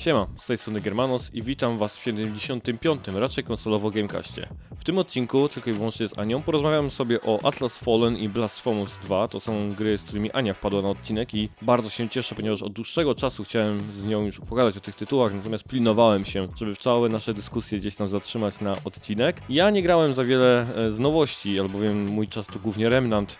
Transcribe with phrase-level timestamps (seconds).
[0.00, 3.00] Siema, z tej strony Germanos i witam was w 75.
[3.14, 4.48] raczej konsolowo Gamecastie.
[4.78, 8.98] W tym odcinku, tylko i wyłącznie z Anią, porozmawiam sobie o Atlas Fallen i Blasphemous
[9.04, 9.28] 2.
[9.28, 12.72] To są gry, z którymi Ania wpadła na odcinek i bardzo się cieszę, ponieważ od
[12.72, 16.78] dłuższego czasu chciałem z nią już pogadać o tych tytułach, natomiast pilnowałem się, żeby w
[16.78, 19.40] całe nasze dyskusje gdzieś tam zatrzymać na odcinek.
[19.48, 23.38] Ja nie grałem za wiele e, z nowości, albowiem mój czas to głównie Remnant,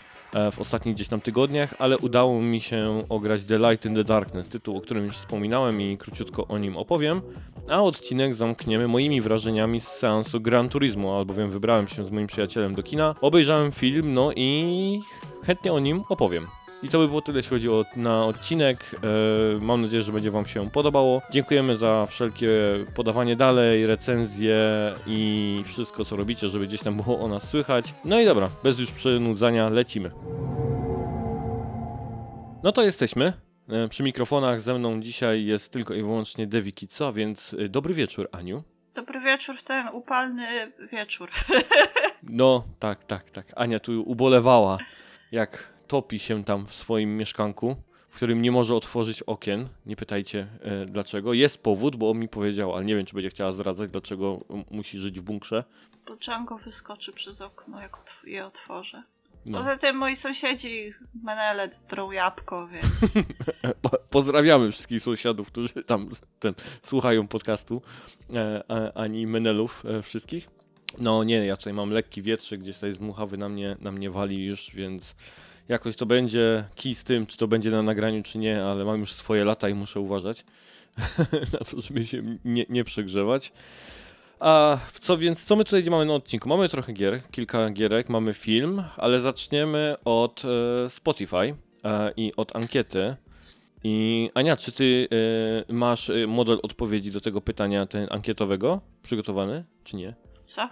[0.52, 4.48] w ostatnich gdzieś tam tygodniach, ale udało mi się ograć The Light in the Darkness,
[4.48, 7.20] tytuł, o którym już wspominałem i króciutko o nim opowiem,
[7.68, 12.74] a odcinek zamkniemy moimi wrażeniami z seansu Gran Turismo, albowiem wybrałem się z moim przyjacielem
[12.74, 15.00] do kina, obejrzałem film, no i
[15.46, 16.59] chętnie o nim opowiem.
[16.82, 18.84] I to by było tyle, jeśli chodzi o, na odcinek.
[18.94, 21.22] E, mam nadzieję, że będzie Wam się podobało.
[21.30, 22.48] Dziękujemy za wszelkie
[22.94, 24.58] podawanie dalej, recenzje
[25.06, 27.94] i wszystko, co robicie, żeby gdzieś tam było o nas słychać.
[28.04, 30.10] No i dobra, bez już przynudzania, lecimy.
[32.62, 33.32] No to jesteśmy.
[33.68, 37.94] E, Przy mikrofonach ze mną dzisiaj jest tylko i wyłącznie Devi Kitsa, więc e, dobry
[37.94, 38.62] wieczór, Aniu.
[38.94, 41.30] Dobry wieczór w ten upalny wieczór.
[42.22, 43.46] No, tak, tak, tak.
[43.56, 44.78] Ania tu ubolewała,
[45.32, 47.77] jak topi się tam w swoim mieszkanku,
[48.09, 49.69] w którym nie może otworzyć okien.
[49.87, 51.33] Nie pytajcie e, dlaczego.
[51.33, 54.99] Jest powód, bo on mi powiedział, ale nie wiem, czy będzie chciała zdradzać, dlaczego musi
[54.99, 55.65] żyć w bunkrze.
[56.09, 59.02] Bo Django wyskoczy przez okno, jak otw- je otworzę.
[59.46, 59.59] No.
[59.59, 60.91] Poza tym moi sąsiedzi
[61.23, 63.15] menele drą jabłko, więc
[63.83, 67.83] Po- Pozdrawiamy wszystkich sąsiadów, którzy tam ten, słuchają podcastu,
[68.34, 70.49] e, e, ani menelów e, wszystkich.
[70.99, 74.11] No nie, ja tutaj mam lekki wietrzyk, gdzieś tutaj z muchawy na mnie, na mnie
[74.11, 75.16] wali już, więc
[75.71, 79.00] jakoś to będzie kij z tym, czy to będzie na nagraniu, czy nie, ale mam
[79.00, 80.44] już swoje lata i muszę uważać
[81.53, 83.53] na to, żeby się nie, nie przegrzewać.
[84.41, 86.49] A co więc, co my tutaj mamy na odcinku?
[86.49, 91.54] Mamy trochę gier, kilka gierek, mamy film, ale zaczniemy od e, Spotify
[91.84, 93.17] e, i od ankiety.
[93.84, 95.09] I Ania, czy ty
[95.69, 100.15] e, masz e, model odpowiedzi do tego pytania ten ankietowego przygotowany, czy nie?
[100.44, 100.69] co?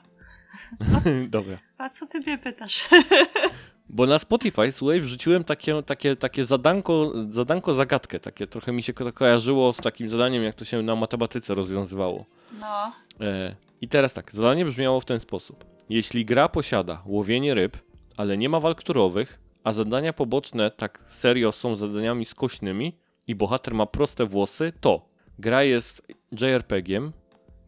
[1.28, 1.56] Dobra.
[1.78, 2.88] A co ty mnie pytasz?
[3.90, 8.92] Bo na Spotify, słuchaj, wrzuciłem takie, takie, takie zadanko, zadanko zagadkę, takie trochę mi się
[8.92, 12.24] ko- kojarzyło z takim zadaniem, jak to się na matematyce rozwiązywało.
[12.60, 15.64] No, E, I teraz tak, zadanie brzmiało w ten sposób.
[15.88, 17.76] Jeśli gra posiada łowienie ryb,
[18.16, 22.96] ale nie ma walk turowych, a zadania poboczne tak serio są zadaniami skośnymi
[23.26, 27.12] i bohater ma proste włosy, to gra jest JRPG-iem,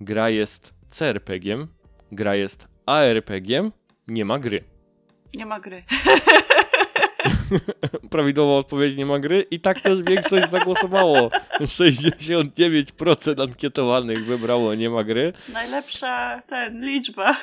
[0.00, 1.66] gra jest CRPG-iem,
[2.12, 3.72] gra jest ARPG-iem,
[4.09, 4.64] nie ma gry.
[5.34, 5.82] Nie ma gry.
[8.10, 11.31] Prawidłowa odpowiedź nie ma gry i tak też większość zagłosowało.
[11.60, 15.32] 69% ankietowanych wybrało nie ma gry.
[15.53, 17.36] Najlepsza ten liczba.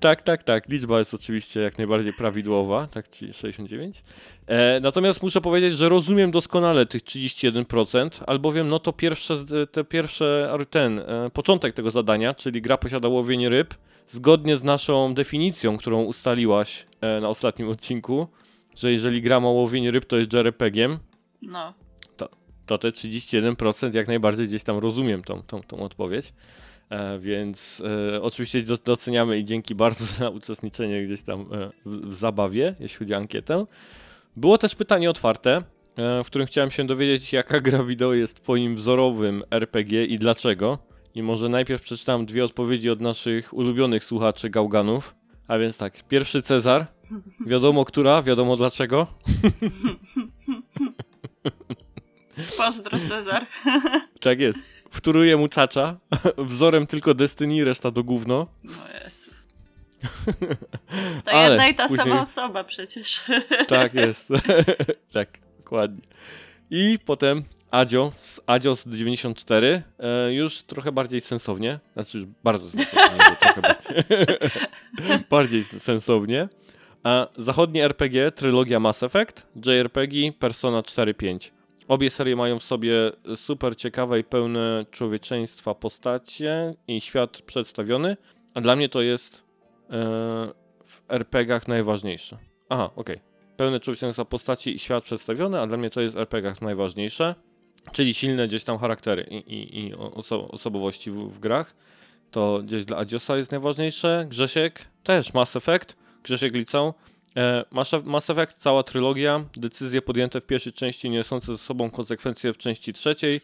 [0.00, 0.68] Tak, tak, tak.
[0.68, 4.02] Liczba jest oczywiście jak najbardziej prawidłowa, tak, czyli 69.
[4.46, 9.34] E, natomiast muszę powiedzieć, że rozumiem doskonale tych 31%, albowiem no to pierwsze,
[9.72, 13.74] te pierwsze, ten, e, początek tego zadania, czyli gra posiada łowienie ryb,
[14.06, 18.28] zgodnie z naszą definicją, którą ustaliłaś e, na ostatnim odcinku,
[18.78, 20.98] że jeżeli gra ma łowienie ryb, to jest JRPG-iem,
[21.42, 21.74] No,
[22.68, 26.32] to te 31% jak najbardziej gdzieś tam rozumiem tą, tą, tą odpowiedź.
[26.90, 27.82] E, więc
[28.14, 32.74] e, oczywiście do- doceniamy i dzięki bardzo za uczestniczenie gdzieś tam e, w, w zabawie,
[32.80, 33.66] jeśli chodzi o ankietę.
[34.36, 35.62] Było też pytanie otwarte,
[35.96, 40.78] e, w którym chciałem się dowiedzieć, jaka gra wideo jest twoim wzorowym RPG i dlaczego.
[41.14, 45.14] I może najpierw przeczytam dwie odpowiedzi od naszych ulubionych słuchaczy gałganów.
[45.48, 46.86] A więc tak, pierwszy Cezar.
[47.46, 49.06] Wiadomo która, wiadomo dlaczego.
[52.56, 53.46] pozdro Cezar.
[54.20, 54.58] Tak jest.
[54.90, 55.96] Wtóruje mu czacza.
[56.38, 58.46] Wzorem tylko Destiny, reszta to gówno.
[58.64, 58.72] No
[59.04, 59.30] jest.
[61.24, 63.24] To Ale jedna i ta później- sama osoba przecież.
[63.68, 64.28] Tak jest.
[65.12, 66.02] tak, dokładnie.
[66.70, 73.36] I potem Adzio, z Adzios 94, e, już trochę bardziej sensownie, znaczy już bardzo sensownie,
[73.40, 73.96] trochę bardziej,
[75.30, 76.48] bardziej sensownie.
[77.36, 81.50] Zachodnie RPG, trylogia Mass Effect, JRPG, Persona 4.5.
[81.88, 82.92] Obie serie mają w sobie
[83.36, 88.16] super ciekawe i pełne człowieczeństwa postacie i świat przedstawiony,
[88.54, 89.44] a dla mnie to jest
[89.90, 89.90] e,
[90.84, 92.38] w RPGach najważniejsze.
[92.68, 93.20] Aha, okej.
[93.56, 97.34] Pełne człowieczeństwa postaci i świat przedstawiony, a dla mnie to jest w RPGach najważniejsze.
[97.92, 101.76] Czyli silne gdzieś tam charaktery i, i, i oso osobowości w, w grach.
[102.30, 104.26] To gdzieś dla Adiosa jest najważniejsze.
[104.28, 105.96] Grzesiek też Mass Effect.
[106.22, 106.94] Grzesiek Licą.
[107.36, 107.64] E,
[108.04, 109.44] Mass Effect, cała trylogia.
[109.56, 113.40] Decyzje podjęte w pierwszej części niosące ze sobą konsekwencje w części trzeciej.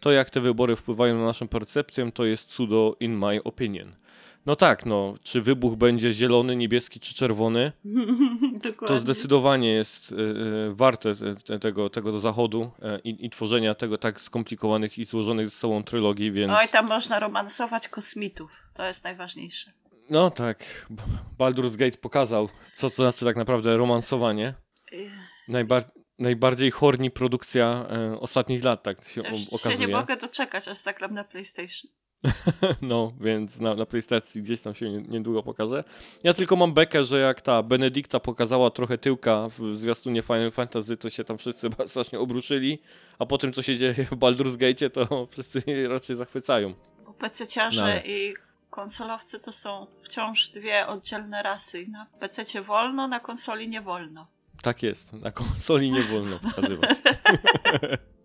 [0.00, 3.92] To, jak te wybory wpływają na naszą percepcję, to jest cudo in my opinion.
[4.46, 7.72] No tak, no, czy wybuch będzie zielony, niebieski czy czerwony,
[8.88, 10.16] to zdecydowanie jest y,
[10.70, 15.04] warte te, te, tego, tego do zachodu y, i, i tworzenia tego tak skomplikowanych i
[15.04, 16.52] złożonych ze sobą trylogii, więc...
[16.56, 18.50] Oj, tam można romansować kosmitów.
[18.74, 19.72] To jest najważniejsze.
[20.10, 20.86] No tak,
[21.38, 24.54] Baldur's Gate pokazał, co to znaczy tak naprawdę romansowanie.
[24.92, 25.12] Ech,
[25.48, 29.78] Najbar- najbardziej horni produkcja e, ostatnich lat, tak się ja o- Już się okazuje.
[29.86, 31.90] nie mogę doczekać, aż zagram na PlayStation.
[32.82, 35.84] No, więc na, na PlayStation gdzieś tam się nie- niedługo pokaże.
[36.24, 40.96] Ja tylko mam bekę, że jak ta Benedykta pokazała trochę tyłka w zwiastunie Final Fantasy,
[40.96, 42.78] to się tam wszyscy strasznie obruszyli,
[43.18, 46.74] a po tym, co się dzieje w Baldur's Gate, to wszyscy raczej zachwycają.
[47.04, 48.34] Bo PC-ciarze No i
[48.78, 51.86] konsolowcy to są wciąż dwie oddzielne rasy.
[51.90, 54.26] Na PC wolno, na konsoli nie wolno.
[54.62, 56.96] Tak jest, na konsoli nie wolno pokazywać.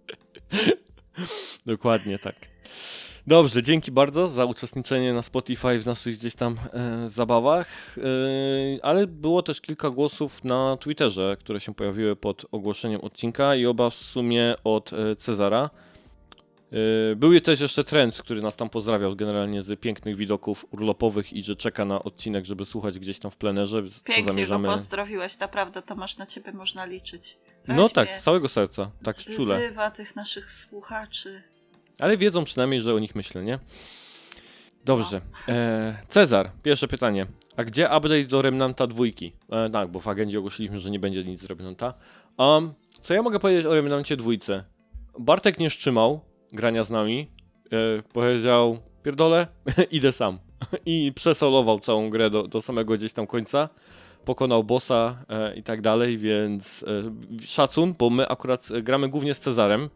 [1.66, 2.36] Dokładnie tak.
[3.28, 9.08] Dobrze, dzięki bardzo za uczestniczenie na Spotify w naszych gdzieś tam e, zabawach, e, ale
[9.08, 13.96] było też kilka głosów na Twitterze, które się pojawiły pod ogłoszeniem odcinka i oba w
[13.96, 15.70] sumie od e, Cezara.
[16.74, 21.44] E, Był też jeszcze trend, który nas tam pozdrawiał generalnie z pięknych widoków urlopowych i
[21.44, 23.84] że czeka na odcinek, żeby słuchać gdzieś tam w plenerze.
[23.84, 24.68] co Pięknie zamierzamy...
[24.68, 27.38] go pozdrowiłeś, naprawdę Tomasz, na ciebie można liczyć.
[27.68, 29.38] No Weźmie, tak, z całego serca, tak czule.
[29.38, 31.44] Zwyzywa tych naszych słuchaczy.
[32.00, 33.60] Ale wiedzą przynajmniej, że o nich myślę, nie?
[34.86, 35.22] Dobrze.
[35.48, 37.28] E, Cezar, pierwsze pytanie.
[37.58, 39.34] A gdzie update do Remnanta dwójki?
[39.52, 41.94] E, tak, bo w agendzie ogłosiliśmy, że nie będzie nic z Remnanta.
[42.38, 44.64] Um, co ja mogę powiedzieć o Remnancie dwójce?
[45.20, 46.22] Bartek nie wstrzymał
[46.54, 47.32] grania z nami.
[47.72, 49.48] E, powiedział, pierdolę,
[49.92, 50.40] idę sam.
[50.86, 53.70] I przesolował całą grę do, do samego gdzieś tam końca.
[54.26, 56.86] Pokonał bossa e, i tak dalej, więc
[57.42, 59.90] e, szacun, bo my akurat e, gramy głównie z Cezarem.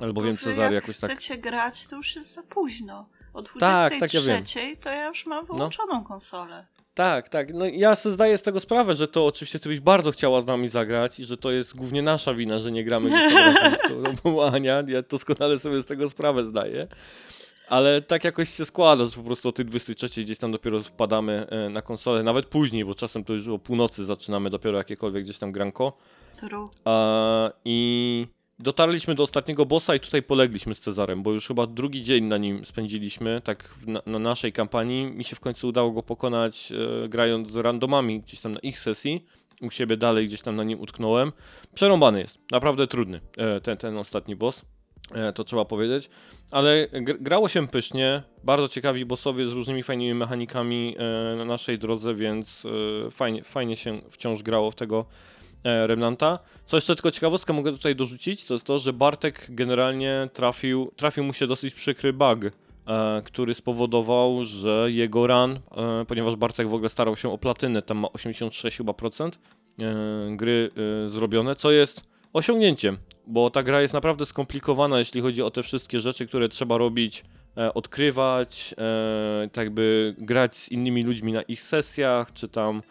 [0.00, 1.10] Albowiem Cezar jak jakoś tak...
[1.10, 3.08] chcecie grać, to już jest za późno.
[3.34, 4.44] O 23 Tak, tak, ja wiem.
[4.82, 6.66] to ja już mam wyłączoną konsolę.
[6.94, 7.54] Tak, tak.
[7.54, 10.46] No ja sobie zdaję z tego sprawę, że to oczywiście ty byś bardzo chciała z
[10.46, 13.76] nami zagrać i że to jest głównie nasza wina, że nie gramy gdzieś tam razem
[13.78, 14.82] z tobą, Ania.
[14.86, 16.86] Ja doskonale sobie z tego sprawę zdaję.
[17.68, 21.46] Ale tak jakoś się składa, że po prostu o tej 23 gdzieś tam dopiero wpadamy
[21.50, 25.38] e, na konsolę, nawet później, bo czasem to już o północy zaczynamy dopiero jakiekolwiek gdzieś
[25.38, 25.92] tam granko.
[26.84, 28.26] A, I
[28.62, 32.38] dotarliśmy do ostatniego bossa i tutaj polegliśmy z Cezarem, bo już chyba drugi dzień na
[32.38, 35.06] nim spędziliśmy, tak na, na naszej kampanii.
[35.06, 36.72] Mi się w końcu udało go pokonać
[37.04, 39.24] e, grając z randomami gdzieś tam na ich sesji.
[39.60, 41.32] U siebie dalej gdzieś tam na nim utknąłem.
[41.74, 44.64] Przerąbany jest, naprawdę trudny e, ten, ten ostatni boss.
[45.14, 46.10] E, to trzeba powiedzieć,
[46.50, 50.96] ale gr- grało się pysznie, bardzo ciekawi bossowie z różnymi fajnymi mechanikami
[51.36, 52.62] na naszej drodze, więc
[53.10, 55.06] fajnie, fajnie się wciąż grało w tego
[55.64, 56.38] Remnanta.
[56.66, 61.24] Co jeszcze tylko ciekawostkę mogę tutaj dorzucić, to jest to, że Bartek generalnie trafił, trafił
[61.24, 66.74] mu się dosyć przykry bug, e, który spowodował, że jego run, e, ponieważ Bartek w
[66.74, 69.38] ogóle starał się o platynę, tam ma 86 chyba procent
[69.78, 70.70] e, gry
[71.06, 75.62] e, zrobione, co jest osiągnięciem, bo ta gra jest naprawdę skomplikowana, jeśli chodzi o te
[75.62, 77.24] wszystkie rzeczy, które trzeba robić,
[77.56, 82.82] e, odkrywać, e, tak jakby grać z innymi ludźmi na ich sesjach, czy tam e,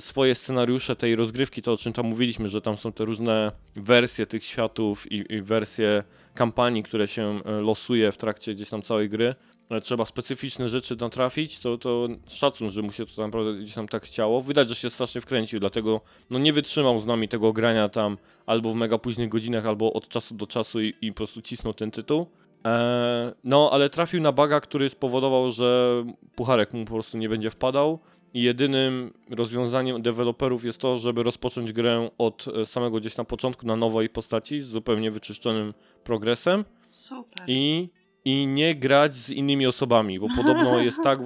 [0.00, 4.26] swoje scenariusze tej rozgrywki, to o czym tam mówiliśmy, że tam są te różne wersje
[4.26, 6.04] tych światów i, i wersje
[6.34, 9.34] kampanii, które się e, losuje w trakcie gdzieś tam całej gry.
[9.70, 13.88] E, Trzeba specyficzne rzeczy natrafić, to, to szacun, że mu się to naprawdę gdzieś tam
[13.88, 14.42] tak chciało.
[14.42, 16.00] Widać, że się strasznie wkręcił, dlatego
[16.30, 20.08] no nie wytrzymał z nami tego grania tam albo w mega późnych godzinach, albo od
[20.08, 22.26] czasu do czasu i, i po prostu cisnął ten tytuł.
[22.64, 25.90] Eee, no, ale trafił na baga, który spowodował, że
[26.34, 27.98] pucharek mu po prostu nie będzie wpadał.
[28.34, 33.66] I jedynym rozwiązaniem deweloperów jest to, żeby rozpocząć grę od e, samego gdzieś na początku
[33.66, 37.44] na nowej postaci z zupełnie wyczyszczonym progresem Super.
[37.46, 37.88] i,
[38.24, 41.18] i nie grać z innymi osobami, bo podobno jest tak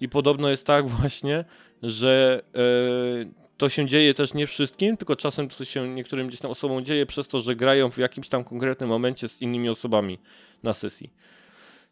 [0.00, 1.44] i podobno jest tak właśnie,
[1.82, 6.50] że e, to się dzieje też nie wszystkim, tylko czasem to się niektórym gdzieś tam
[6.50, 10.18] osobom dzieje przez to, że grają w jakimś tam konkretnym momencie z innymi osobami
[10.62, 11.12] na sesji.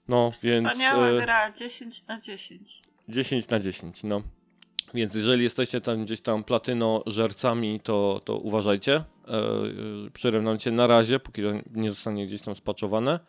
[0.09, 2.83] No, więc Wspaniała e, gra, 10 na 10.
[3.09, 4.23] 10 na 10, no.
[4.94, 8.94] Więc jeżeli jesteście tam gdzieś tam platyno żercami, to, to uważajcie.
[8.94, 13.20] E, e, przy Remnancie na razie, póki to nie zostanie gdzieś tam spaczowane.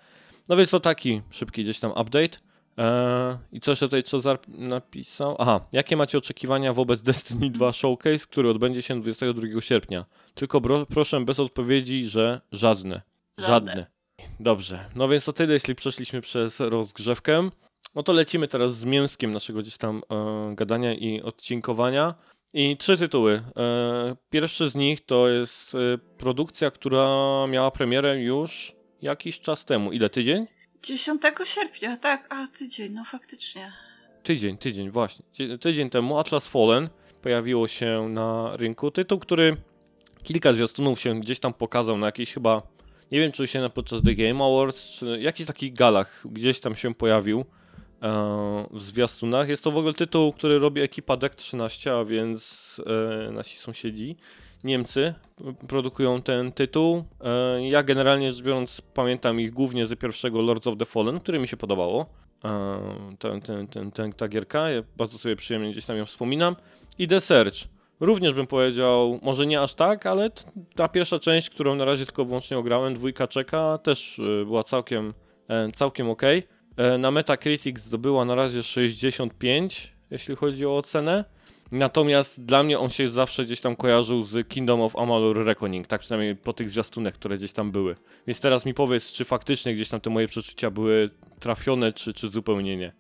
[0.50, 2.38] No więc to taki szybki gdzieś tam update.
[2.78, 5.36] E, I co jeszcze tutaj Cezar napisał?
[5.40, 10.06] Aha, jakie macie oczekiwania wobec Destiny 2 Showcase, który odbędzie się 22 sierpnia?
[10.34, 13.02] Tylko bro, proszę bez odpowiedzi, że żadne.
[13.38, 13.72] Żadne.
[13.72, 13.96] Żadne.
[14.40, 17.50] Dobrze, no więc to tyle, jeśli przeszliśmy przez rozgrzewkę.
[17.96, 22.16] No to lecimy teraz z mięskiem naszego gdzieś tam e, gadania i odcinkowania.
[22.54, 23.42] I trzy tytuły.
[23.58, 25.78] E, pierwszy z nich to jest e,
[26.18, 27.08] produkcja, która
[27.48, 29.92] miała premierę już jakiś czas temu.
[29.92, 30.10] Ile?
[30.10, 30.48] Tydzień?
[30.84, 33.72] 10 sierpnia, tak, a tydzień, no faktycznie.
[34.24, 35.26] Tydzień, tydzień, właśnie.
[35.34, 36.90] Dzie- Tydzień temu Atlas Fallen
[37.22, 38.92] pojawiło się na rynku.
[38.92, 39.58] Tytuł, który
[40.24, 42.62] kilka zwiastunów się gdzieś tam pokazał na jakiejś chyba,
[43.12, 46.76] nie wiem czy się na podczas The Game Awards, czy jakichś takich galach gdzieś tam
[46.76, 47.46] się pojawił
[48.72, 49.50] w zwiastunach.
[49.50, 52.82] Jest to w ogóle tytuł, który robi ekipa Deck 13, a więc
[53.28, 54.16] e, nasi sąsiedzi.
[54.64, 55.14] Niemcy
[55.68, 57.04] produkują ten tytuł.
[57.24, 61.40] E, Ja generalnie rzecz biorąc pamiętam ich głównie z pierwszego Lords of the Fallen, który
[61.40, 62.06] mi się podobało.
[62.46, 62.80] E,
[63.20, 66.56] Ten, ten, ten, ten, ta gierka, ja bardzo sobie przyjemnie gdzieś tam ją wspominam.
[66.98, 67.56] I The Search.
[68.00, 70.30] Również bym powiedział, może nie aż tak, ale
[70.76, 75.14] ta pierwsza część, którą na razie tylko wyłącznie ograłem, dwójka czeka, też e, była całkiem,
[75.48, 76.22] e, całkiem ok.
[77.00, 81.26] Na Metacritic zdobyła na razie 65, jeśli chodzi o ocenę.
[81.72, 86.02] Natomiast dla mnie on się zawsze gdzieś tam kojarzył z Kingdom of Amalur Reckoning, tak
[86.02, 87.96] przynajmniej po tych zwiastunach, które gdzieś tam były.
[88.28, 92.28] Więc teraz mi powiedz, czy faktycznie gdzieś tam te moje przeczucia były trafione, czy, czy
[92.28, 92.92] zupełnie nie.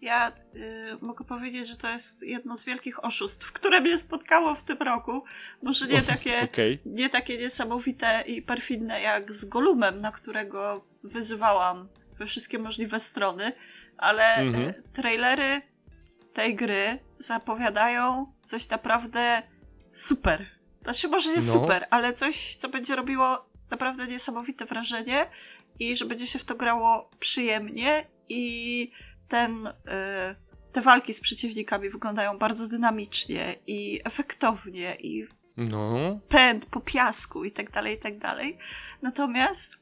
[0.00, 4.64] Ja y, mogę powiedzieć, że to jest jedno z wielkich oszustw, które mnie spotkało w
[4.64, 5.24] tym roku.
[5.62, 6.78] Może nie takie, Okej.
[6.86, 13.52] nie takie niesamowite i perfidne jak z Golumem, na którego wyzywałam we wszystkie możliwe strony,
[13.96, 14.72] ale Mhm.
[14.92, 15.62] trailery
[16.32, 19.42] tej gry zapowiadają coś naprawdę
[19.92, 20.46] super.
[20.82, 21.42] Znaczy może nie No.
[21.42, 25.26] super, ale coś, co będzie robiło naprawdę niesamowite wrażenie
[25.78, 28.92] i że będzie się w to grało przyjemnie i
[29.28, 29.72] ten, y,
[30.72, 36.18] te walki z przeciwnikami wyglądają bardzo dynamicznie i efektownie i No.
[36.28, 38.58] pęd po piasku i tak dalej, i tak dalej.
[39.02, 39.77] Natomiast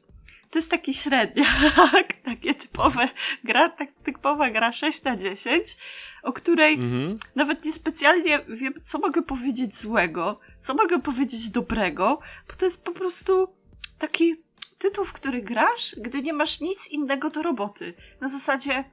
[0.57, 3.09] to jest taki średniak, takie typowe
[3.45, 5.77] gra, tak typowa gra 6 na 10,
[6.23, 7.19] o której Mhm.
[7.35, 12.93] nawet niespecjalnie wiem, co mogę powiedzieć złego, co mogę powiedzieć dobrego, bo to jest po
[12.93, 13.49] prostu
[13.99, 14.43] taki
[14.79, 17.95] tytuł, w który grasz, gdy nie masz nic innego do roboty.
[18.21, 18.87] Na zasadzie, "Ech,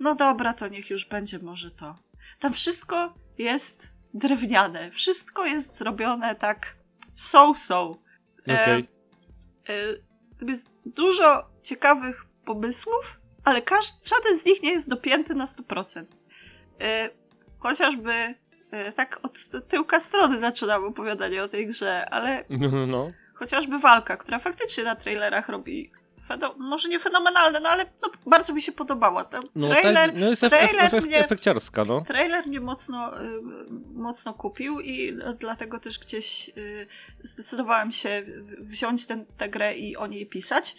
[0.00, 1.98] no dobra, to niech już będzie może to.
[2.40, 6.76] Tam wszystko jest drewniane, wszystko jest zrobione tak
[7.14, 7.98] so-so.
[8.48, 8.88] E, Okej.
[10.42, 16.04] E, jest dużo ciekawych pomysłów, ale każdy, żaden z nich nie jest dopięty na 100%.
[16.80, 17.10] E,
[17.58, 18.12] chociażby
[18.70, 23.12] e, tak od tyłka strony zaczynam opowiadanie o tej grze, ale No, no, no.
[23.34, 25.92] chociażby walka, która faktycznie na trailerach robi
[26.58, 29.28] może nie fenomenalne, no ale no, bardzo mi się podobała.
[29.54, 32.00] No, trailer, tak, no jest trailer mnie- efekciarska, no.
[32.00, 33.40] Trailer mnie mocno, y,
[33.94, 36.86] mocno kupił i dlatego też gdzieś y,
[37.20, 38.22] zdecydowałam się
[38.60, 40.76] wziąć ten, tę grę i o niej pisać.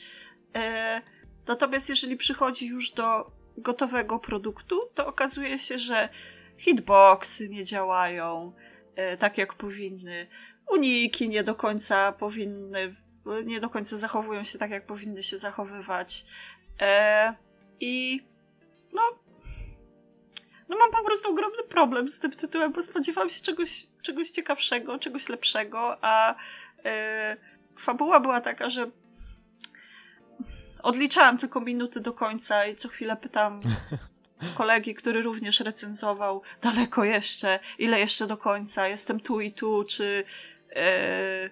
[0.55, 1.01] E,
[1.47, 6.09] Natomiast jeżeli przychodzi już do gotowego produktu, to okazuje się, że
[6.57, 8.53] hitboxy nie działają
[8.95, 10.27] e, tak jak powinny,
[10.71, 12.95] uniki nie do końca powinny,
[13.45, 16.25] nie do końca zachowują się tak jak powinny się zachowywać.
[16.81, 17.35] E,
[17.79, 18.23] I
[18.93, 19.01] no,
[20.69, 24.99] no mam po prostu ogromny problem z tym tytułem, bo spodziewałam się czegoś, czegoś ciekawszego,
[24.99, 26.35] czegoś lepszego, a
[26.85, 27.37] e,
[27.77, 28.91] fabuła była taka, że
[30.83, 33.61] odliczałam tylko minuty do końca i co chwilę pytam
[34.57, 40.23] kolegi, który również recenzował, daleko jeszcze, ile jeszcze do końca, jestem tu i tu, czy,
[40.75, 41.49] e,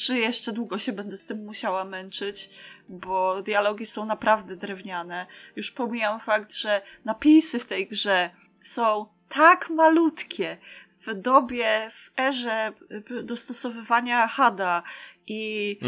[0.00, 2.50] czy jeszcze długo się będę z tym musiała męczyć,
[2.88, 5.26] bo dialogi są naprawdę drewniane.
[5.56, 8.30] Już pomijam fakt, że napisy w tej grze
[8.60, 10.58] są tak malutkie
[11.06, 12.72] w dobie, w erze
[13.10, 14.82] y, dostosowywania HADA
[15.26, 15.78] i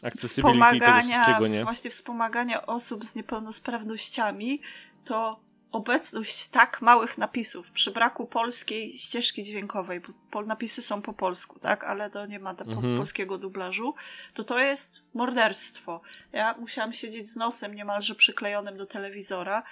[0.00, 4.62] tego wspomagania, właśnie wspomagania osób z niepełnosprawnościami,
[5.04, 5.40] to
[5.76, 10.00] obecność tak małych napisów przy braku polskiej ścieżki dźwiękowej,
[10.32, 12.96] bo napisy są po polsku, tak, ale to nie ma Mhm.
[12.96, 13.94] polskiego dublażu,
[14.34, 16.00] to to jest morderstwo.
[16.32, 19.62] Ja musiałam siedzieć z nosem niemalże przyklejonym do telewizora,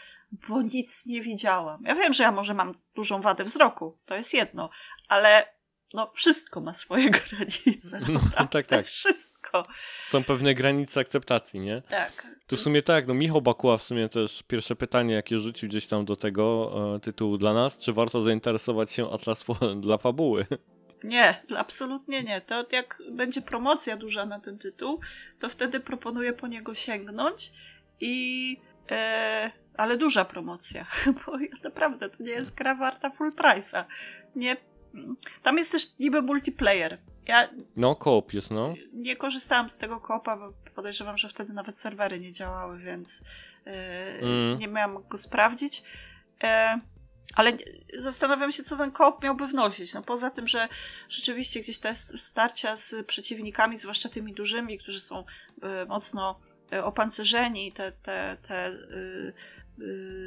[0.48, 1.82] bo nic nie widziałam.
[1.86, 4.70] Ja wiem, że ja może mam dużą wadę wzroku, to jest jedno,
[5.08, 5.53] ale
[5.94, 8.00] no wszystko ma swoje granice.
[8.08, 8.86] No, tak, tak.
[8.86, 9.66] Wszystko.
[10.06, 11.82] Są pewne granice akceptacji, nie?
[11.82, 12.26] Tak.
[12.46, 15.86] Tu w sumie tak, no Michał Bakuła w sumie też pierwsze pytanie, jakie rzucił gdzieś
[15.86, 19.44] tam do tego e, tytułu dla nas, czy warto zainteresować się Atlas
[19.80, 20.46] dla fabuły?
[21.04, 22.40] Nie, absolutnie nie.
[22.40, 25.00] To jak będzie promocja duża na ten tytuł,
[25.40, 27.52] to wtedy proponuję po niego sięgnąć
[28.00, 28.56] i...
[28.90, 30.86] E, ale duża promocja,
[31.26, 31.32] bo
[31.64, 33.84] naprawdę to nie jest gra warta full price'a.
[34.36, 34.56] Nie,
[35.42, 36.98] tam jest też niby multiplayer.
[37.26, 38.74] Ja No, koop jest, no.
[38.92, 43.22] nie korzystałam z tego koopa, bo podejrzewam, że wtedy nawet serwery nie działały, więc
[43.66, 44.58] e, Mm.
[44.58, 45.82] nie miałam go sprawdzić.
[46.42, 46.80] E,
[47.34, 47.52] ale
[47.98, 49.94] zastanawiam się, co ten koop miałby wnosić.
[49.94, 50.68] No poza tym, że
[51.08, 55.24] rzeczywiście gdzieś te starcia z przeciwnikami, zwłaszcza tymi dużymi, którzy są
[55.62, 56.40] e, mocno
[56.72, 59.32] e, opancerzeni, te, te, te y, y,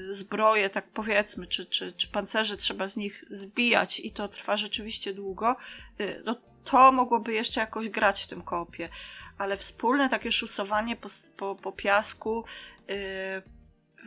[0.09, 5.13] zbroje, tak powiedzmy, czy, czy, czy pancerze trzeba z nich zbijać i to trwa rzeczywiście
[5.13, 5.55] długo,
[5.99, 8.89] y, no to mogłoby jeszcze jakoś grać w tym koopie.
[9.37, 12.45] Ale wspólne takie szusowanie po, po, po piasku,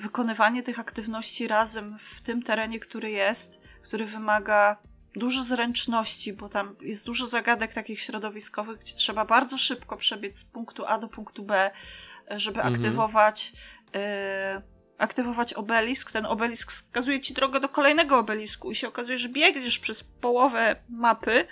[0.00, 4.76] wykonywanie tych aktywności razem w tym terenie, który jest, który wymaga
[5.16, 10.44] dużo zręczności, bo tam jest dużo zagadek takich środowiskowych, gdzie trzeba bardzo szybko przebiec z
[10.44, 11.70] punktu A do punktu B,
[12.30, 12.74] żeby mhm.
[12.74, 13.52] aktywować.
[13.96, 19.28] Y, aktywować obelisk, ten obelisk wskazuje ci drogę do kolejnego obelisku i się okazuje, że
[19.28, 21.46] biegniesz przez połowę mapy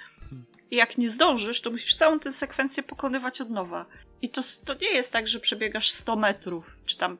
[0.70, 3.86] i jak nie zdążysz, to musisz całą tę sekwencję pokonywać od nowa.
[4.22, 7.18] I to, to nie jest tak, że przebiegasz 100 metrów, czy tam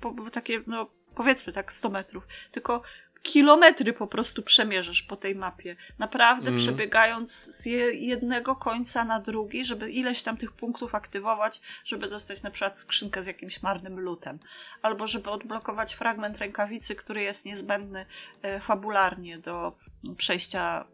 [0.00, 2.82] po, po, takie, no powiedzmy tak 100 metrów, tylko
[3.24, 5.76] kilometry po prostu przemierzasz po tej mapie.
[5.98, 6.58] Naprawdę mm.
[6.58, 12.50] przebiegając z jednego końca na drugi, żeby ileś tam tych punktów aktywować, żeby dostać na
[12.50, 14.38] przykład skrzynkę z jakimś marnym lutem.
[14.82, 18.06] Albo żeby odblokować fragment rękawicy, który jest niezbędny
[18.42, 19.76] e, fabularnie do
[20.16, 20.84] przejścia,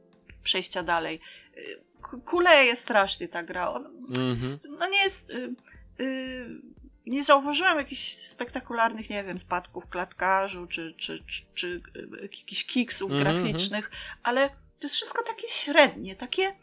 [0.43, 1.21] przejścia dalej.
[1.57, 3.71] E, kuleje strasznie ta gra.
[3.71, 4.59] On, mm -hmm.
[4.79, 5.31] No nie jest...
[5.31, 5.55] Y,
[6.01, 6.80] y,
[7.11, 11.83] nie zauważyłam jakichś spektakularnych, nie wiem, spadków klatkarzu, czy, czy, czy, czy
[12.19, 13.43] e, jakichś kiksów mm -hmm.
[13.43, 13.91] graficznych,
[14.23, 16.57] ale to jest wszystko takie średnie, takie,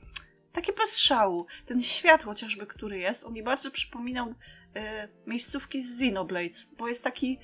[0.51, 1.46] takie bez szału.
[1.66, 4.34] Ten świat chociażby, który jest, on mi bardzo przypominał y,
[5.25, 7.39] miejscówki z Xenoblades, bo jest taki,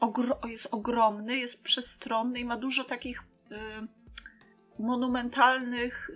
[0.00, 3.22] ogro jest ogromny, jest przestronny i ma dużo takich
[3.52, 3.58] y,
[4.78, 6.10] monumentalnych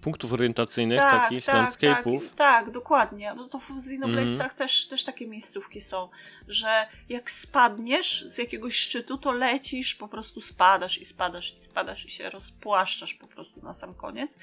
[0.00, 2.20] punktów orientacyjnych, tak, takich tak, landscape'ów.
[2.20, 3.34] Tak, tak, dokładnie.
[3.36, 4.56] No to w Xenobladesach mm.
[4.56, 6.08] też, też takie miejscówki są,
[6.48, 12.04] że jak spadniesz z jakiegoś szczytu, to lecisz, po prostu spadasz i spadasz i spadasz
[12.04, 14.38] i się rozpłaszczasz po prostu na sam koniec.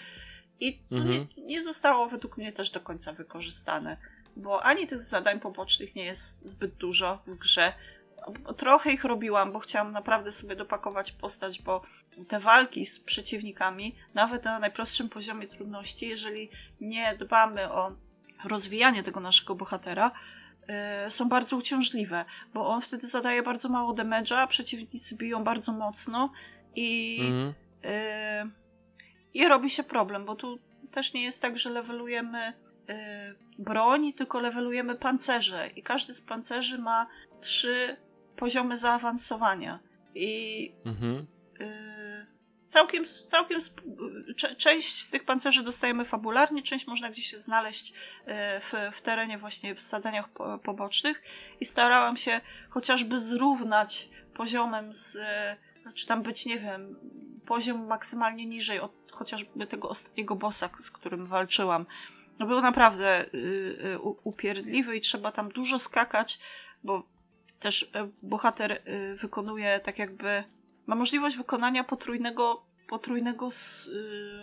[0.60, 1.12] I to mm -hmm.
[1.12, 1.48] nie, mhm.
[1.48, 3.98] nie zostało według mnie też do końca wykorzystane,
[4.36, 7.74] bo ani tych zadań pobocznych nie jest zbyt dużo w grze,
[8.58, 11.82] trochę ich robiłam, bo chciałam naprawdę sobie dopakować postać, bo
[12.28, 16.50] te walki z przeciwnikami, nawet na najprostszym poziomie trudności, jeżeli
[16.82, 17.96] nie dbamy o
[18.44, 20.12] rozwijanie tego naszego bohatera,
[21.06, 26.32] yy, są bardzo uciążliwe, bo on wtedy zadaje bardzo mało damage'a, przeciwnicy biją bardzo mocno
[26.76, 27.54] i, mhm.
[27.84, 28.52] yy,
[29.34, 30.60] i robi się problem, bo tu
[30.92, 32.54] też nie jest tak, że levelujemy
[32.88, 32.96] yy,
[33.60, 37.08] broń, tylko levelujemy pancerze i każdy z pancerzy ma
[37.42, 37.98] trzy
[38.42, 39.80] poziomy zaawansowania.
[40.16, 41.28] I mhm.
[41.62, 42.26] y,
[42.68, 43.60] całkiem, całkiem
[44.58, 47.94] część z tych pancerzy dostajemy fabularnie, część można gdzieś znaleźć y,
[48.60, 51.24] w, w terenie właśnie w zadaniach po, pobocznych
[51.60, 55.18] i starałam się chociażby zrównać poziomem z,
[55.94, 56.96] czy tam być, nie wiem,
[57.46, 61.86] poziom maksymalnie niżej od chociażby tego ostatniego bossa, z którym walczyłam.
[62.40, 66.40] No był naprawdę y, y, upierdliwy i trzeba tam dużo skakać,
[66.84, 67.11] bo
[67.62, 70.44] też e, bohater e, wykonuje tak jakby.
[70.88, 73.50] Ma możliwość wykonania potrójnego, potrójnego,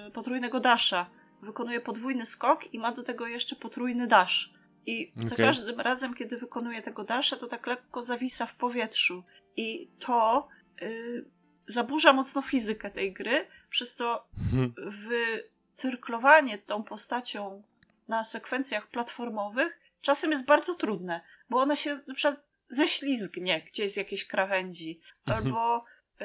[0.06, 1.10] e, potrójnego dasha.
[1.42, 4.52] Wykonuje podwójny skok i ma do tego jeszcze potrójny dash.
[4.86, 5.26] I okay.
[5.26, 9.24] za każdym razem, kiedy wykonuje tego dasha, to tak lekko zawisa w powietrzu.
[9.56, 10.48] I to
[10.82, 11.24] y,
[11.66, 14.74] zaburza mocno fizykę tej gry, przez co mhm.
[15.72, 17.62] wycyrklowanie tą postacią
[18.08, 23.96] na sekwencjach platformowych czasem jest bardzo trudne, bo ona się na przykład ześlizgnie gdzieś z
[23.96, 25.46] jakiejś krawędzi, mhm.
[25.46, 25.84] albo
[26.20, 26.24] y,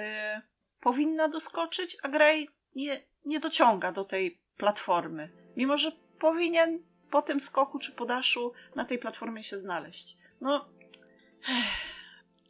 [0.80, 2.28] powinna doskoczyć, a gra
[2.76, 5.30] nie, nie dociąga do tej platformy.
[5.56, 10.18] Mimo, że powinien po tym skoku czy podaszu na tej platformie się znaleźć.
[10.42, 10.70] No.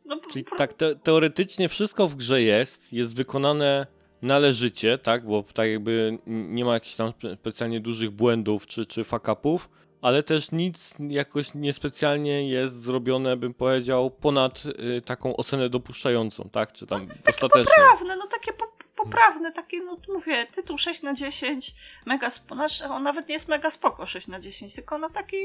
[0.06, 3.88] no Czyli tak, te, teoretycznie wszystko w grze jest, jest wykonane
[4.22, 5.26] należycie, tak?
[5.26, 9.70] Bo tak jakby nie ma jakichś tam specjalnie dużych błędów czy, czy fuck-upów
[10.04, 16.74] ale też nic jakoś niespecjalnie jest zrobione, bym powiedział, ponad y, taką ocenę dopuszczającą, tak?
[16.74, 20.78] Czy tam no to jest takie poprawne, no takie po, poprawne, takie, no mówię, tytuł
[20.78, 24.98] 6 na 10, mega, znaczy on nawet nie jest mega spoko 6 na 10, tylko
[24.98, 25.38] no taki,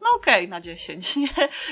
[0.00, 1.28] no okej okay, na 10, nie?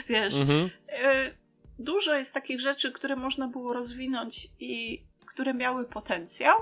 [0.08, 0.70] Wiesz, mhm.
[1.04, 1.38] y,
[1.78, 6.58] dużo jest takich rzeczy, które można było rozwinąć i które miały potencjał,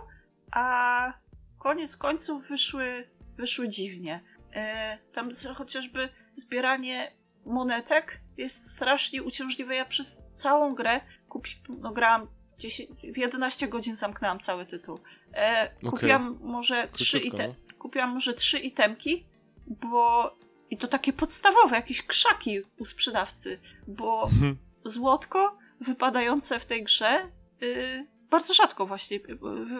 [0.53, 1.13] a
[1.59, 4.30] koniec końców wyszły, wyszły dziwnie.
[4.55, 7.13] E, tam chociażby zbieranie
[7.45, 9.75] monetek jest strasznie uciążliwe.
[9.75, 12.27] Ja przez całą grę kupi, no, grałam
[12.59, 14.99] 10, w 11 godzin zamknęłam cały tytuł.
[15.35, 15.91] E, okay.
[15.91, 19.27] Kupiłam może trzy ite, kupiłam może trzy itemki,
[19.67, 20.33] bo
[20.71, 24.57] i to takie podstawowe, jakieś krzaki u sprzedawcy, bo mhm.
[24.85, 27.31] złotko wypadające w tej grze
[27.63, 29.21] y, bardzo rzadko właśnie y,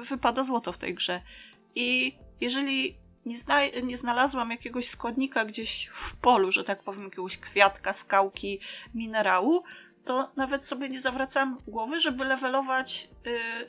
[0.03, 1.23] wypada złoto w tej grze.
[1.75, 7.39] I jeżeli nie, zna, nie znalazłam jakiegoś składnika gdzieś w polu, że tak powiem, jakiegoś
[7.39, 8.61] kwiatka, skałki,
[8.95, 9.63] minerału,
[10.05, 13.09] to nawet sobie nie zawracałam głowy, żeby levelować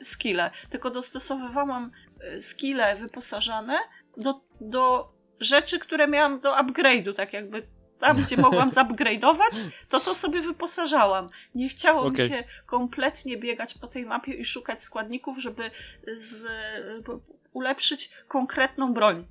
[0.00, 1.90] y, skille, tylko dostosowywałam
[2.36, 3.78] y, skille wyposażane
[4.16, 7.66] do, do rzeczy, które miałam do upgrade'u, tak jakby
[7.98, 11.26] tam, gdzie mogłam zupgrade'ować, to to sobie wyposażałam.
[11.54, 12.24] Nie chciało Okay.
[12.24, 15.70] mi się kompletnie biegać po tej mapie i szukać składników, żeby
[16.14, 16.46] z,
[17.52, 19.26] ulepszyć konkretną broń.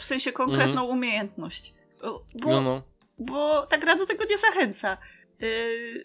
[0.00, 1.74] W sensie konkretną umiejętność.
[2.00, 2.82] Bo, No, no.
[3.18, 4.98] bo ta gra do tego nie zachęca.
[5.40, 6.04] Yy,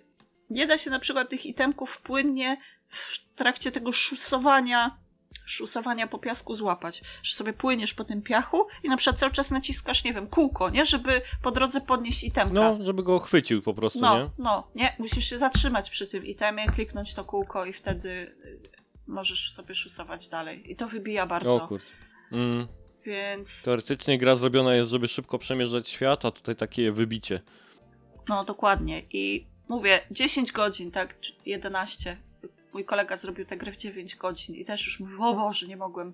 [0.49, 4.99] nie da się na przykład tych itemków płynnie w trakcie tego szusowania
[5.45, 7.01] szusowania po piasku złapać.
[7.23, 10.69] Że sobie płyniesz po tym piachu i na przykład cały czas naciskasz, nie wiem, kółko,
[10.69, 10.85] nie?
[10.85, 12.53] Żeby po drodze podnieść itemka.
[12.53, 14.29] No, żeby go chwycił po prostu, no, nie?
[14.37, 14.95] no, nie?
[14.99, 18.59] Musisz się zatrzymać przy tym itemie, kliknąć to kółko i wtedy y,
[19.07, 20.71] możesz sobie szusować dalej.
[20.71, 21.63] I to wybija bardzo.
[21.63, 21.93] O kurczę.
[22.31, 22.67] Mm.
[23.09, 27.41] Więc, Teoretycznie gra zrobiona jest, żeby szybko przemierzać świat, a tutaj takie wybicie.
[28.27, 29.03] no dokładnie.
[29.11, 32.17] I mówię, 10 godzin, tak, czy 11.
[32.73, 35.77] Mój kolega zrobił tę grę w 9 godzin i też już mówił, o Boże, nie
[35.77, 36.13] mogłem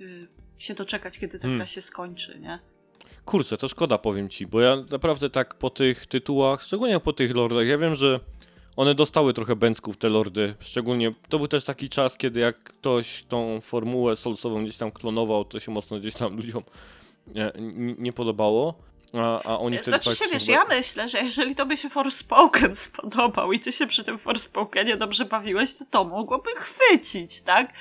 [0.00, 0.28] y,
[0.58, 1.58] się doczekać, kiedy ta Hmm.
[1.58, 2.58] gra się skończy, nie?
[3.24, 7.34] Kurczę, to szkoda, powiem ci, bo ja naprawdę tak po tych tytułach, szczególnie po tych
[7.34, 8.20] lordach, ja wiem, że
[8.76, 13.24] one dostały trochę bęcków, te lordy, szczególnie, to był też taki czas, kiedy jak ktoś
[13.28, 16.62] tą formułę solsową gdzieś tam klonował, to się mocno gdzieś tam ludziom
[17.26, 17.52] nie,
[17.98, 18.74] nie, podobało,
[19.12, 23.52] a, a oni Znaczy się, faktycznie wiesz, ja myślę, że jeżeli tobie się Forspoken spodobał
[23.52, 27.72] i ty się przy tym Forspokenie dobrze bawiłeś, to to mogłoby chwycić, tak?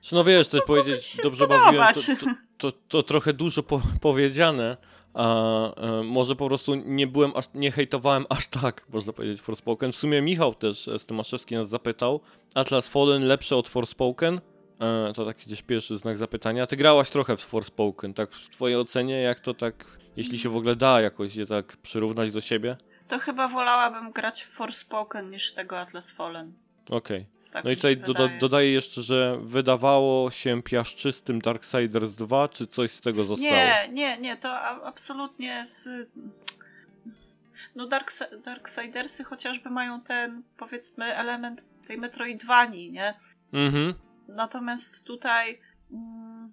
[0.00, 2.36] Czy no wiesz, też ci powiedzieć, dobrze bawiłem, to, spodobać.
[2.58, 4.76] to, to, to trochę dużo po, powiedziane,
[6.04, 9.92] może po prostu nie byłem aż, nie hejtowałem aż tak, można powiedzieć, Forspoken.
[9.92, 12.20] W sumie Michał też e, z Tomaszewski nas zapytał,
[12.54, 14.40] Atlas Fallen lepsze od Forspoken?
[14.80, 16.66] E, to taki gdzieś pierwszy znak zapytania.
[16.66, 19.84] Ty grałaś trochę w Forspoken, tak w twojej ocenie, jak to tak,
[20.16, 22.76] jeśli się w ogóle da jakoś je tak przyrównać do siebie?
[23.08, 26.52] To chyba wolałabym grać w Forspoken niż tego Atlas Fallen.
[26.90, 27.26] Okej.
[27.52, 32.90] Tak No i tutaj doda dodaję jeszcze, że wydawało się piaszczystym Darksiders 2, czy coś
[32.90, 33.52] z tego zostało?
[33.52, 35.88] Nie, nie, nie, to absolutnie z...
[37.74, 38.12] No Dark,
[38.44, 43.14] Darksidersy chociażby mają ten, powiedzmy, element tej Metroidvanii, nie?
[43.52, 43.94] Mhm.
[44.28, 45.60] Natomiast tutaj
[45.92, 46.52] mm,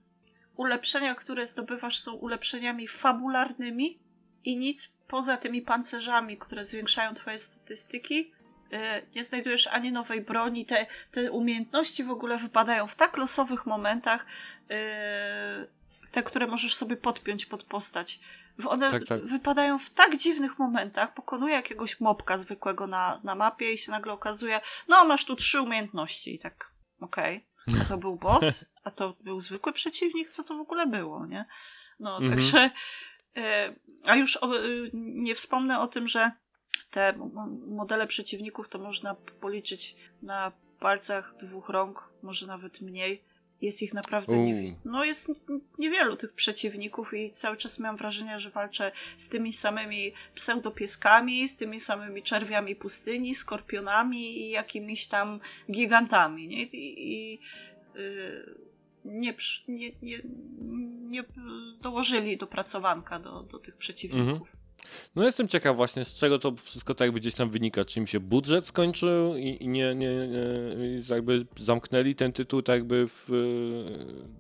[0.56, 4.00] ulepszenia, które zdobywasz, są ulepszeniami fabularnymi
[4.44, 8.32] i nic poza tymi pancerzami, które zwiększają twoje statystyki.
[8.74, 8.78] Y,
[9.16, 14.26] Nie znajdujesz ani nowej broni, te, te umiejętności w ogóle wypadają w tak losowych momentach,
[14.72, 15.68] y,
[16.12, 18.20] te, które możesz sobie podpiąć pod postać.
[18.68, 19.26] One Tak, tak.
[19.26, 21.14] wypadają w tak dziwnych momentach.
[21.14, 25.62] Pokonuje jakiegoś mopka zwykłego na, na mapie i się nagle okazuje, no masz tu trzy
[25.62, 27.46] umiejętności i tak, okej.
[27.82, 28.66] A to był boss?
[28.84, 30.30] A to był zwykły przeciwnik?
[30.30, 31.46] Co to w ogóle było, nie?
[32.00, 32.34] No, Mhm.
[32.36, 32.70] także...
[33.38, 33.74] e,
[34.06, 34.50] A już o,
[34.94, 36.32] nie wspomnę o tym, że
[36.92, 37.14] te
[37.68, 43.24] modele przeciwników to można policzyć na palcach dwóch rąk, może nawet mniej.
[43.62, 44.76] Jest ich naprawdę nie, Uuu.
[44.86, 45.32] no jest
[45.80, 51.58] niewielu tych przeciwników i cały czas miałam wrażenie, że walczę z tymi samymi pseudopieskami, z
[51.58, 55.40] tymi samymi czerwiami pustyni, skorpionami i jakimiś tam
[55.72, 56.64] gigantami, nie?
[56.64, 57.40] I, i
[57.96, 58.68] y,
[59.06, 59.34] nie,
[59.68, 60.22] nie, nie,
[61.10, 61.24] nie
[61.82, 64.57] dołożyli dopracowanka do, do tych przeciwników.
[65.16, 67.86] No jestem ciekaw właśnie, z czego to wszystko tak jakby gdzieś tam wynika.
[67.86, 72.76] Czy im się budżet skończył i, i nie, nie, nie jakby zamknęli ten tytuł tak
[72.76, 73.30] jakby w,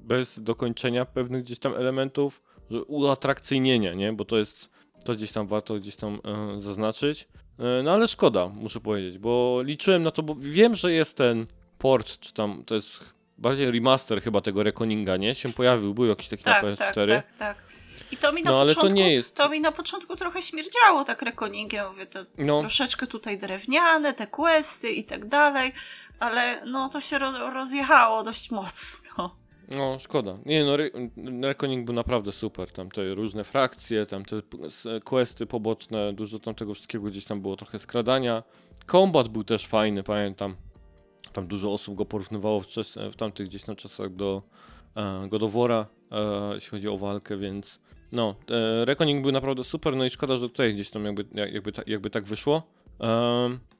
[0.03, 4.13] bez dokończenia pewnych gdzieś tam elementów, że uatrakcyjnienia, nie?
[4.13, 4.69] Bo to jest,
[5.03, 6.19] to gdzieś tam warto gdzieś tam
[6.55, 7.27] e, zaznaczyć.
[7.59, 11.47] E, no ale szkoda, muszę powiedzieć, bo liczyłem na to, bo wiem, że jest ten
[11.77, 12.99] port, czy tam to jest
[13.37, 15.35] bardziej remaster chyba tego Reconinga, nie?
[15.35, 17.07] Się pojawił, był jakiś taki Tak, na PS4.
[17.07, 17.66] tak, tak, tak.
[18.11, 20.41] I to mi na No, ale to początku, nie jest- to mi na początku trochę
[20.41, 22.59] śmierdziało tak rekoningiem, mówię, to No.
[22.59, 25.71] troszeczkę tutaj drewniane, te questy i tak dalej,
[26.19, 29.35] ale no to się ro rozjechało dość mocno.
[29.69, 30.37] No, szkoda.
[30.45, 30.91] Nie, no, Re-
[31.85, 32.71] był naprawdę super.
[32.71, 34.41] Tam te różne frakcje, tam te
[35.03, 38.43] questy poboczne, dużo tam tego wszystkiego gdzieś tam było, trochę skradania.
[38.91, 40.55] Combat był też fajny, pamiętam.
[41.33, 42.67] Tam dużo osób go porównywało w,
[43.11, 44.41] w tamtych gdzieś tam czasach do
[44.95, 47.79] e, God of War'a, e, jeśli chodzi o walkę, więc
[48.11, 51.53] no, e, Reckoning był naprawdę super, no i szkoda, że tutaj gdzieś tam jakby, jak-
[51.53, 52.63] jakby, jakby tak wyszło.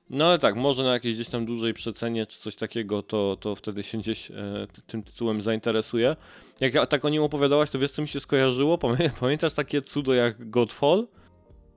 [0.09, 3.55] No ale tak, może na jakiejś gdzieś tam dużej przecenie czy coś takiego, to, to
[3.55, 4.33] wtedy się gdzieś e,
[4.87, 6.15] tym tytułem zainteresuje.
[6.59, 8.77] Jak ja tak o nim opowiadałaś, to wiesz co mi się skojarzyło?
[8.77, 11.07] Pamię- Pamiętasz takie cudo jak Godfall?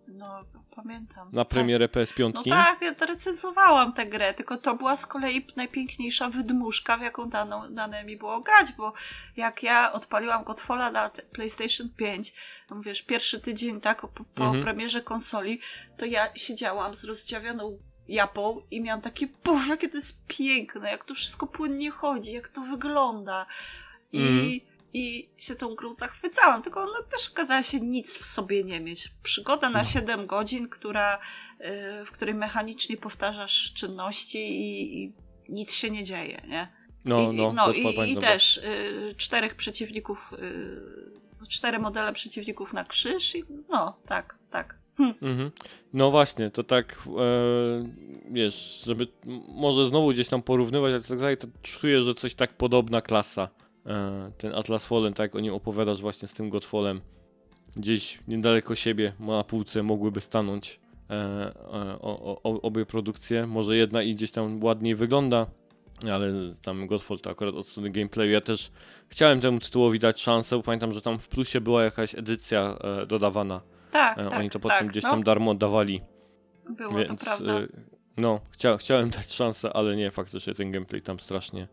[0.08, 0.44] No,
[0.82, 1.28] pamiętam.
[1.32, 1.48] Na Tak.
[1.48, 2.32] premierę PS5?
[2.34, 7.28] No tak, ja recenzowałam tę grę, tylko to była z kolei najpiękniejsza wydmuszka, w jaką
[7.28, 8.92] daną, dane mi było grać, bo
[9.36, 12.34] jak ja odpaliłam Godfalla na PlayStation 5,
[12.70, 14.64] no wiesz, pierwszy tydzień tak po, po Mhm.
[14.64, 15.60] premierze konsoli,
[15.98, 21.04] to ja siedziałam z rozdziawioną japą i miałam takie, boże, jakie to jest piękne, jak
[21.04, 23.46] to wszystko płynnie chodzi, jak to wygląda.
[24.12, 24.69] I, Mhm.
[24.92, 29.08] I się tą grą zachwycałam, tylko ona też okazała się nic w sobie nie mieć.
[29.22, 29.84] Przygoda na No.
[29.84, 31.18] 7 godzin, która,
[31.60, 35.12] y, w której mechanicznie powtarzasz czynności i, i
[35.48, 36.72] nic się nie dzieje, nie?
[37.04, 42.84] No, I, no, no i, i też y, czterech przeciwników, y, cztery modele przeciwników na
[42.84, 44.80] krzyż i no, tak, tak.
[44.96, 45.14] Hm.
[45.22, 45.50] Mhm.
[45.92, 47.22] No właśnie, to tak, e,
[48.30, 49.06] wiesz, żeby
[49.48, 53.48] może znowu gdzieś tam porównywać, ale tak dalej, to czuję, że coś tak podobna klasa.
[53.86, 57.00] E, ten Atlas Fallen, tak jak o nim opowiadasz właśnie z tym Godfallem.
[57.76, 61.98] Gdzieś niedaleko siebie na półce mogłyby stanąć e, e,
[62.42, 63.46] obie produkcje.
[63.46, 65.46] Może jedna i gdzieś tam ładniej wygląda,
[66.12, 68.30] ale tam Godfall to akurat od strony gameplayu.
[68.30, 68.70] Ja też
[69.08, 72.76] chciałem temu tytułowi dać szansę, bo pamiętam, że tam w plusie była jakaś edycja
[73.08, 73.60] dodawana.
[73.90, 76.00] Tak, E, tak, Oni to potem tak, gdzieś no, tam darmo oddawali,
[76.70, 77.52] było więc to prawda.
[78.16, 81.68] no, chcia, chciałem dać szansę, ale nie, faktycznie ten gameplay tam strasznie,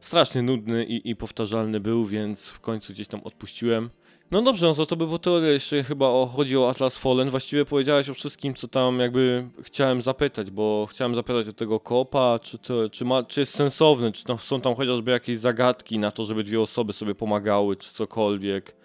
[0.00, 3.90] strasznie nudny i, i powtarzalny był, więc w końcu gdzieś tam odpuściłem.
[4.30, 7.30] No dobrze, no to, to by było tyle, jeszcze chyba o, chodzi o Atlas Fallen.
[7.30, 12.38] Właściwie powiedziałeś o wszystkim, co tam jakby chciałem zapytać, bo chciałem zapytać o tego kopa,
[12.42, 16.24] czy, to, czy, ma, czy jest sensowny, czy są tam chociażby jakieś zagadki na to,
[16.24, 18.76] żeby dwie osoby sobie pomagały, czy cokolwiek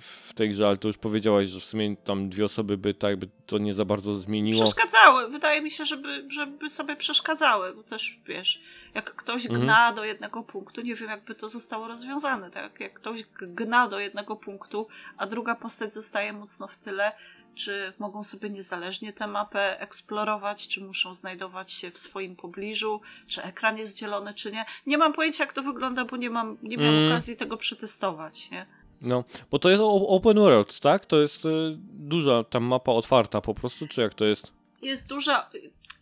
[0.00, 3.16] w tej grze, ale to już powiedziałaś, że w sumie tam dwie osoby by tak
[3.16, 4.62] by to nie za bardzo zmieniło.
[4.64, 5.28] Przeszkadzały.
[5.28, 8.60] Wydaje mi się, żeby, żeby sobie przeszkadzały, bo też wiesz,
[8.94, 9.62] jak ktoś Mhm.
[9.64, 12.80] gna do jednego punktu, nie wiem jakby to zostało rozwiązane, tak?
[12.80, 17.12] Jak ktoś gna do jednego punktu, a druga postać zostaje mocno w tyle,
[17.54, 23.42] czy mogą sobie niezależnie tę mapę eksplorować, czy muszą znajdować się w swoim pobliżu, czy
[23.42, 24.64] ekran jest dzielony, czy nie.
[24.86, 27.12] Nie mam pojęcia, jak to wygląda, bo nie mam, nie miałam Mm.
[27.12, 28.66] okazji tego przetestować, nie?
[29.00, 31.06] No, bo to jest open world, tak?
[31.06, 34.52] To jest y, duża tam mapa otwarta po prostu, czy jak to jest?
[34.82, 35.50] jest duża.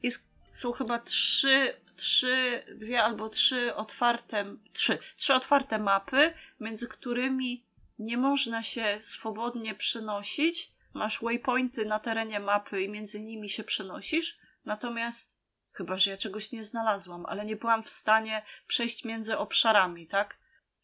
[0.03, 7.65] Jest, są chyba trzy, trzy, dwie albo trzy otwarte, trzy, trzy otwarte mapy, między którymi
[7.99, 10.73] nie można się swobodnie przenosić.
[10.95, 14.39] Masz waypointy na terenie mapy i między nimi się przenosisz.
[14.65, 15.39] Natomiast,
[15.73, 20.39] chyba że ja czegoś nie znalazłam, ale nie byłam w stanie przejść między obszarami, tak?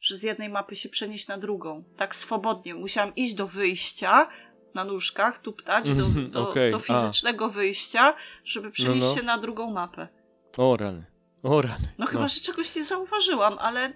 [0.04, 1.84] Że z jednej mapy się przenieść na drugą.
[1.96, 2.74] Tak swobodnie.
[2.74, 4.28] Musiałam iść do wyjścia
[4.74, 6.80] na nóżkach, tuptać do, Mhm, do, okej, do a.
[6.80, 8.14] fizycznego wyjścia,
[8.44, 9.14] żeby przenieść no.
[9.16, 10.08] się na drugą mapę.
[10.56, 11.04] O rany,
[11.42, 11.88] o rany.
[11.98, 13.92] No chyba, że czegoś nie zauważyłam, ale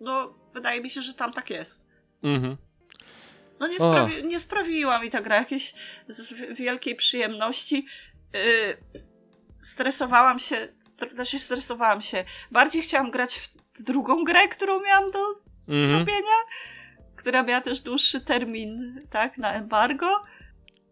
[0.00, 1.86] no, wydaje mi się, że tam tak jest.
[2.22, 2.56] Mhm.
[3.60, 5.74] No nie, sprawi- nie sprawiła mi ta gra jakiejś
[6.50, 7.86] wielkiej przyjemności.
[8.34, 8.78] Yy,
[9.60, 12.24] stresowałam się, tr- znaczy stresowałam się.
[12.50, 15.18] Bardziej chciałam grać w drugą grę, którą miałam do
[15.68, 15.88] Mhm.
[15.88, 16.36] zrobienia,
[17.16, 20.24] która miała też dłuższy termin, tak, na embargo,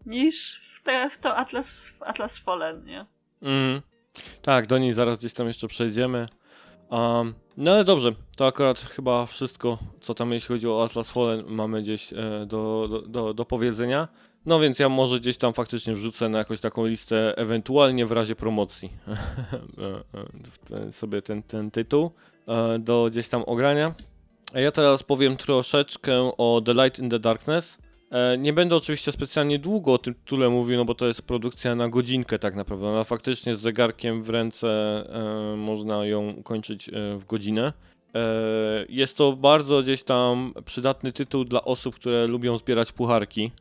[0.05, 3.05] niż w, te, w to Atlas, w Atlas Fallen, nie?
[3.41, 3.81] Mhm.
[4.41, 6.27] Tak, do niej zaraz gdzieś tam jeszcze przejdziemy.
[6.89, 11.45] Um, no ale dobrze, to akurat chyba wszystko, co tam jeśli chodzi o Atlas Fallen
[11.47, 14.07] mamy gdzieś e, do, do, do, do powiedzenia.
[14.45, 18.35] No więc ja może gdzieś tam faktycznie wrzucę na jakąś taką listę, ewentualnie w razie
[18.35, 18.89] promocji
[20.91, 22.11] sobie ten, ten tytuł
[22.47, 23.95] e, do gdzieś tam ogrania.
[24.53, 27.77] Ja teraz powiem troszeczkę o The Light in the Darkness.
[28.11, 31.75] E, Nie będę oczywiście specjalnie długo o tym tytule mówił, no bo to jest produkcja
[31.75, 32.87] na godzinkę tak naprawdę.
[32.87, 37.73] Ona faktycznie z zegarkiem w ręce e, można ją ukończyć w godzinę.
[38.89, 43.51] Jest to bardzo gdzieś tam przydatny tytuł dla osób, które lubią zbierać pucharki.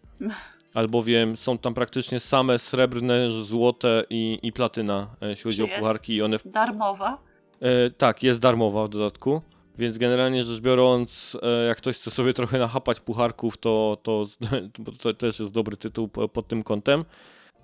[0.74, 5.66] Albowiem są tam praktycznie same srebrne, złote i, i platyna, e, jeśli chodzi Czy o
[5.66, 5.78] jest?
[5.78, 6.14] pucharki.
[6.14, 7.18] I one Darmowa.
[7.60, 9.42] E, tak, jest darmowa w dodatku.
[9.78, 14.24] Więc generalnie rzecz biorąc, e, jak ktoś chce sobie trochę nachapać pucharków, to, to,
[15.02, 17.04] to też jest dobry tytuł po- pod tym kątem.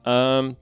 [0.04, 0.54] Em,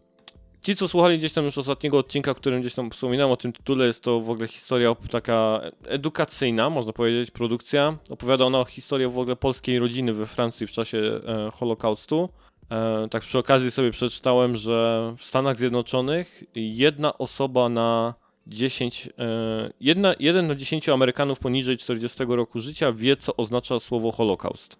[0.65, 3.87] ci, co słuchali gdzieś tam już ostatniego odcinka, którym gdzieś tam wspominałem o tym tytule,
[3.87, 7.99] jest to w ogóle historia taka edukacyjna, można powiedzieć, produkcja.
[8.11, 12.29] Opowiada ona o historii w ogóle polskiej rodziny we Francji w czasie e, Holokaustu.
[12.71, 18.15] E, tak przy okazji sobie przeczytałem, że w Stanach Zjednoczonych jedna osoba na
[18.47, 24.13] 10, e, jedna, jeden na 10 Amerykanów poniżej 40 roku życia wie, co oznacza słowo
[24.13, 24.77] Holokaust.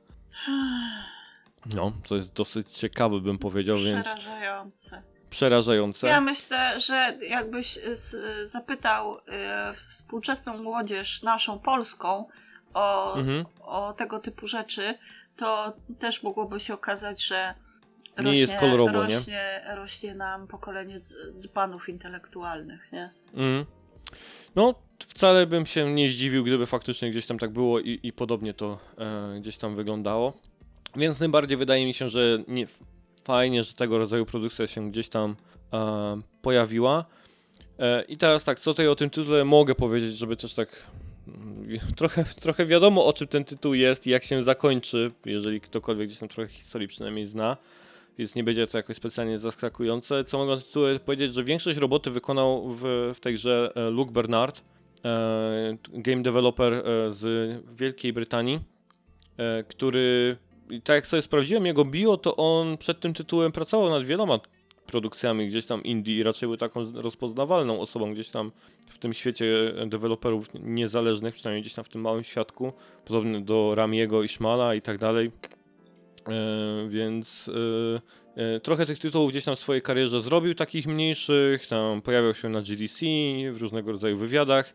[1.75, 5.14] No, to jest dosyć ciekawe, bym powiedział, więc Przerażające.
[5.35, 6.07] Przerażające.
[6.07, 7.81] Ja myślę, że jakbyś y,
[8.41, 9.21] y, zapytał y,
[9.89, 12.29] współczesną młodzież, naszą polską,
[12.75, 13.45] o, Mhm.
[13.61, 14.95] o tego typu rzeczy,
[15.37, 17.55] to też mogłoby się okazać, że
[18.19, 19.75] nie rośnie, jest kolorowo, rośnie, nie?
[19.75, 21.01] Rośnie nam pokolenie
[21.35, 23.11] dzbanów intelektualnych, nie?
[23.35, 23.65] Mm.
[24.55, 28.55] No, wcale bym się nie zdziwił, gdyby faktycznie gdzieś tam tak było i, i podobnie
[28.55, 30.33] to e, gdzieś tam wyglądało.
[30.97, 32.67] Więc najbardziej wydaje mi się, że nie,
[33.25, 35.37] fajnie, że tego rodzaju produkcja się gdzieś tam
[35.73, 37.05] e, pojawiła.
[37.79, 40.69] E, I teraz tak, co tutaj o tym tytule mogę powiedzieć, żeby też tak
[41.29, 46.07] mm, trochę, trochę wiadomo o czym ten tytuł jest i jak się zakończy, jeżeli ktokolwiek
[46.07, 47.57] gdzieś tam trochę historii przynajmniej zna,
[48.19, 50.25] więc nie będzie to jakoś specjalnie zaskakujące.
[50.25, 54.13] Co mogę o tytule powiedzieć, że większość roboty wykonał w, w tej grze e, Luke
[54.13, 54.65] Bernard,
[55.05, 58.61] e, game developer z Wielkiej Brytanii,
[59.69, 60.37] który
[60.71, 64.41] i tak jak sobie sprawdziłem jego bio, to on przed tym tytułem pracował nad wieloma
[64.87, 68.53] produkcjami gdzieś tam indie i raczej był taką rozpoznawalną osobą gdzieś tam
[68.89, 72.73] w tym świecie deweloperów niezależnych, przynajmniej gdzieś tam w tym małym świadku,
[73.05, 75.31] podobny do Ramiego i Szmala i tak dalej.
[76.29, 77.51] E, więc
[78.37, 82.35] e, e, trochę tych tytułów gdzieś tam w swojej karierze zrobił, takich mniejszych, tam pojawiał
[82.35, 83.07] się na GDC,
[83.53, 84.75] w różnego rodzaju wywiadach.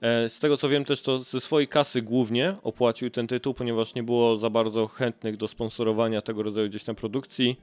[0.00, 3.94] E, z tego co wiem też to ze swojej kasy głównie opłacił ten tytuł, ponieważ
[3.94, 7.60] nie było za bardzo chętnych do sponsorowania tego rodzaju gdzieś tam produkcji.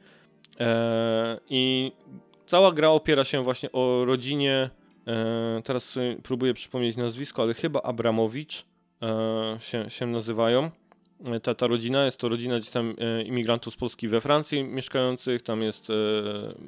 [0.59, 1.91] E, I
[2.47, 4.69] cała gra opiera się właśnie o rodzinie,
[5.07, 8.65] e, teraz próbuję przypomnieć nazwisko, ale chyba Abramowicz
[9.59, 10.71] się, się nazywają.
[11.43, 12.95] Ta, ta rodzina jest to rodzina gdzieś tam
[13.25, 15.41] imigrantów z Polski we Francji mieszkających.
[15.41, 15.87] Tam jest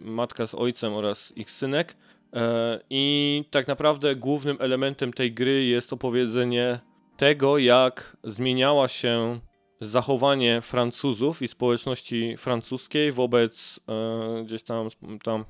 [0.04, 1.96] matka z ojcem oraz ich synek.
[2.34, 6.80] E, I tak naprawdę głównym elementem tej gry jest opowiedzenie
[7.18, 9.40] tego, jak zmieniała się
[9.82, 14.88] zachowanie Francuzów i społeczności francuskiej wobec e, gdzieś tam,
[15.24, 15.46] tam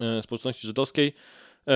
[0.00, 1.12] e, społeczności żydowskiej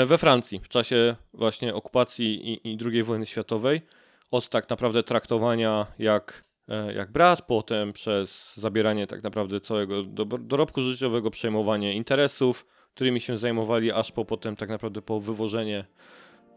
[0.07, 3.83] we Francji w czasie właśnie okupacji i, i II wojny światowej.
[4.31, 6.45] Od tak naprawdę traktowania jak,
[6.95, 10.03] jak brat, potem przez zabieranie tak naprawdę całego
[10.41, 15.85] dorobku życiowego, przejmowanie interesów, którymi się zajmowali, aż po potem tak naprawdę po wywożenie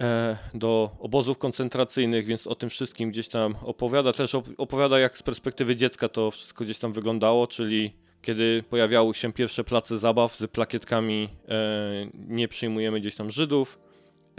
[0.02, 4.14] e, do obozów koncentracyjnych, więc o tym wszystkim gdzieś tam opowiada.
[4.14, 9.34] Też opowiada, jak z perspektywy dziecka to wszystko gdzieś tam wyglądało, czyli kiedy pojawiały się
[9.34, 13.80] pierwsze place zabaw z plakietkami e, nie przyjmujemy gdzieś tam Żydów,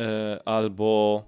[0.00, 1.22] e, albo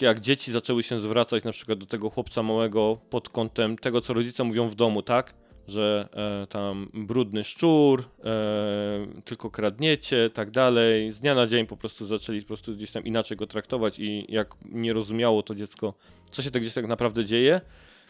[0.00, 4.14] jak dzieci zaczęły się zwracać na przykład do tego chłopca małego pod kątem tego, co
[4.14, 5.34] rodzice mówią w domu, tak?
[5.68, 6.08] Że
[6.42, 11.12] e, tam brudny szczur, e, tylko kradniecie, tak dalej.
[11.12, 14.26] Z dnia na dzień po prostu zaczęli po prostu gdzieś tam inaczej go traktować i
[14.28, 15.94] jak nie rozumiało to dziecko,
[16.30, 17.60] co się tak gdzieś tak naprawdę dzieje.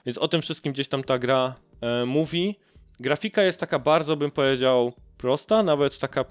[0.06, 2.56] Więc o tym wszystkim gdzieś tam ta gra e, mówi.
[3.00, 6.24] Grafika jest taka bardzo, bym powiedział, prosta, nawet taka,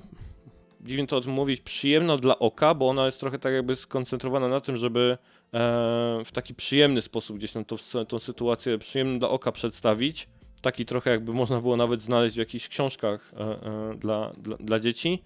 [0.81, 4.47] dziwnie to o tym mówić, przyjemna dla oka, bo ona jest trochę tak jakby skoncentrowana
[4.47, 5.17] na tym, żeby
[5.53, 5.57] e,
[6.25, 10.29] w taki przyjemny sposób gdzieś tam to, tą sytuację przyjemny dla oka przedstawić
[10.63, 14.79] taki trochę jakby można było nawet znaleźć w jakichś książkach e, e, dla, dla, dla,
[14.79, 15.23] dzieci.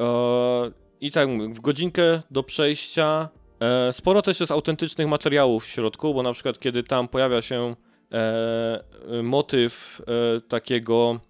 [0.00, 0.04] E,
[1.00, 3.28] I tak w godzinkę do przejścia
[3.92, 7.76] sporo też jest autentycznych materiałów w środku, bo na przykład kiedy tam pojawia się
[9.22, 10.02] motyw
[10.48, 11.20] takiego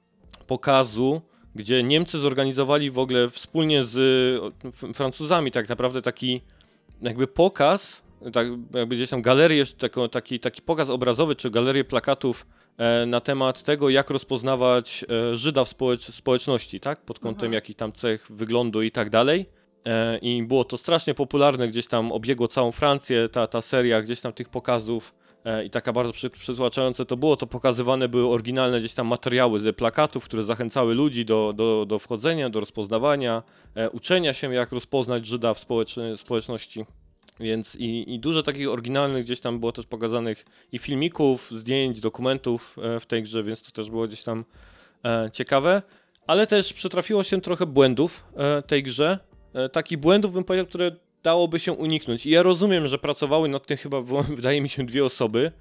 [0.46, 1.20] pokazu,
[1.54, 3.98] gdzie Niemcy zorganizowali w ogóle wspólnie z
[4.94, 6.40] Francuzami tak naprawdę taki
[7.02, 8.02] jakby pokaz,
[8.32, 9.64] tak jakby gdzieś tam galerię,
[10.10, 12.46] taki, taki pokaz obrazowy czy galerię plakatów
[12.80, 17.04] E, na temat tego, jak rozpoznawać e, Żyda w społecz społeczności, tak?
[17.04, 17.52] Pod kątem mhm.
[17.52, 19.46] jakich tam cech, wyglądu i tak dalej.
[19.86, 24.20] E, I było to strasznie popularne, gdzieś tam obiegło całą Francję, ta, ta seria gdzieś
[24.20, 25.14] tam tych pokazów
[25.64, 29.72] i taka bardzo przy, przytłaczające to było, to pokazywane były oryginalne gdzieś tam materiały ze
[29.72, 33.42] plakatów, które zachęcały ludzi do, do, do wchodzenia, do rozpoznawania,
[33.92, 35.60] uczenia się jak rozpoznać Żyda w
[36.16, 36.84] społeczności.
[37.40, 42.76] Więc i, i dużo takich oryginalnych gdzieś tam było też pokazanych i filmików, zdjęć, dokumentów
[42.82, 44.44] e, w tej grze, więc to też było gdzieś tam
[45.04, 45.82] e, ciekawe.
[46.26, 49.18] Ale też przytrafiło się trochę błędów e, tej grze.
[49.72, 52.26] Takich błędów bym powiedział, które dałoby się uniknąć.
[52.26, 54.02] I ja rozumiem, że pracowały nad tym chyba,
[54.36, 55.52] wydaje mi się, dwie osoby.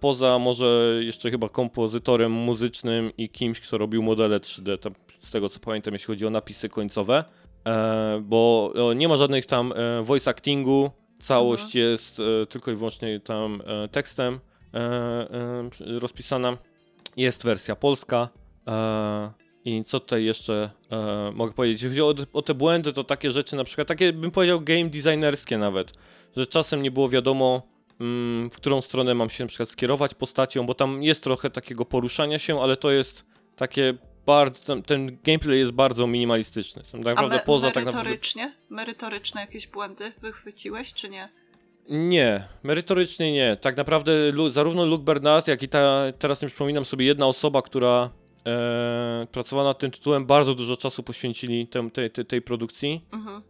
[0.00, 5.48] Poza może jeszcze chyba kompozytorem muzycznym i kimś, kto robił modele 3D, tam, z tego
[5.48, 7.24] co pamiętam, jeśli chodzi o napisy końcowe.
[7.66, 11.84] E, bo nie ma żadnych tam voice actingu, Całość mhm.
[11.84, 14.40] jest e, tylko i wyłącznie tam e, tekstem
[14.74, 16.58] e, e rozpisana.
[17.16, 18.28] Jest wersja polska.
[18.68, 19.30] E,
[19.64, 21.82] I co tutaj jeszcze e, mogę powiedzieć?
[21.82, 24.84] Jeśli chodzi o, o, te błędy, to takie rzeczy, na przykład takie bym powiedział game
[24.84, 25.92] designerskie nawet,
[26.36, 27.62] że czasem nie było wiadomo,
[28.00, 31.84] mm, w którą stronę mam się na przykład skierować postacią, bo tam jest trochę takiego
[31.84, 33.94] poruszania się, ale to jest takie
[34.30, 36.82] bardzo, ten gameplay jest bardzo minimalistyczny.
[36.82, 38.42] Tam tak naprawdę me poza tak merytorycznie?
[38.42, 38.74] Tak naprawdę...
[38.74, 41.28] Merytoryczne jakieś błędy wychwyciłeś, czy nie?
[41.88, 43.56] Nie, merytorycznie nie.
[43.56, 44.12] Tak naprawdę
[44.50, 48.10] zarówno Luke Bernard, jak i ta, teraz nie przypominam sobie, jedna osoba, która
[48.46, 53.42] e, pracowała nad tym tytułem, bardzo dużo czasu poświęcili tem, tej, tej, tej produkcji, Mhm.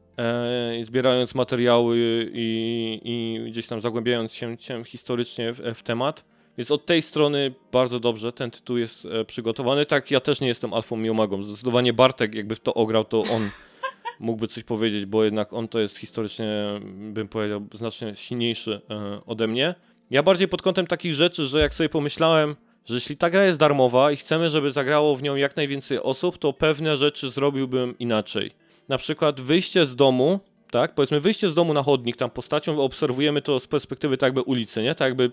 [0.80, 1.96] e, zbierając materiały
[2.34, 6.24] i, i gdzieś tam zagłębiając się, się historycznie w, w temat.
[6.58, 9.86] Więc od tej strony bardzo dobrze ten tytuł jest e, przygotowany.
[9.86, 11.42] Tak, ja też nie jestem alfą i omegą.
[11.42, 13.50] Zdecydowanie Bartek, jakby to ograł, to on
[14.20, 19.46] mógłby coś powiedzieć, bo jednak on to jest historycznie, bym powiedział, znacznie silniejszy e, ode
[19.46, 19.74] mnie.
[20.10, 23.58] Ja bardziej pod kątem takich rzeczy, że jak sobie pomyślałem, że jeśli ta gra jest
[23.58, 28.50] darmowa i chcemy, żeby zagrało w nią jak najwięcej osób, to pewne rzeczy zrobiłbym inaczej.
[28.88, 30.40] Na przykład wyjście z domu,
[30.70, 34.42] tak, powiedzmy wyjście z domu na chodnik, tam postacią obserwujemy to z perspektywy tak jakby
[34.42, 35.30] ulicy, nie, tak jakby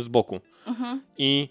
[0.00, 0.40] z boku.
[0.66, 1.02] Mhm.
[1.18, 1.48] I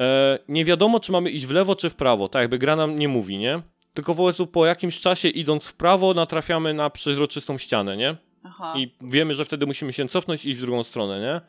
[0.00, 2.98] e, nie wiadomo, czy mamy iść w lewo, czy w prawo, tak jakby gra nam
[2.98, 3.62] nie mówi, nie?
[3.94, 8.16] Tylko po prostu po jakimś czasie idąc w prawo natrafiamy na przeźroczystą ścianę, nie?
[8.44, 8.74] Aha.
[8.76, 11.40] I wiemy, że wtedy musimy się cofnąć i iść w drugą stronę, nie?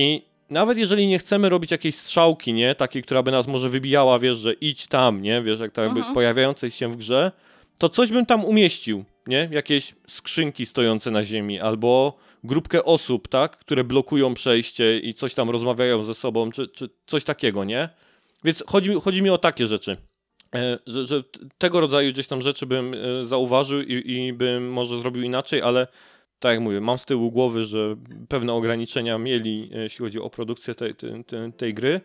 [0.00, 2.74] I nawet jeżeli nie chcemy robić jakiejś strzałki, nie?
[2.74, 5.42] Takiej, która by nas może wybijała, wiesz, że idź tam, nie?
[5.42, 6.14] Wiesz, jak tak jakby Mhm.
[6.14, 7.32] pojawiającej się w grze,
[7.78, 9.48] to coś bym tam umieścił, nie?
[9.52, 13.56] Jakieś skrzynki stojące na ziemi, albo grupkę osób, tak?
[13.56, 17.88] Które blokują przejście i coś tam rozmawiają ze sobą, czy, czy coś takiego, nie?
[18.44, 19.96] Więc chodzi, chodzi mi o takie rzeczy.
[20.54, 21.22] E, że, że
[21.58, 25.86] tego rodzaju gdzieś tam rzeczy bym e, zauważył i, i bym może zrobił inaczej, ale
[26.38, 27.96] tak jak mówię, mam z tyłu głowy, że
[28.28, 32.00] pewne ograniczenia mieli, e, jeśli chodzi o produkcję tej, tej, tej, tej gry.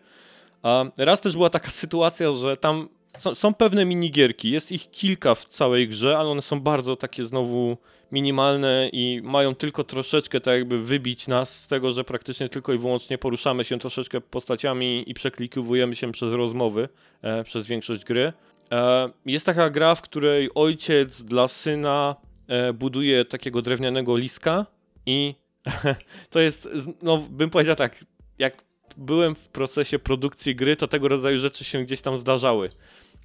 [0.62, 2.88] A raz też była taka sytuacja, że tam
[3.18, 7.24] są, są pewne minigierki, jest ich kilka w całej grze, ale one są bardzo takie
[7.24, 7.76] znowu
[8.12, 12.78] minimalne i mają tylko troszeczkę tak jakby wybić nas z tego, że praktycznie tylko i
[12.78, 16.88] wyłącznie poruszamy się troszeczkę postaciami i przeklikowujemy się przez rozmowy
[17.22, 18.32] e, przez większość gry.
[18.72, 22.16] E, jest taka gra, w której ojciec dla syna
[22.48, 24.66] e, buduje takiego drewnianego liska
[25.06, 25.34] i
[26.30, 26.68] to jest,
[27.02, 28.04] no bym powiedział tak,
[28.38, 28.64] jak
[28.96, 32.70] byłem w procesie produkcji gry, to tego rodzaju rzeczy się gdzieś tam zdarzały.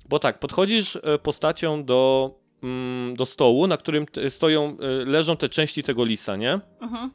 [0.09, 2.31] Bo tak, podchodzisz e, postacią do,
[2.63, 6.59] mm, do stołu, na którym stoją, e, leżą te części tego lisa, nie?
[6.81, 7.11] Mhm.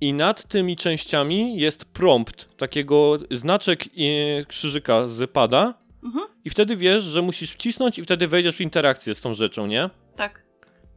[0.00, 5.74] I nad tymi częściami jest prompt, takiego znaczek e, krzyżyka z pada
[6.04, 6.26] Mhm.
[6.44, 9.90] i wtedy wiesz, że musisz wcisnąć i wtedy wejdziesz w interakcję z tą rzeczą, nie?
[10.16, 10.46] Tak.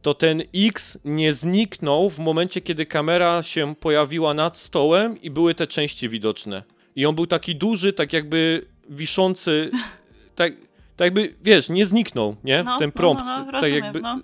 [0.02, 5.54] to ten X nie zniknął w momencie, kiedy kamera się pojawiła nad stołem i były
[5.54, 6.62] te części widoczne.
[6.96, 9.70] I on był taki duży, tak jakby wiszący,
[10.36, 10.52] tak,
[11.00, 12.62] tak jakby, wiesz, nie zniknął, nie?
[12.62, 14.20] No, ten prompt, no, no, no, tak rozumiem, jakby no.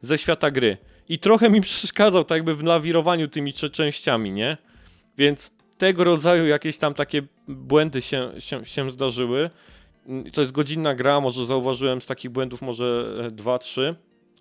[0.00, 0.76] ze świata gry.
[1.08, 4.56] I trochę mi przeszkadzał tak jakby w lawirowaniu tymi częściami, nie?
[5.18, 9.50] Więc tego rodzaju jakieś tam takie błędy się, się, się zdarzyły.
[10.06, 13.94] Mm, To jest godzinna gra, może zauważyłem z takich błędów może e, dwa, trzy.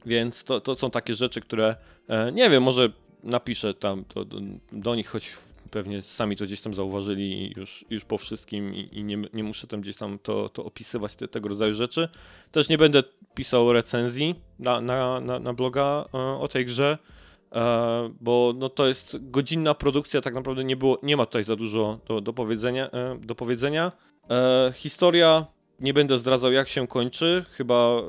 [0.06, 1.76] Więc to, to są takie rzeczy, które
[2.08, 2.90] e, nie wiem, może
[3.24, 4.26] napiszę tam do,
[4.72, 5.34] do nich, choć
[5.72, 9.68] pewnie sami to gdzieś tam zauważyli już, już po wszystkim i, i nie, nie muszę
[9.68, 12.10] tam gdzieś tam to, to opisywać, te, tego rodzaju rzeczy.
[12.52, 13.04] Też nie będę
[13.36, 16.98] pisał recenzji na, na, na, na bloga e, o tej grze,
[17.52, 21.56] e, bo no, to jest godzinna produkcja, tak naprawdę nie, było, nie ma tutaj za
[21.56, 22.92] dużo do, do powiedzenia.
[22.92, 23.92] E, do powiedzenia.
[24.74, 25.46] Historia,
[25.80, 28.02] nie będę zdradzał jak się kończy, chyba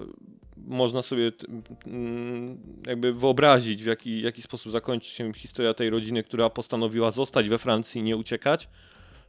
[0.66, 1.32] można sobie
[2.86, 7.58] jakby wyobrazić, w jaki, jaki sposób zakończy się historia tej rodziny, która postanowiła zostać we
[7.58, 8.68] Francji i nie uciekać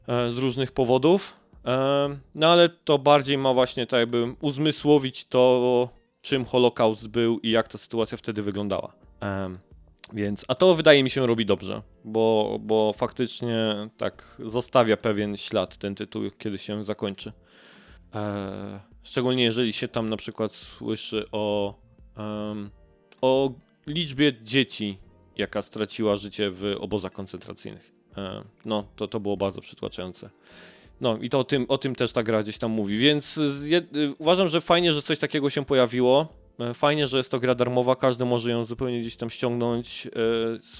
[0.07, 1.39] e, z różnych powodów.
[1.65, 5.89] E, no ale to bardziej ma właśnie tak jakby uzmysłowić to,
[6.21, 8.93] czym Holokaust był i jak ta sytuacja wtedy wyglądała.
[9.19, 9.59] Em,
[10.13, 15.77] więc, a to wydaje mi się robi dobrze, bo, bo faktycznie tak zostawia pewien ślad
[15.77, 17.31] ten tytuł, kiedy się zakończy.
[19.07, 21.73] E, szczególnie jeżeli się tam na przykład słyszy o,
[22.17, 22.71] em,
[23.21, 23.51] o
[23.87, 24.97] liczbie dzieci,
[25.37, 27.91] jaka straciła życie w obozach koncentracyjnych.
[28.17, 30.29] E, no, to, to było bardzo przytłaczające.
[31.01, 33.97] No i to o tym, o tym też ta gra gdzieś tam mówi, więc jed-
[33.97, 36.27] y, uważam, że fajnie, że coś takiego się pojawiło.
[36.59, 40.07] E, Fajnie, że jest to gra darmowa, każdy może ją zupełnie gdzieś tam ściągnąć,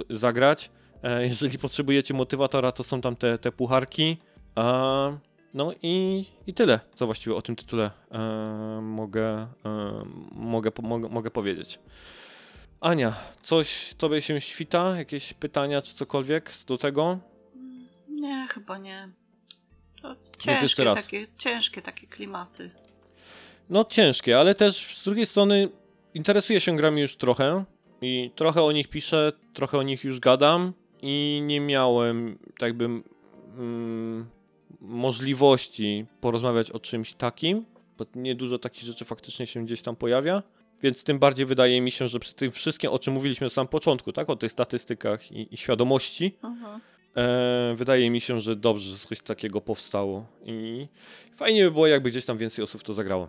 [0.10, 0.72] e, zagrać.
[1.04, 4.18] E, jeżeli potrzebujecie motywatora, to są tam te, te pucharki.
[4.56, 5.12] A,
[5.58, 8.20] no i, i tyle, co właściwie o tym tytule e,
[8.82, 11.80] mogę, e, mogę, po- mogę, mogę powiedzieć.
[12.82, 14.98] Ania, coś tobie się świta?
[14.98, 17.20] Jakieś pytania czy cokolwiek do tego?
[18.10, 19.10] Nie, chyba nie.
[20.02, 22.72] To ciężkie takie, ciężkie takie klimaty.
[23.70, 25.70] No ciężkie, ale też z drugiej strony
[26.14, 27.64] interesuję się grami już trochę
[28.02, 32.86] i trochę o nich piszę, trochę o nich już gadam i nie miałem tak jakby
[32.86, 34.37] mm,
[34.80, 37.66] możliwości porozmawiać o czymś takim,
[37.98, 40.44] bo niedużo takich rzeczy faktycznie się gdzieś tam pojawia,
[40.82, 43.68] więc tym bardziej wydaje mi się, że przy tym wszystkim, o czym mówiliśmy na samym
[43.68, 46.82] początku, tak, o tych statystykach i, i świadomości, Mhm.
[47.16, 50.88] e, wydaje mi się, że dobrze, że coś takiego powstało i
[51.36, 53.28] fajnie by było, jakby gdzieś tam więcej osób to zagrało.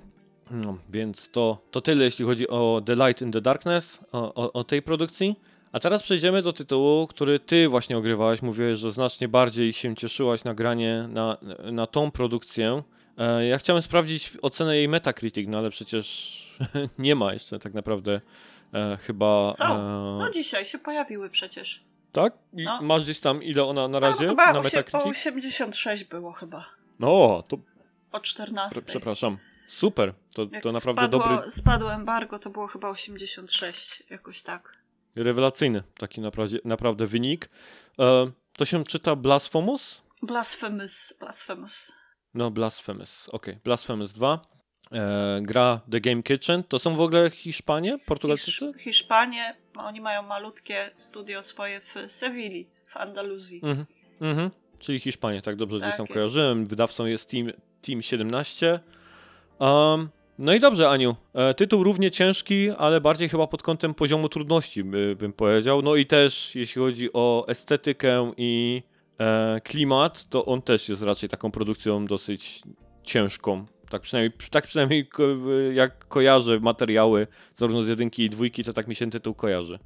[0.50, 4.52] No, więc to, to tyle, jeśli chodzi o The Light in the Darkness, o, o,
[4.52, 5.36] o tej produkcji.
[5.72, 8.42] A teraz przejdziemy do tytułu, który ty właśnie ogrywałeś.
[8.42, 11.36] Mówiłeś, że znacznie bardziej się cieszyłaś na granie na,
[11.72, 12.82] na tą produkcję.
[13.18, 16.38] E, ja chciałem sprawdzić ocenę jej Metacritic, no ale przecież
[16.98, 18.20] nie ma jeszcze tak naprawdę
[18.74, 19.54] e, chyba...
[19.54, 19.64] Są.
[19.64, 21.84] E, No dzisiaj się pojawiły przecież.
[22.12, 22.32] tak?
[22.52, 22.82] I No.
[22.82, 25.06] masz gdzieś tam ile ona na No, razie chyba na Metacritic?
[25.06, 26.64] o 86 było chyba.
[26.98, 27.56] No, to
[28.12, 28.80] O 14.
[28.80, 29.38] pr- przepraszam.
[29.68, 34.77] Super, to, Jak to naprawdę spadło, dobry, Spadło embargo, to było chyba 86, jakoś tak.
[35.16, 37.48] Rewelacyjny taki naprawdę, naprawdę wynik.
[37.98, 40.00] E, to się czyta Blasphemous?
[40.22, 41.92] Blasphemous, Blasphemous.
[42.34, 43.58] No, Blasphemous, okej.
[43.64, 44.40] Blasphemous 2.
[44.92, 46.64] E, gra The Game Kitchen.
[46.64, 47.98] To są w ogóle Hiszpanie?
[47.98, 48.50] Portugalczycy?
[48.66, 53.60] Hisz- Hiszpanie, no, oni mają malutkie studio swoje w Sewilli, w Andaluzji.
[53.64, 53.86] Mhm.
[54.20, 54.50] mhm.
[54.78, 56.12] Czyli Hiszpanie, tak dobrze gdzieś Tak tam jest.
[56.14, 56.66] kojarzyłem.
[56.66, 57.52] Wydawcą jest Team,
[57.82, 58.80] Team 17.
[59.58, 60.08] Um,
[60.38, 61.16] no i dobrze, Aniu.
[61.34, 65.82] E, tytuł równie ciężki, ale bardziej chyba pod kątem poziomu trudności, by, bym powiedział.
[65.82, 68.82] No i też, jeśli chodzi o estetykę i
[69.20, 72.62] e, klimat, to on też jest raczej taką produkcją dosyć
[73.02, 73.66] ciężką.
[73.90, 75.08] Tak przynajmniej, tak przynajmniej
[75.72, 79.78] jak kojarzę materiały zarówno z jedynki i dwójki, to tak mi się tytuł kojarzy.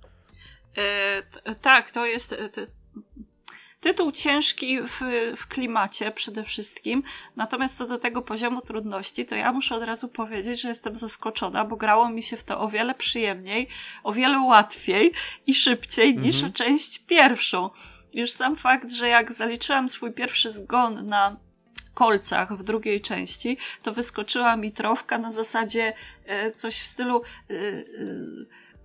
[0.76, 2.66] E, tak, to jest e, ty-
[3.82, 5.00] tytuł ciężki w,
[5.36, 7.02] w klimacie przede wszystkim.
[7.36, 11.64] Natomiast co do tego poziomu trudności, to ja muszę od razu powiedzieć, że jestem zaskoczona,
[11.64, 13.68] bo grało mi się w to o wiele przyjemniej,
[14.02, 15.12] o wiele łatwiej
[15.46, 16.52] i szybciej niż Mhm.
[16.52, 17.70] część pierwszą.
[18.12, 21.36] Już sam fakt, że jak zaliczyłam swój pierwszy zgon na
[21.94, 25.92] kolcach w drugiej części, to wyskoczyła mi trofka na zasadzie
[26.26, 27.84] e, coś w stylu e, e,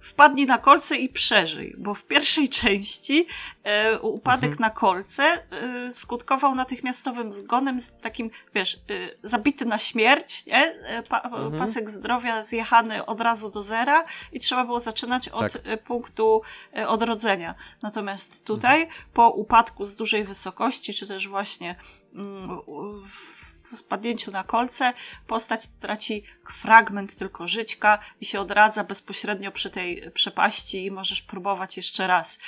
[0.02, 3.28] wpadnij na kolce i przeżyj, bo w pierwszej części
[3.64, 4.60] e, upadek Mhm.
[4.60, 8.80] na kolce e, skutkował natychmiastowym zgonem z takim, wiesz, e,
[9.24, 10.58] zabity na śmierć, nie?
[10.88, 11.58] E, pa, Mhm.
[11.60, 15.62] pasek zdrowia zjechany od razu do zera i trzeba było zaczynać od Tak.
[15.66, 16.42] e, punktu
[16.78, 17.56] e, odrodzenia.
[17.82, 21.76] Natomiast tutaj, po upadku z dużej wysokości, czy też właśnie
[22.16, 22.60] mm,
[23.04, 24.94] w w spadnięciu na kolce,
[25.28, 26.24] postać traci
[26.62, 32.40] fragment tylko żyćka i się odradza bezpośrednio przy tej przepaści i możesz próbować jeszcze raz.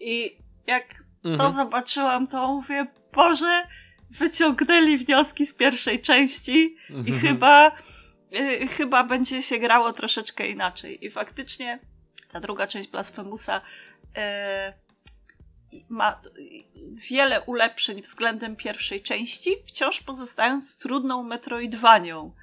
[0.00, 1.52] I jak to Mhm.
[1.52, 3.66] zobaczyłam, to mówię, Boże,
[4.10, 7.20] wyciągnęli wnioski z pierwszej części i Mhm.
[7.20, 7.72] chyba,
[8.34, 11.06] y, chyba będzie się grało troszeczkę inaczej.
[11.06, 11.78] I faktycznie
[12.32, 14.85] ta druga część Blasphemousa y,
[15.88, 16.20] ma
[17.10, 22.34] wiele ulepszeń względem pierwszej części, wciąż pozostając trudną metroidwanią.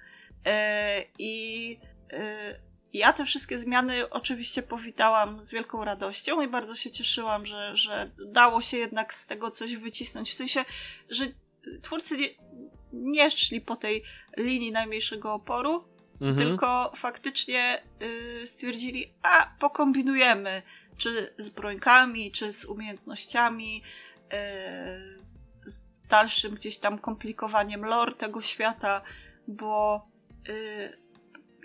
[0.45, 1.77] E, I
[2.13, 2.59] e,
[2.93, 8.11] ja te wszystkie zmiany oczywiście powitałam z wielką radością i bardzo się cieszyłam, że, że
[8.31, 10.31] dało się jednak z tego coś wycisnąć.
[10.31, 10.65] W sensie,
[11.09, 11.25] że
[11.81, 12.29] twórcy nie,
[12.93, 14.03] nie szli po tej
[14.37, 16.35] linii najmniejszego oporu, Mhm.
[16.37, 17.83] tylko faktycznie
[18.41, 20.61] y, stwierdzili, a pokombinujemy,
[20.97, 23.83] czy z brońkami, czy z umiejętnościami,
[24.33, 25.23] y,
[25.65, 29.01] z dalszym gdzieś tam komplikowaniem lore tego świata,
[29.47, 30.07] bo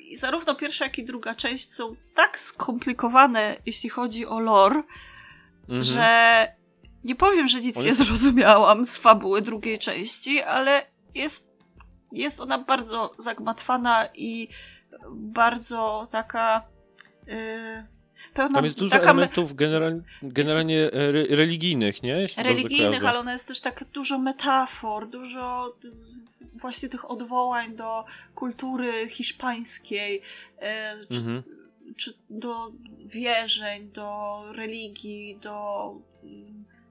[0.09, 4.83] i zarówno pierwsza, jak i druga część są tak skomplikowane, jeśli chodzi o lore,
[5.63, 5.83] Mhm.
[5.83, 6.09] że
[7.05, 11.49] nie powiem, że nic nie zrozumiałam z fabuły drugiej części, ale jest,
[12.13, 14.49] jest ona bardzo zagmatwana i
[15.11, 16.63] bardzo taka
[17.27, 17.87] yy,
[18.39, 22.13] pełna Tam jest dużo taka me- elementów general, generalnie re, religijnych, nie?
[22.13, 25.77] Jeśli religijnych, ale ona jest też tak dużo metafor, dużo
[26.55, 30.23] właśnie tych odwołań do kultury hiszpańskiej,
[30.59, 31.43] e, czy, Mhm.
[31.97, 32.73] czy do
[33.05, 35.95] wierzeń, do religii, do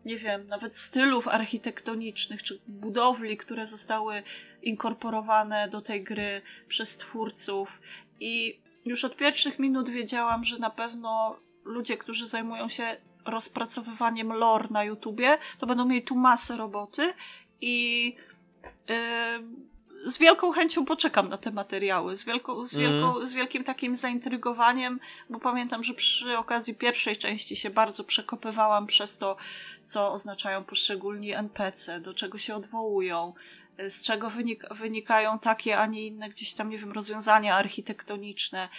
[0.05, 4.23] nie wiem, nawet stylów architektonicznych, czy budowli, które zostały
[4.63, 7.81] inkorporowane do tej gry przez twórców.
[8.19, 8.59] I
[8.89, 14.83] już od pierwszych minut wiedziałam, że na pewno ludzie, którzy zajmują się rozpracowywaniem lore na
[14.83, 17.13] YouTubie, to będą mieli tu masę roboty
[17.61, 18.15] i
[18.87, 19.67] yy,
[20.05, 24.99] z wielką chęcią poczekam na te materiały, z, wielką, z, wielką, z wielkim takim zaintrygowaniem,
[25.29, 29.37] bo pamiętam, że przy okazji pierwszej części się bardzo przekopywałam przez to,
[29.85, 33.33] co oznaczają poszczególni NPC, do czego się odwołują,
[33.87, 38.69] z czego wynik wynikają takie, a nie inne gdzieś tam, nie wiem, rozwiązania architektoniczne.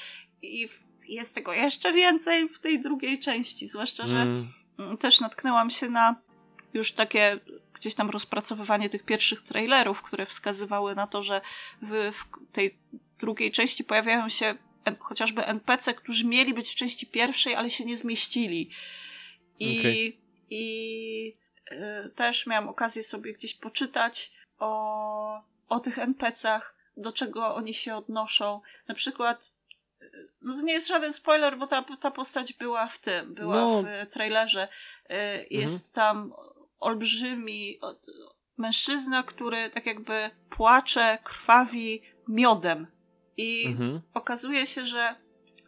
[0.42, 4.49] I w- jest tego jeszcze więcej w tej drugiej części, zwłaszcza, że Mm.
[4.78, 6.16] Mm, też natknęłam się na
[6.74, 7.40] już takie
[7.74, 11.40] gdzieś tam rozpracowywanie tych pierwszych trailerów, które wskazywały na to, że
[11.82, 12.78] w, w tej
[13.18, 14.55] drugiej części pojawiają się
[14.99, 18.70] chociażby NPC, którzy mieli być w części pierwszej, ale się nie zmieścili.
[19.59, 20.20] I, Okej.
[20.51, 21.36] i
[21.72, 27.96] y, też miałam okazję sobie gdzieś poczytać o, o tych NPC-ach, do czego oni się
[27.96, 28.61] odnoszą.
[28.88, 29.52] Na przykład,
[30.42, 33.82] no to nie jest żaden spoiler, bo ta, ta postać była w tym, była No.
[33.82, 34.68] w trailerze.
[35.11, 36.34] Y, Jest tam
[36.80, 37.80] olbrzymi
[38.56, 42.86] mężczyzna, który tak jakby płacze, krwawi miodem.
[43.36, 44.00] I Mhm.
[44.14, 45.14] okazuje się, że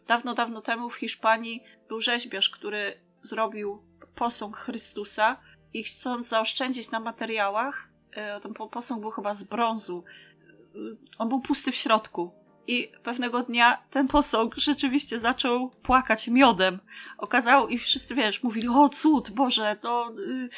[0.07, 3.83] dawno, dawno temu w Hiszpanii był rzeźbiarz, który zrobił
[4.15, 5.41] posąg Chrystusa
[5.73, 7.89] i chcąc zaoszczędzić na materiałach,
[8.41, 10.03] ten po- posąg był chyba z brązu,
[10.75, 10.77] e,
[11.17, 12.31] on był pusty w środku.
[12.67, 16.79] I pewnego dnia ten posąg rzeczywiście zaczął płakać miodem.
[17.17, 20.49] Okazało i wszyscy, wiesz, mówili, o cud, Boże, to y,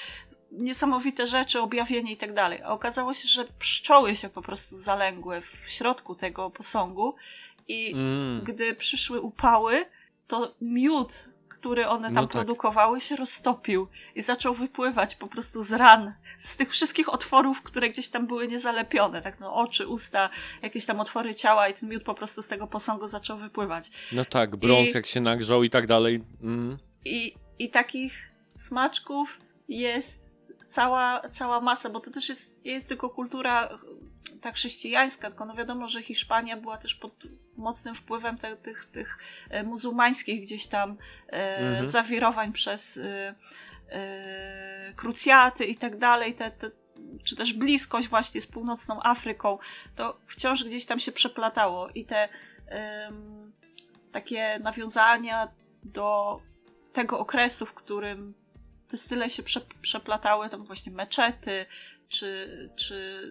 [0.51, 2.61] niesamowite rzeczy, objawienie i tak dalej.
[2.61, 7.15] A okazało się, że pszczoły się po prostu zalęgły w środku tego posągu
[7.67, 8.41] i Mm.
[8.43, 9.85] gdy przyszły upały,
[10.27, 11.25] to miód,
[11.63, 12.31] który one tam No tak.
[12.31, 17.89] produkowały, się roztopił i zaczął wypływać po prostu z ran, z tych wszystkich otworów, które
[17.89, 20.29] gdzieś tam były niezalepione, tak no oczy, usta,
[20.61, 23.91] jakieś tam otwory ciała i ten miód po prostu z tego posągu zaczął wypływać.
[24.11, 26.23] No tak, brąz I- jak się nagrzał i tak dalej.
[26.41, 26.77] Mm.
[27.05, 29.37] I, i takich smaczków
[29.69, 30.37] jest
[30.67, 33.69] cała, cała masa, bo to też jest, nie jest tylko kultura
[34.41, 37.23] ta chrześcijańska, tylko no wiadomo, że Hiszpania była też pod
[37.57, 39.17] mocnym wpływem te, tych, tych
[39.49, 40.97] e, muzułmańskich gdzieś tam
[41.29, 41.85] e, Mhm.
[41.85, 43.35] zawirowań przez e,
[43.89, 46.71] e, krucjaty i tak dalej, te, te,
[47.23, 49.57] czy też bliskość właśnie z północną Afryką,
[49.95, 52.29] to wciąż gdzieś tam się przeplatało i te
[54.11, 55.47] takie nawiązania
[55.83, 56.39] do
[56.93, 58.33] tego okresu, w którym
[58.89, 61.65] te style się prze, przeplatały, tam właśnie meczety,
[62.09, 63.29] czy, czy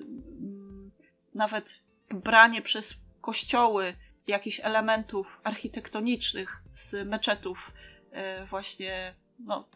[1.35, 1.81] nawet
[2.11, 3.95] branie przez kościoły
[4.27, 7.73] jakichś elementów architektonicznych z meczetów
[8.11, 9.69] e, właśnie, no,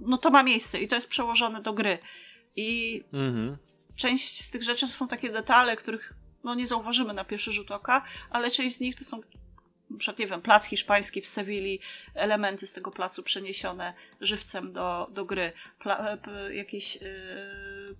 [0.00, 1.98] no to ma miejsce i to jest przełożone do gry.
[2.56, 3.56] I Mhm.
[3.96, 6.14] część z tych rzeczy to są takie detale, których
[6.44, 9.20] no, nie zauważymy na pierwszy rzut oka, ale część z nich to są
[9.98, 11.80] przykład, nie wiem, plac hiszpański w Sewilli,
[12.14, 17.96] elementy z tego placu przeniesione żywcem do, do gry, Pla, p, jakiś yy,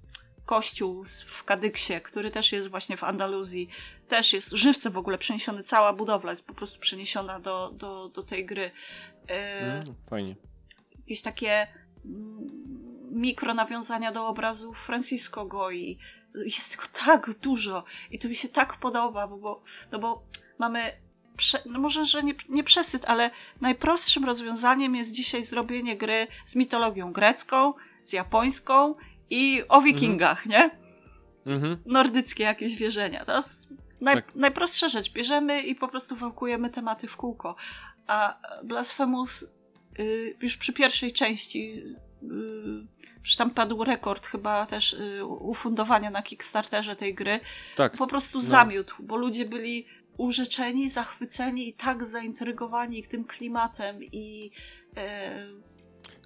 [0.49, 3.69] kościół w Kadyksie, który też jest właśnie w Andaluzji,
[4.09, 8.23] też jest żywcem w ogóle przeniesiony, cała budowla jest po prostu przeniesiona do, do, do
[8.23, 8.71] tej gry.
[9.29, 10.37] Yy, Mm, fajnie.
[10.99, 11.67] jakieś takie
[12.05, 12.51] mm,
[13.11, 15.99] mikro nawiązania do obrazów Francisco Goi.
[16.35, 20.23] Jest tego tak dużo i to mi się tak podoba, bo, bo, no bo
[20.59, 20.93] mamy,
[21.37, 23.31] prze, no może, że nie, nie przesyt, ale
[23.61, 27.75] najprostszym rozwiązaniem jest dzisiaj zrobienie gry z mitologią grecką,
[28.05, 28.95] z japońską
[29.31, 30.71] i o wikingach, nie?
[31.47, 31.77] Mhm.
[31.87, 33.25] nordyckie jakieś wierzenia.
[33.25, 33.69] To jest
[34.01, 34.35] naj, Tak.
[34.35, 35.13] najprostsza rzecz.
[35.13, 37.57] Bierzemy i po prostu wałkujemy tematy w kółko.
[38.07, 39.43] A Blasphemous
[39.99, 41.83] y, już przy pierwszej części
[42.23, 42.27] y,
[43.21, 47.41] już tam padł rekord chyba też y, ufundowania na Kickstarterze tej gry.
[47.77, 47.97] Tak.
[47.97, 48.45] Po prostu No.
[48.45, 54.51] zamiótł, bo ludzie byli urzeczeni, zachwyceni i tak zaintrygowani tym klimatem i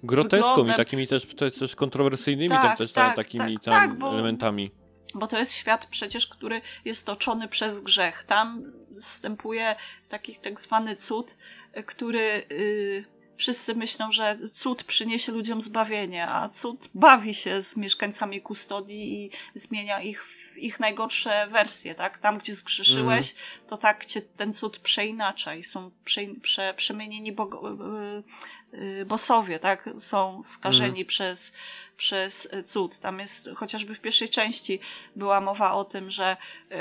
[0.03, 3.63] Groteską i wyglądem- takimi też, te, też kontrowersyjnymi Tak, tam, też tam, tak, takimi tak,
[3.65, 4.71] tam tak, bo- elementami.
[5.15, 8.23] Bo to jest świat przecież, który jest toczony przez grzech.
[8.23, 8.63] Tam
[8.99, 9.75] wstępuje
[10.09, 11.37] taki tak zwany cud,
[11.85, 13.05] który y,
[13.37, 19.31] wszyscy myślą, że cud przyniesie ludziom zbawienie, a cud bawi się z mieszkańcami kustodii i
[19.53, 22.17] zmienia ich w ich najgorsze wersje, tak?
[22.17, 23.35] Tam, gdzie zgrzeszyłeś,
[23.67, 27.71] to tak cię ten cud przeinacza i są prze, prze, przemienieni bogo,
[28.73, 29.89] y, y, bosowie, tak?
[29.99, 31.53] Są skażeni przez
[31.97, 32.99] przez y, cud.
[32.99, 34.79] Tam jest chociażby w pierwszej części
[35.15, 36.37] była mowa o tym, że
[36.71, 36.75] y,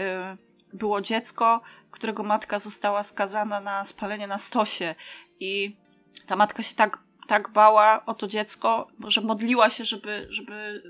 [0.72, 4.94] było dziecko, którego matka została skazana na spalenie na stosie
[5.40, 5.76] i
[6.26, 6.98] ta matka się tak,
[7.28, 10.82] tak bała o to dziecko, że modliła się, żeby, żeby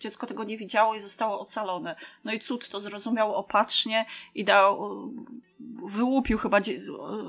[0.00, 1.96] dziecko tego nie widziało i zostało ocalone.
[2.24, 4.04] No i cud to zrozumiał opatrznie
[4.34, 4.90] i dał,
[5.84, 6.60] wyłupił chyba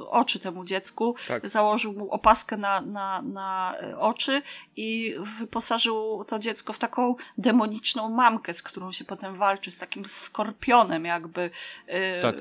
[0.09, 1.49] oczy temu dziecku, Tak.
[1.49, 4.41] założył mu opaskę na, na, na e, oczy
[4.75, 10.05] i wyposażył to dziecko w taką demoniczną mamkę, z którą się potem walczy, z takim
[10.05, 11.49] skorpionem jakby.
[11.87, 12.35] E, Tak.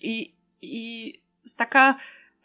[0.00, 1.14] I, i
[1.56, 1.94] taka,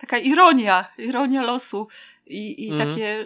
[0.01, 1.87] taka ironia, ironia losu
[2.25, 2.89] i, i Mhm.
[2.89, 3.25] takie e,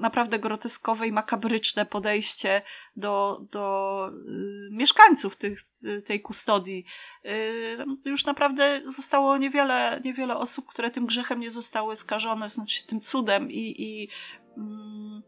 [0.00, 2.62] naprawdę groteskowe i makabryczne podejście
[2.96, 5.58] do, do y, mieszkańców tych,
[6.04, 6.84] tej kustodii.
[7.26, 13.00] Y, już naprawdę zostało niewiele, niewiele osób, które tym grzechem nie zostały skażone, znaczy tym
[13.00, 14.08] cudem i, i
[14.56, 15.22] mm,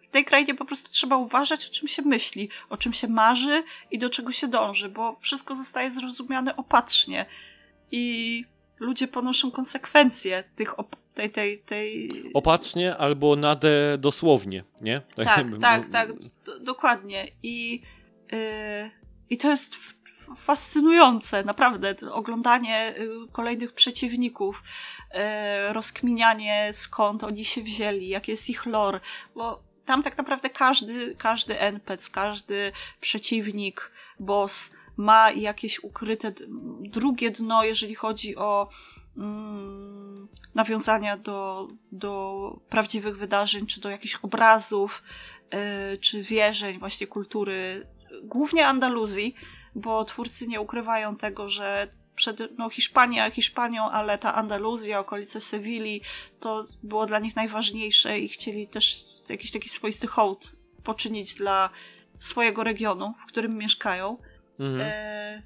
[0.00, 3.62] w tej krainie po prostu trzeba uważać, o czym się myśli, o czym się marzy
[3.90, 7.26] i do czego się dąży, bo wszystko zostaje zrozumiane opatrznie
[7.90, 8.44] i
[8.80, 12.10] ludzie ponoszą konsekwencje tych, op- tej, tej, tej...
[12.34, 15.00] Opatrznie albo nadę dosłownie, nie?
[15.24, 16.08] Tak, tak, tak,
[16.60, 17.28] dokładnie.
[17.42, 17.82] I,
[18.32, 18.38] yy,
[19.30, 19.76] I to jest
[20.36, 21.94] fascynujące, naprawdę.
[22.12, 24.62] Oglądanie y, kolejnych przeciwników,
[25.14, 29.00] yy, rozkminianie skąd oni się wzięli, jak jest ich lore,
[29.34, 36.32] bo tam tak naprawdę każdy, każdy NPC, każdy przeciwnik, boss ma jakieś ukryte
[36.80, 38.68] drugie dno, jeżeli chodzi o
[39.16, 45.02] mm, nawiązania do, do prawdziwych wydarzeń, czy do jakichś obrazów,
[45.52, 47.86] yy, czy wierzeń, właśnie kultury,
[48.22, 49.34] głównie Andaluzji,
[49.74, 56.00] bo twórcy nie ukrywają tego, że przed, no Hiszpania Hiszpanią, ale ta Andaluzja, okolice Sewilli,
[56.40, 60.52] to było dla nich najważniejsze i chcieli też jakiś taki swoisty hołd
[60.84, 61.70] poczynić dla
[62.18, 64.18] swojego regionu, w którym mieszkają.
[64.58, 64.80] Mhm.
[64.80, 65.42] E,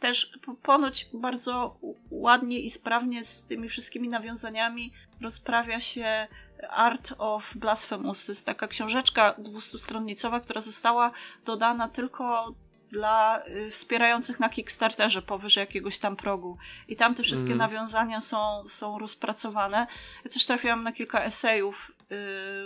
[0.00, 1.78] też ponoć bardzo
[2.10, 6.28] ładnie i sprawnie z tymi wszystkimi nawiązaniami rozprawia się
[6.70, 8.26] Art of Blasphemous.
[8.26, 11.10] To jest taka książeczka dwustustronnicowa, która została
[11.44, 12.54] dodana tylko
[12.92, 16.58] dla y, wspierających na Kickstarterze powyżej jakiegoś tam progu.
[16.88, 17.58] I tam te wszystkie mm.
[17.58, 19.86] nawiązania są, są rozpracowane.
[20.24, 21.92] Ja też trafiłam na kilka esejów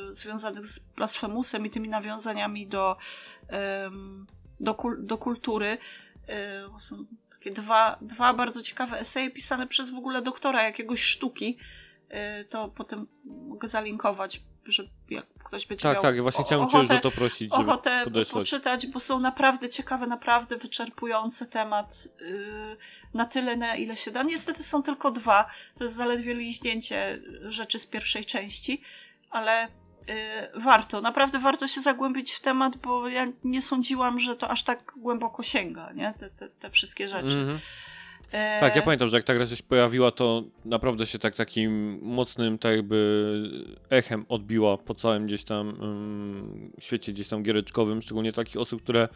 [0.08, 2.96] y, związanych z Blasfemusem i tymi nawiązaniami do,
[3.42, 3.46] y,
[4.60, 5.78] do, kul do kultury.
[6.76, 11.58] Y, są takie dwa, dwa bardzo ciekawe eseje pisane przez w ogóle doktora jakiegoś sztuki.
[12.40, 16.88] Y, to potem mogę zalinkować, że jak ktoś będzie tak, miał Tak, właśnie chciałem ochotę,
[16.88, 22.08] cię już o to prosić, żeby ochotę poczytać, bo są naprawdę ciekawe, naprawdę wyczerpujący temat
[22.20, 22.76] yy,
[23.14, 24.22] na tyle, na ile się da.
[24.22, 28.82] Niestety są tylko dwa, to jest zaledwie liźnięcie rzeczy z pierwszej części,
[29.30, 29.68] ale yy,
[30.54, 34.92] warto, naprawdę warto się zagłębić w temat, bo ja nie sądziłam, że to aż tak
[34.96, 36.14] głęboko sięga, nie?
[36.18, 37.36] Te, te, te wszystkie rzeczy.
[37.36, 37.58] Mm -hmm.
[38.32, 38.60] E...
[38.60, 42.58] Tak, ja pamiętam, że jak ta gra się pojawiła, to naprawdę się tak takim mocnym
[42.58, 43.50] tak jakby
[43.90, 49.08] echem odbiła po całym gdzieś tam um, świecie gdzieś tam giereczkowym, szczególnie takich osób, które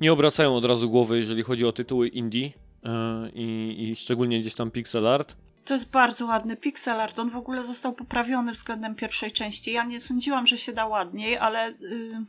[0.00, 2.50] nie obracają od razu głowy, jeżeli chodzi o tytuły indie yy,
[3.34, 5.36] i, i szczególnie gdzieś tam pixel art.
[5.64, 7.18] To jest bardzo ładny pixel art.
[7.18, 9.72] On w ogóle został poprawiony względem pierwszej części.
[9.72, 11.74] Ja nie sądziłam, że się da ładniej, ale...
[11.80, 12.24] Yy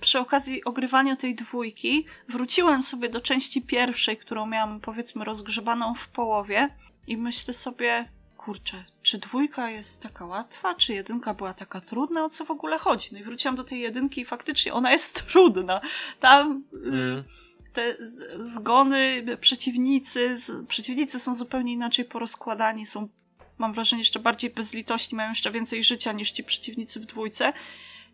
[0.00, 6.08] przy okazji ogrywania tej dwójki wróciłem sobie do części pierwszej, którą miałam powiedzmy rozgrzebaną w
[6.08, 6.68] połowie
[7.06, 12.28] i myślę sobie, kurczę, czy dwójka jest taka łatwa, czy jedynka była taka trudna, o
[12.28, 13.08] co w ogóle chodzi?
[13.12, 15.80] No i wróciłam do tej jedynki i faktycznie ona jest trudna.
[16.20, 17.24] Tam mm.
[17.72, 17.96] Te
[18.40, 20.36] zgony, przeciwnicy,
[20.68, 23.08] przeciwnicy są zupełnie inaczej porozkładani, są
[23.60, 27.52] mam wrażenie jeszcze bardziej bezlitości, mają jeszcze więcej życia niż ci przeciwnicy w dwójce.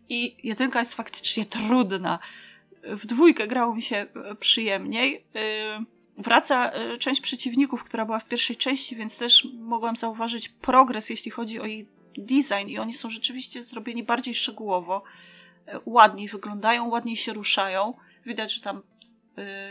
[0.09, 2.19] I jedynka jest faktycznie trudna.
[2.83, 5.15] W dwójkę grało mi się e, przyjemniej.
[5.15, 5.85] Y,
[6.17, 11.31] wraca e, część przeciwników, która była w pierwszej części, więc też mogłam zauważyć progres, jeśli
[11.31, 11.85] chodzi o ich
[12.17, 15.03] design i oni są rzeczywiście zrobieni bardziej szczegółowo.
[15.65, 17.93] E, ładniej wyglądają, ładniej się ruszają.
[18.25, 18.81] Widać, że tam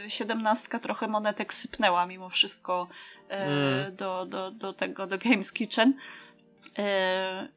[0.09, 2.89] siedemnastka trochę monetek sypnęła mimo wszystko
[3.29, 3.97] mm.
[3.97, 5.95] do, do, do tego, do Games Kitchen.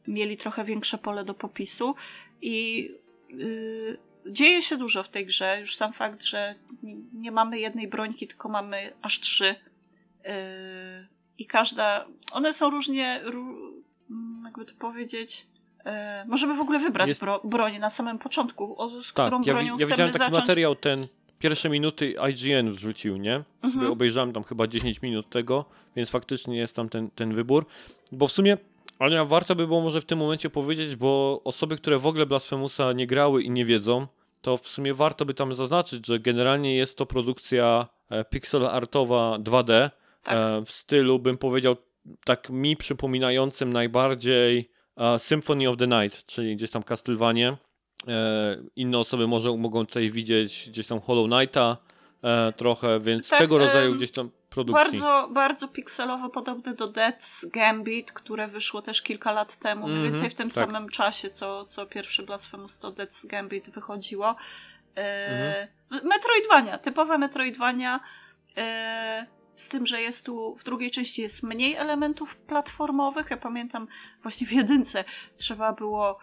[0.07, 1.95] Mieli trochę większe pole do popisu.
[2.41, 2.89] I
[4.27, 5.57] dzieje się dużo w tej grze.
[5.59, 6.55] Już sam fakt, że
[7.13, 9.55] nie mamy jednej brońki, tylko mamy aż trzy.
[11.37, 12.05] I każda.
[12.31, 13.19] One są różnie.
[13.23, 13.41] Ró,
[14.09, 15.47] mm, jakby to powiedzieć.
[16.27, 17.21] Możemy w ogóle wybrać Jest...
[17.21, 20.39] bro, broń na samym początku, z tak, którą ja, bronią ja chcemy taki zacząć.
[20.39, 21.07] materiał ten
[21.39, 23.43] pierwsze minuty IGN wrzucił, nie?
[23.61, 23.91] Sobie mhm.
[23.91, 25.65] obejrzałem tam chyba 10 minut tego,
[25.95, 27.65] więc faktycznie jest tam ten, ten wybór.
[28.11, 28.57] Bo w sumie
[28.99, 32.93] ale warto by było może w tym momencie powiedzieć, bo osoby, które w ogóle Blasphemousa
[32.93, 34.07] nie grały i nie wiedzą,
[34.41, 39.37] to w sumie warto by tam zaznaczyć, że generalnie jest to produkcja e, pixel artowa
[39.39, 39.89] 2D
[40.23, 40.35] tak.
[40.35, 41.75] E, w stylu, bym powiedział,
[42.25, 47.57] tak mi przypominającym najbardziej e, Symphony of the Night, czyli gdzieś tam Castlevania.
[48.75, 51.77] Inne osoby może mogą tutaj widzieć gdzieś tam Hollow Knighta
[52.57, 54.83] trochę, więc tak, tego rodzaju gdzieś tam produkcji.
[54.83, 60.09] Bardzo, bardzo pikselowo podobne do Death's Gambit, które wyszło też kilka lat temu, mniej mm
[60.09, 60.53] -hmm, więcej w tym tak.
[60.53, 64.35] samym czasie, co, co pierwszy Blasphemous to Death's Gambit wychodziło.
[64.95, 66.07] E, mm -hmm.
[66.07, 67.99] Metroidvania, typowe Metroidvania,
[68.57, 69.25] e,
[69.55, 73.29] z tym, że jest tu, w drugiej części jest mniej elementów platformowych.
[73.29, 73.87] Ja pamiętam
[74.21, 75.03] właśnie w jedynce
[75.35, 76.15] trzeba było e,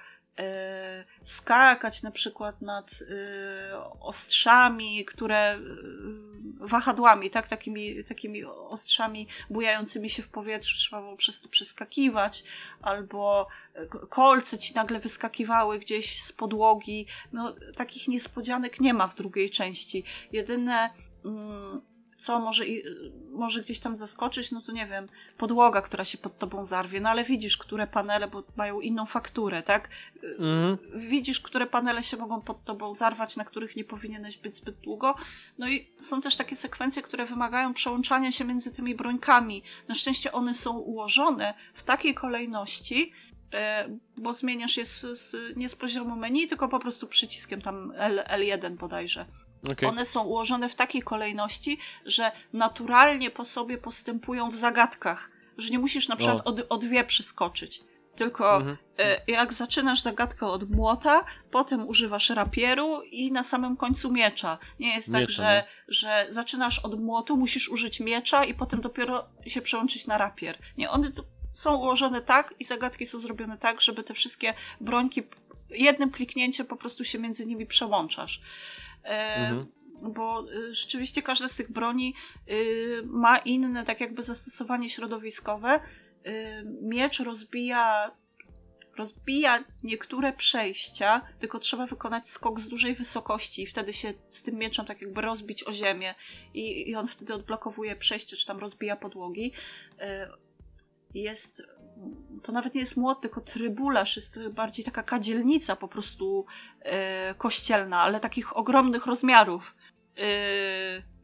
[1.22, 5.60] skakać na przykład nad e, ostrzami, które e,
[6.60, 12.44] wahadłami, tak, takimi, takimi ostrzami bujającymi się w powietrzu, trzeba było przez to przeskakiwać,
[12.82, 13.48] albo
[14.08, 17.06] kolce ci nagle wyskakiwały gdzieś z podłogi.
[17.32, 20.04] No, takich niespodzianek nie ma w drugiej części.
[20.32, 20.90] Jedyne
[21.24, 22.64] mm, co może,
[23.32, 25.08] może gdzieś tam zaskoczyć, no to nie wiem,
[25.38, 29.62] podłoga, która się pod tobą zarwie, no ale widzisz, które panele bo mają inną fakturę,
[29.62, 29.88] tak?
[30.38, 30.78] Mhm.
[30.94, 35.14] Widzisz, które panele się mogą pod tobą zarwać, na których nie powinieneś być zbyt długo.
[35.58, 39.62] No i są też takie sekwencje, które wymagają przełączania się między tymi brońkami.
[39.88, 43.12] Na szczęście one są ułożone w takiej kolejności,
[43.54, 47.92] e, bo zmieniasz je z, z, nie z poziomu menu, tylko po prostu przyciskiem tam
[47.96, 49.26] L, L1 bodajże.
[49.72, 49.88] Okay.
[49.88, 55.78] One są ułożone w takiej kolejności, że naturalnie po sobie postępują w zagadkach, że nie
[55.78, 57.84] musisz na przykład od, o dwie przeskoczyć.
[58.16, 58.76] Tylko mhm.
[58.98, 64.58] e, jak zaczynasz zagadkę od młota, potem używasz rapieru i na samym końcu miecza.
[64.80, 65.64] Nie jest tak, że, nie?
[65.88, 70.58] że zaczynasz od młotu, musisz użyć miecza i potem dopiero się przełączyć na rapier.
[70.78, 71.12] Nie, one
[71.52, 75.22] są ułożone tak i zagadki są zrobione tak, żeby te wszystkie brońki
[75.70, 78.40] jednym kliknięciem po prostu się między nimi przełączasz.
[79.06, 79.66] E, mhm.
[80.02, 82.14] Bo y, rzeczywiście każda z tych broni
[82.50, 85.80] y, ma inne, tak jakby zastosowanie środowiskowe.
[86.82, 88.10] Miecz rozbija
[88.96, 94.54] rozbija niektóre przejścia, tylko trzeba wykonać skok z dużej wysokości i wtedy się z tym
[94.54, 96.14] mieczem tak jakby rozbić o ziemię
[96.54, 99.52] i, i on wtedy odblokowuje przejście, czy tam rozbija podłogi.
[101.14, 101.62] Jest
[102.42, 106.46] to nawet nie jest młot, tylko trybularz, jest bardziej taka kadzielnica po prostu
[106.80, 109.74] e, kościelna, ale takich ogromnych rozmiarów.
[110.18, 110.22] E,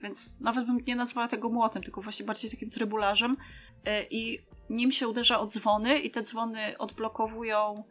[0.01, 3.37] więc nawet bym nie nazwała tego młotem, tylko właśnie bardziej takim trybularzem.
[3.85, 7.85] E, I nim się uderza o dzwony i te dzwony odblokowują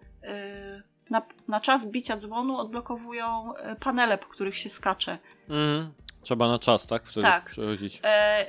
[1.10, 5.18] na, na czas bicia dzwonu odblokowują panele, po których się skacze.
[5.50, 7.06] Mm, trzeba na czas, tak?
[7.06, 7.46] Wtedy tak.
[7.46, 8.02] przechodzić.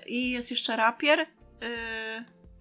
[0.07, 1.27] I jest jeszcze rapier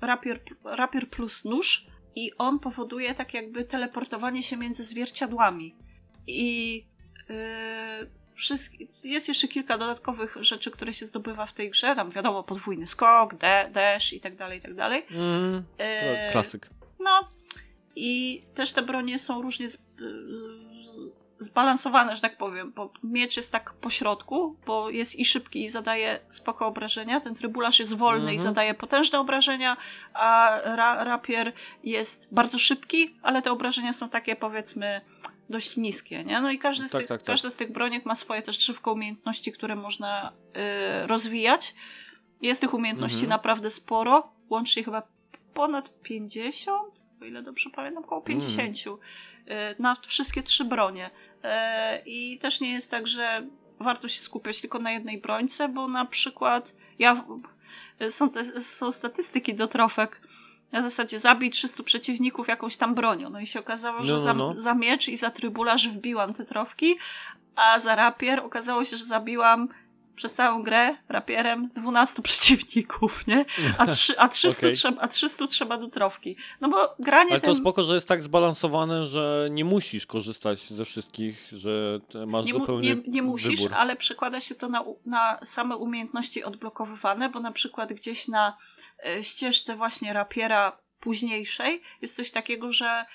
[0.01, 5.75] rapier, rapier plus nóż i on powoduje tak jakby teleportowanie się między zwierciadłami.
[6.27, 6.75] I
[7.29, 8.11] yy,
[9.03, 11.95] jest jeszcze kilka dodatkowych rzeczy, które się zdobywa w tej grze.
[11.95, 15.05] Tam wiadomo, podwójny skok, de, dash i tak dalej, i tak dalej.
[15.11, 16.69] Mm, yy, klasyk.
[16.99, 17.31] No.
[17.95, 19.85] I też te bronie są różnie z,
[21.43, 25.69] zbalansowane, że tak powiem, bo miecz jest tak po środku, bo jest i szybki i
[25.69, 28.33] zadaje spoko obrażenia, ten trybularz jest wolny mm -hmm.
[28.33, 28.49] i mhm.
[28.49, 29.77] zadaje potężne obrażenia,
[30.13, 35.01] a ra rapier jest bardzo szybki, ale te obrażenia są takie powiedzmy
[35.49, 36.41] dość niskie, nie?
[36.41, 37.27] No i każdy z, tak, tych, tak, tak.
[37.27, 40.33] każdy z tych broniek ma swoje też drzewko umiejętności, które można
[41.03, 41.75] y, rozwijać.
[42.41, 43.29] Jest tych umiejętności mm -hmm.
[43.29, 45.01] naprawdę sporo, łącznie chyba
[45.53, 48.99] ponad 50, o ile dobrze pamiętam, około 50 mm.
[49.71, 51.09] y, na wszystkie trzy bronie.
[51.43, 53.47] E, I też nie jest tak, że
[53.79, 57.23] warto się skupiać tylko na jednej brońce, bo na przykład ja
[58.09, 60.21] są, te, są statystyki do trofek.
[60.71, 63.29] Na zasadzie zabij 300 przeciwników jakąś tam bronią.
[63.29, 64.53] No i się okazało, no, że za, no.
[64.55, 66.95] za miecz i za trybularz wbiłam te trofki,
[67.55, 69.67] a za rapier okazało się, że zabiłam
[70.15, 73.45] przez całą grę rapierem 12 przeciwników, nie?
[73.77, 74.71] A, trzy, a, 300, okay.
[74.71, 76.35] trzeba, a 300 trzeba do trofki.
[76.61, 80.85] No bo granie Ale to spoko, że jest tak zbalansowane, że nie musisz korzystać ze
[80.85, 83.77] wszystkich, że masz nie, zupełnie Nie, nie musisz, wybór.
[83.77, 88.57] ale przekłada się to na, na same umiejętności odblokowywane, bo na przykład gdzieś na
[89.05, 93.05] e, ścieżce właśnie rapiera późniejszej jest coś takiego, że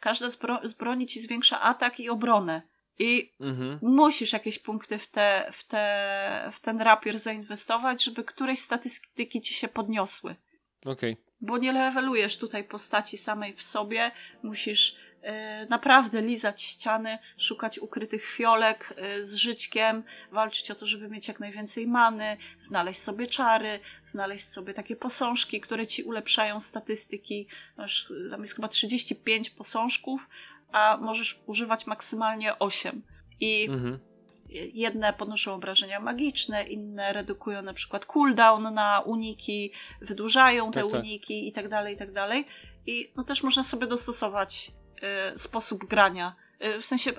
[0.00, 2.62] każda z, bro z broni ci zwiększa atak i obronę.
[2.98, 3.78] I mhm.
[3.82, 9.54] musisz jakieś punkty w, te, w, te, w ten rapier zainwestować, żeby któreś statystyki ci
[9.54, 10.36] się podniosły.
[10.84, 11.12] Okej.
[11.12, 11.32] Okay.
[11.40, 14.10] Bo nie levelujesz tutaj postaci samej w sobie,
[14.42, 21.08] musisz y, naprawdę lizać ściany, szukać ukrytych fiolek y, z żyćkiem, walczyć o to, żeby
[21.08, 27.46] mieć jak najwięcej many, znaleźć sobie czary, znaleźć sobie takie posążki, które ci ulepszają statystyki.
[27.76, 30.28] Masz, tam jest chyba 35 posążków,
[30.72, 33.02] a możesz używać maksymalnie 8.
[33.40, 33.98] I mhm.
[34.72, 41.00] jedne podnoszą obrażenia magiczne, inne redukują na przykład cooldown na uniki, wydłużają te tak, tak.
[41.00, 42.46] uniki i tak dalej, i tak dalej.
[42.86, 44.72] I no też można sobie dostosować
[45.34, 46.36] y, sposób grania.
[46.64, 47.14] Y, w sensie y,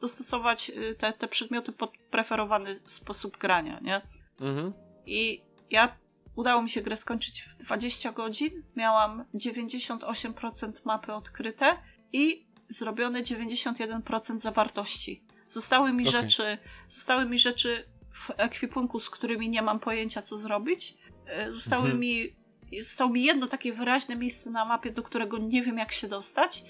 [0.00, 4.00] dostosować y, te, te przedmioty pod preferowany sposób grania, nie?
[4.40, 4.72] Mhm.
[5.06, 5.96] I ja
[6.36, 8.62] udało mi się grę skończyć w 20 godzin.
[8.76, 11.76] Miałam 98% mapy odkryte
[12.12, 15.22] i zrobione 91% zawartości.
[15.46, 16.22] Zostały mi okay.
[16.22, 16.58] rzeczy,
[16.88, 20.96] zostały mi rzeczy w ekwipunku, z którymi nie mam pojęcia, co zrobić.
[21.26, 22.00] E, zostały mhm.
[22.00, 22.36] mi,
[22.80, 26.64] zostało mi jedno takie wyraźne miejsce na mapie, do którego nie wiem, jak się dostać.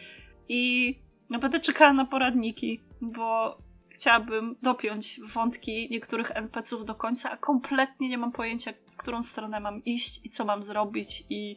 [0.48, 0.94] I
[1.30, 8.08] no, będę czekała na poradniki, bo chciałabym dopiąć wątki niektórych NPC-ów do końca, a kompletnie
[8.08, 11.56] nie mam pojęcia, w którą stronę mam iść i co mam zrobić i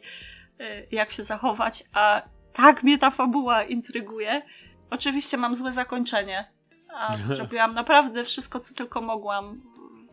[0.60, 2.22] y, jak się zachować, a
[2.56, 4.42] tak mnie ta fabuła intryguje.
[4.90, 6.44] Oczywiście mam złe zakończenie,
[6.94, 9.62] a zrobiłam naprawdę wszystko, co tylko mogłam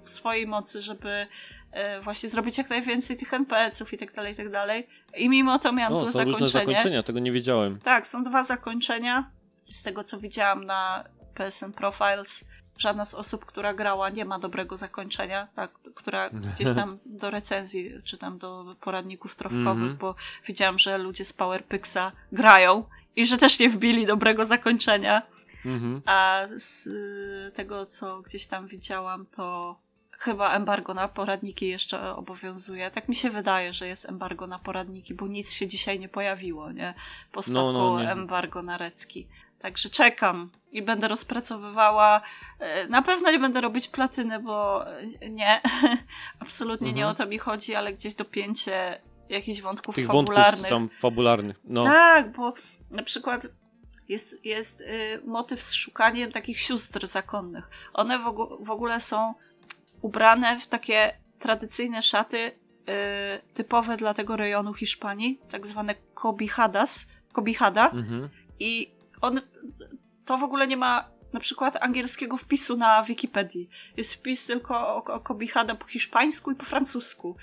[0.05, 1.27] w swojej mocy, żeby
[1.71, 4.87] e, właśnie zrobić jak najwięcej tych NPS-ów i tak dalej, i tak dalej.
[5.17, 6.65] I mimo to miałam O, złe są różne zakończenie.
[6.65, 7.79] zakończenia, tego nie wiedziałem.
[7.79, 9.31] Tak, są dwa zakończenia.
[9.71, 11.03] Z tego, co widziałam na
[11.35, 12.45] PSN Profiles,
[12.77, 17.91] żadna z osób, która grała, nie ma dobrego zakończenia, tak, która gdzieś tam do recenzji,
[18.03, 19.97] czy tam do poradników trofkowych, Mhm.
[19.97, 20.15] bo
[20.47, 22.83] widziałam, że ludzie z PowerPixa grają
[23.15, 25.21] i że też nie wbili dobrego zakończenia.
[25.65, 26.01] Mhm.
[26.05, 29.75] A z y, tego, co gdzieś tam widziałam, to
[30.11, 32.91] chyba embargo na poradniki jeszcze obowiązuje.
[32.91, 36.71] Tak mi się wydaje, że jest embargo na poradniki, bo nic się dzisiaj nie pojawiło,
[36.71, 36.93] nie?
[37.31, 38.11] Po spadku no, nie.
[38.11, 39.27] embargo na recki.
[39.63, 42.21] Także czekam i będę rozpracowywała.
[42.59, 44.87] E, Na pewno nie będę robić platyny, bo
[45.21, 45.61] e, nie,
[46.39, 47.11] absolutnie nie Mhm.
[47.11, 50.71] o to mi chodzi, ale gdzieś dopięcie jakichś wątków Tych fabularnych.
[50.71, 51.57] wątków tam fabularnych.
[51.63, 51.83] No.
[51.83, 52.53] Tak, bo
[52.91, 53.47] na przykład
[54.09, 57.69] jest, jest y, motyw z szukaniem takich sióstr zakonnych.
[57.93, 58.23] One w,
[58.59, 59.33] w ogóle są
[60.01, 62.51] ubrane w takie tradycyjne szaty y,
[63.53, 67.89] typowe dla tego rejonu Hiszpanii, tak zwane kobihadas, kobihada.
[67.89, 68.29] Mhm.
[68.59, 68.92] I
[69.23, 69.41] on,
[70.25, 73.69] to w ogóle nie ma na przykład angielskiego wpisu na Wikipedii.
[73.97, 77.37] Jest wpis tylko o, o Kobihada po hiszpańsku i po francusku.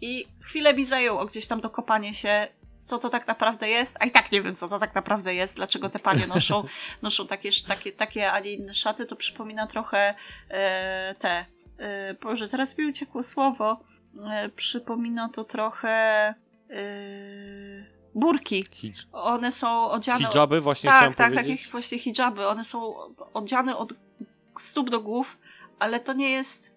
[0.00, 2.48] I chwilę mi zajęło gdzieś tam dokopanie się,
[2.84, 5.56] co to tak naprawdę jest, a i tak nie wiem, co to tak naprawdę jest,
[5.56, 6.64] dlaczego te panie noszą,
[7.02, 9.06] noszą takie, takie, takie, a nie inne szaty.
[9.06, 10.14] To przypomina trochę
[10.48, 11.46] e, te.
[11.78, 13.80] E, Boże, teraz mi uciekło słowo.
[14.32, 15.88] E, przypomina to trochę.
[16.70, 18.64] E, burki.
[18.64, 20.28] Hij- One są odziane.
[20.30, 21.60] Hijaby właśnie tak, chciałem tak, powiedzieć.
[21.60, 22.46] takie właśnie hijaby.
[22.46, 22.94] One są
[23.34, 23.94] odziane od
[24.58, 25.38] stóp do głów,
[25.78, 26.74] ale to nie jest.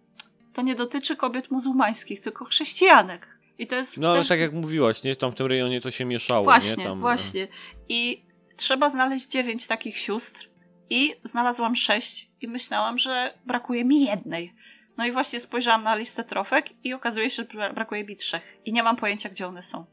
[0.54, 3.40] To nie dotyczy kobiet muzułmańskich, tylko chrześcijanek.
[3.58, 3.98] I to jest.
[3.98, 4.28] No ale też...
[4.28, 5.16] tak jak mówiłaś, nie?
[5.16, 6.84] Tam w tym rejonie to się mieszało, Właśnie, nie?
[6.84, 7.48] Tam, e, właśnie.
[7.90, 8.24] I
[8.56, 10.50] trzeba znaleźć dziewięć takich sióstr.
[10.90, 14.54] I znalazłam sześć i myślałam, że brakuje mi jednej.
[14.98, 18.58] No i właśnie spojrzałam na listę trofek i okazuje się, że bra- brakuje mi trzech.
[18.66, 19.86] I nie mam pojęcia, gdzie one są.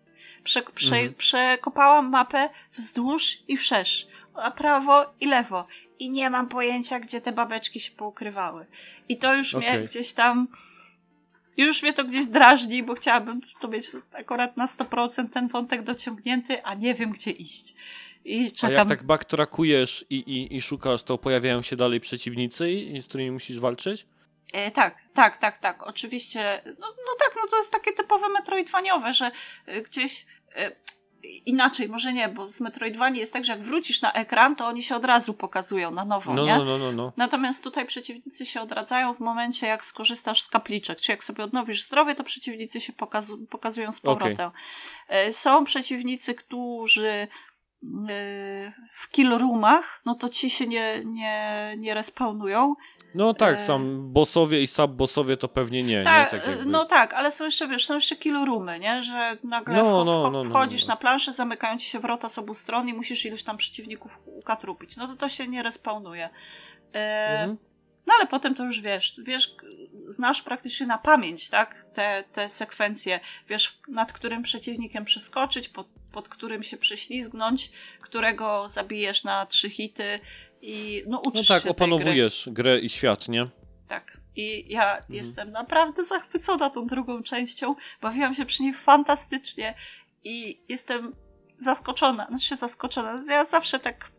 [0.46, 1.14] Prze, prze, Mhm.
[1.14, 4.06] Przekopałam mapę wzdłuż i wszerz.
[4.34, 5.66] A prawo i lewo.
[5.98, 8.66] I nie mam pojęcia, gdzie te babeczki się poukrywały.
[9.08, 9.84] I to już mnie Okej.
[9.84, 10.48] gdzieś tam
[11.56, 16.64] już mnie to gdzieś drażni, bo chciałabym to mieć akurat na 100% ten wątek dociągnięty,
[16.64, 17.74] a nie wiem gdzie iść.
[18.24, 18.88] I A jak czekam.
[18.88, 23.30] tak backtrackujesz i, i, i szukasz, to pojawiają się dalej przeciwnicy, i, i z którymi
[23.30, 24.06] musisz walczyć?
[24.52, 25.82] E, tak, tak, tak, tak.
[25.82, 26.62] Oczywiście.
[26.66, 29.30] No, no tak, no to jest takie typowe metroidwaniowe, że
[29.66, 30.26] e, gdzieś.
[30.56, 30.72] E,
[31.46, 34.82] inaczej, może nie, bo w Metroidvanii jest tak, że jak wrócisz na ekran, to oni
[34.82, 36.58] się od razu pokazują na nowo, No, nie?
[36.58, 37.12] no, no, no, no.
[37.16, 41.00] Natomiast tutaj przeciwnicy się odradzają w momencie, jak skorzystasz z kapliczek.
[41.00, 44.50] Czy jak sobie odnowisz zdrowie, to przeciwnicy się pokazu- pokazują z powrotem.
[45.08, 47.28] E, Są przeciwnicy, którzy e,
[48.98, 52.74] w kill roomach, no to ci się nie, nie, nie respawnują.
[53.16, 56.38] No tak, E, tam bossowie i sub-bossowie to pewnie nie, Tak, nie?
[56.38, 59.02] Tak no tak, ale są jeszcze, wiesz, są jeszcze kill roomy, nie?
[59.02, 60.92] Że nagle No, no, no, no, wchodzisz no.
[60.92, 64.96] na planszę, zamykają ci się wrota z obu stron i musisz iluś tam przeciwników ukatrupić.
[64.96, 66.28] No to to się nie respawnuje.
[66.94, 67.56] E, Mhm.
[68.06, 69.56] No ale potem to już wiesz, wiesz,
[70.04, 71.86] znasz praktycznie na pamięć, tak?
[71.94, 79.24] Te, te sekwencje, wiesz, nad którym przeciwnikiem przeskoczyć, pod, pod którym się prześlizgnąć, którego zabijesz
[79.24, 80.18] na trzy hity
[80.62, 81.84] i no No uczysz tak, się tej gry.
[81.84, 83.48] opanowujesz grę i świat, nie?
[83.88, 84.16] Tak.
[84.36, 85.14] I ja Mhm.
[85.14, 87.74] jestem naprawdę zachwycona tą drugą częścią.
[88.02, 89.74] Bawiłam się przy niej fantastycznie
[90.24, 91.14] i jestem
[91.58, 92.26] zaskoczona.
[92.30, 93.22] Znaczy zaskoczona.
[93.28, 94.10] Ja zawsze tak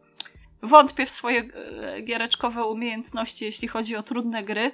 [0.61, 4.71] wątpię w swoje e, giereczkowe umiejętności, jeśli chodzi o trudne gry.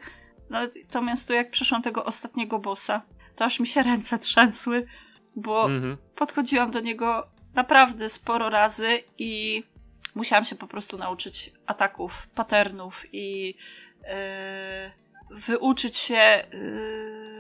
[0.50, 3.02] Natomiast tu jak przeszłam tego ostatniego bossa,
[3.36, 4.86] to aż mi się ręce trzęsły,
[5.36, 5.98] bo Mhm.
[6.16, 9.64] podchodziłam do niego naprawdę sporo razy i
[10.16, 13.56] musiałam się po prostu nauczyć ataków, patternów i
[14.04, 14.92] e,
[15.32, 16.48] wyuczyć się e,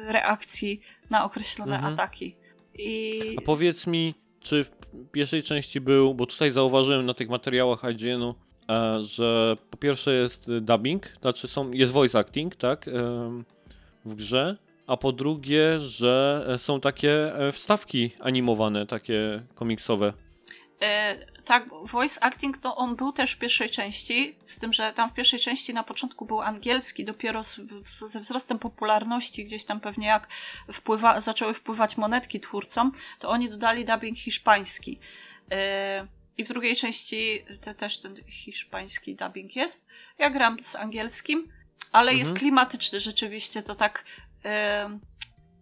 [0.07, 1.93] reakcji na określone Mhm.
[1.93, 2.35] ataki.
[2.73, 4.71] I A powiedz mi, czy w
[5.11, 8.35] pierwszej części był, bo tutaj zauważyłem na tych materiałach IGN-u,
[8.69, 13.45] e, że po pierwsze jest e, dubbing, znaczy są, jest voice acting, tak, em,
[14.05, 14.57] w grze,
[14.87, 20.13] a po drugie, że e, są takie e, wstawki animowane, takie komiksowe.
[20.81, 21.15] E,
[21.45, 25.13] tak, voice acting, no on był też w pierwszej części, z tym, że tam w
[25.13, 30.07] pierwszej części na początku był angielski, dopiero z, w, ze wzrostem popularności, gdzieś tam pewnie
[30.07, 30.27] jak
[30.73, 34.99] wpływa, zaczęły wpływać monetki twórcom, to oni dodali dubbing hiszpański.
[35.51, 39.85] E, I w drugiej części te, też ten hiszpański dubbing jest.
[40.17, 41.51] Ja gram z angielskim,
[41.91, 42.19] ale Mhm.
[42.19, 44.05] jest klimatyczny rzeczywiście, to tak
[44.45, 44.99] e,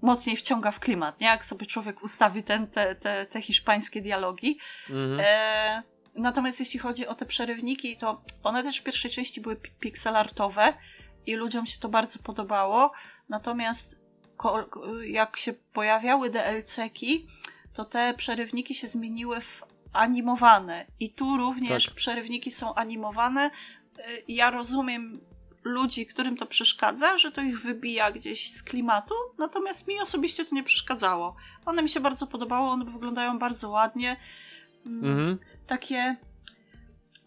[0.02, 1.28] mocniej wciąga w klimat, nie?
[1.28, 4.58] Jak sobie człowiek ustawi ten, te, te, te hiszpańskie dialogi.
[4.90, 5.20] Mhm.
[5.24, 5.84] E,
[6.16, 10.74] natomiast jeśli chodzi o te przerywniki, to one też w pierwszej części były pi- pixelartowe
[11.26, 12.92] i ludziom się to bardzo podobało.
[13.30, 14.02] Natomiast
[15.04, 17.28] jak się pojawiały DLC-ki,
[17.74, 20.86] to te przerywniki się zmieniły w animowane.
[21.00, 21.96] I tu również Tak.
[21.96, 23.52] przerywniki są animowane.
[24.00, 25.22] Y, Ja rozumiem
[25.64, 30.56] ludzi, którym to przeszkadza, że to ich wybija gdzieś z klimatu, natomiast mi osobiście to
[30.56, 31.36] nie przeszkadzało.
[31.66, 34.18] One mi się bardzo podobały, one wyglądają bardzo ładnie.
[34.86, 35.38] Mm, Mhm.
[35.68, 36.16] Takie.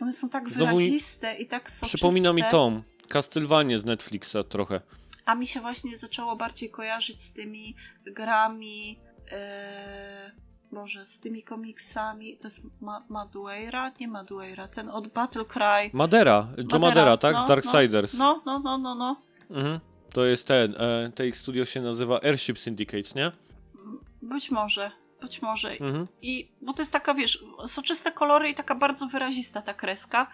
[0.01, 1.97] One są tak Znowu wyraziste i tak soczyste.
[1.99, 2.82] Przypomina mi Tom.
[3.09, 4.80] Castlevania z Netflixa trochę.
[5.24, 7.76] A mi się właśnie zaczęło bardziej kojarzyć z tymi
[8.07, 8.99] grami.
[9.30, 10.32] E,
[10.75, 12.37] Boże, z tymi komiksami.
[12.37, 13.93] To jest Ma- Madueira?
[14.01, 15.91] Nie Madueira, ten od Battle Cry.
[15.93, 17.35] Madera, Joe Madera, tak?
[17.35, 18.14] no, z Darksiders.
[18.14, 19.16] No, no, no, no, no.
[19.51, 19.81] Mhm.
[20.12, 23.33] To jest ten, e, te ich studio się nazywa Airship Syndicate, nie?
[24.22, 25.70] Być może, być może.
[25.70, 26.07] Mhm.
[26.22, 30.27] I, bo to jest taka, wiesz, soczyste kolory i taka bardzo wyrazista ta kreska.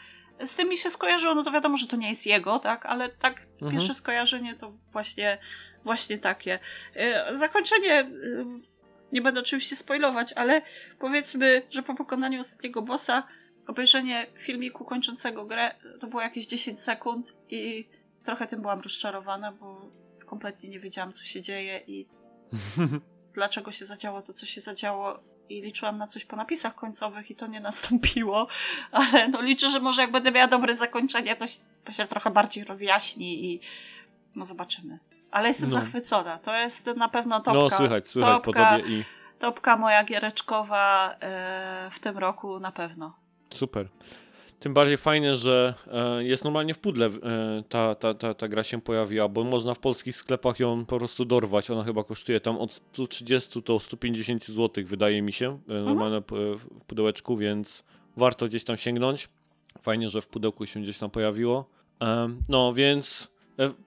[0.45, 2.87] Z tym mi się skojarzyło, no to wiadomo, że to nie jest jego, tak?
[2.87, 3.73] Ale tak Mhm.
[3.73, 5.39] pierwsze skojarzenie to właśnie,
[5.85, 6.59] właśnie takie.
[6.95, 8.07] E, Zakończenie, e,
[9.13, 10.63] nie będę oczywiście spoilować, ale
[10.99, 13.23] powiedzmy, że po pokonaniu ostatniego bossa
[13.67, 17.89] obejrzenie filmiku kończącego grę to było jakieś 10 sekund i
[18.25, 19.91] trochę tym byłam rozczarowana, bo
[20.27, 22.07] kompletnie nie wiedziałam, co się dzieje i
[23.35, 27.37] dlaczego się zadziało to, co się zadziało i liczyłam na coś po napisach końcowych i
[27.37, 28.49] to nie nastąpiło,
[28.93, 32.31] ale no liczę, że może jak będę miała dobre zakończenie, to się, to się trochę
[32.31, 33.61] bardziej rozjaśni i
[34.35, 34.99] no zobaczymy.
[35.31, 35.75] Ale jestem No.
[35.75, 36.39] zachwycona.
[36.39, 37.53] To jest na pewno topka.
[37.53, 39.05] No, słychać, słychać po topka, tobie i
[39.39, 43.17] topka moja giereczkowa e, w tym roku na pewno.
[43.51, 43.89] super.
[44.61, 47.11] Tym bardziej fajne, że e, jest normalnie w pudle e,
[47.69, 51.25] ta, ta, ta, ta gra się pojawiła, bo można w polskich sklepach ją po prostu
[51.25, 51.71] dorwać.
[51.71, 56.35] Ona chyba kosztuje tam od 130 do 150 zł, wydaje mi się, e, normalne p-
[56.57, 57.85] w pudełeczku, więc
[58.17, 59.29] warto gdzieś tam sięgnąć.
[59.83, 61.65] Fajnie, że w pudełku się gdzieś tam pojawiło.
[62.01, 63.40] Em, No, więc e,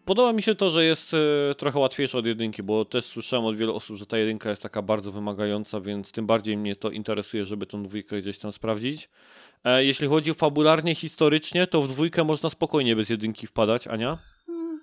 [0.05, 3.57] podoba mi się to, że jest e, trochę łatwiejsza od jedynki, bo też słyszałem od
[3.57, 7.45] wielu osób, że ta jedynka jest taka bardzo wymagająca, więc tym bardziej mnie to interesuje,
[7.45, 9.09] żeby tą dwójkę gdzieś tam sprawdzić.
[9.63, 14.19] E, Jeśli chodzi fabularnie, historycznie, to w dwójkę można spokojnie bez jedynki wpadać, Ania?
[14.45, 14.79] Hmm.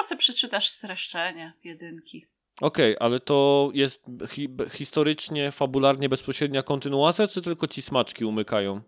[0.00, 2.26] A sobie przeczytasz streszczenie jedynki.
[2.60, 8.80] Okej, ale to jest hi historycznie, fabularnie bezpośrednia kontynuacja, czy tylko ci smaczki umykają?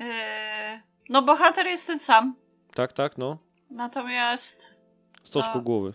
[0.00, 2.36] E, no bohater jest ten sam,
[2.74, 3.45] Tak, tak, no.
[3.70, 4.80] Natomiast
[5.22, 5.60] Stożku A.
[5.60, 5.92] głowy.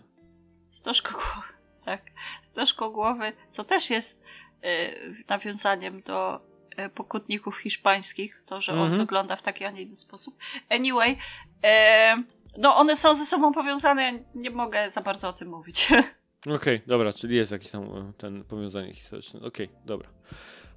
[0.70, 1.48] Stożko głowy,
[1.84, 2.02] tak.
[2.42, 4.22] Stożko głowy, co też jest
[4.64, 6.40] y, nawiązaniem do
[6.78, 8.98] y, pokutników hiszpańskich, to, że on Mhm.
[8.98, 10.36] wygląda w taki, a nie inny sposób.
[10.68, 11.16] Anyway,
[11.64, 12.16] e,
[12.58, 15.88] no one są ze sobą powiązane, ja nie mogę za bardzo o tym mówić.
[16.56, 19.40] Okej, dobra, czyli jest jakieś tam e, ten powiązanie historyczne.
[19.40, 20.08] Okej, dobra.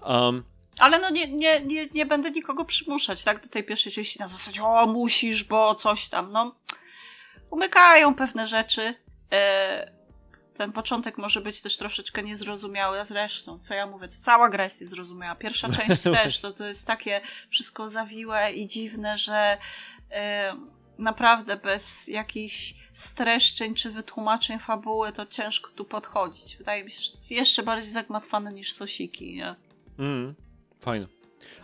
[0.05, 0.43] Um,
[0.79, 4.27] Ale no nie, nie, nie, nie będę nikogo przymuszać, tak, do tej pierwszej części na
[4.27, 6.55] zasadzie, o musisz, bo coś tam, no.
[7.55, 8.93] Umykają pewne rzeczy.
[9.31, 9.91] E,
[10.53, 14.81] ten początek może być też troszeczkę niezrozumiały, zresztą, co ja mówię, to cała gra jest
[14.81, 15.35] niezrozumiała.
[15.35, 19.57] Pierwsza część też, to, to jest takie wszystko zawiłe i dziwne, że
[20.11, 20.55] e,
[20.97, 26.57] naprawdę bez jakichś streszczeń czy wytłumaczeń fabuły to ciężko tu podchodzić.
[26.57, 29.55] Wydaje mi się, że jest jeszcze bardziej zagmatwane niż sosiki, nie?
[29.99, 30.35] Mm,
[30.79, 31.07] fajne.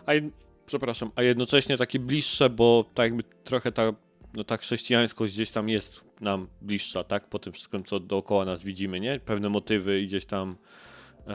[0.06, 0.24] A jed...
[0.66, 3.92] Przepraszam, a jednocześnie takie bliższe, bo tak jakby trochę ta,
[4.36, 7.28] no ta chrześcijańskość gdzieś tam jest nam bliższa, tak?
[7.28, 9.20] Po tym wszystkim, co dookoła nas widzimy, nie?
[9.20, 10.56] Pewne motywy i gdzieś tam
[11.26, 11.32] e,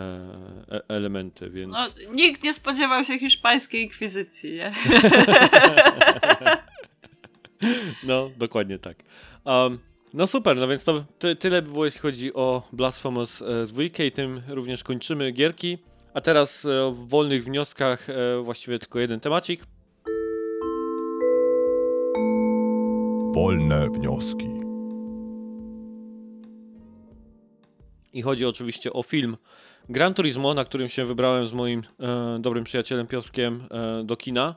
[0.72, 1.74] e, elementy, więc...
[1.74, 4.74] No, nikt nie spodziewał się hiszpańskiej inkwizycji, nie?
[8.04, 8.98] No, dokładnie tak.
[9.46, 9.80] Um,
[10.14, 13.84] no super, no więc to ty, tyle by było, jeśli chodzi o Blasphemous e, 2
[13.84, 15.78] i tym również kończymy gierki.
[16.14, 19.64] A teraz e, w wolnych wnioskach e, właściwie tylko jeden temacik.
[23.38, 24.48] Wolne wnioski.
[28.14, 29.38] I chodzi oczywiście o film
[29.90, 34.56] Gran Turismo, na którym się wybrałem z moim e, dobrym przyjacielem Piotrkiem e, do kina.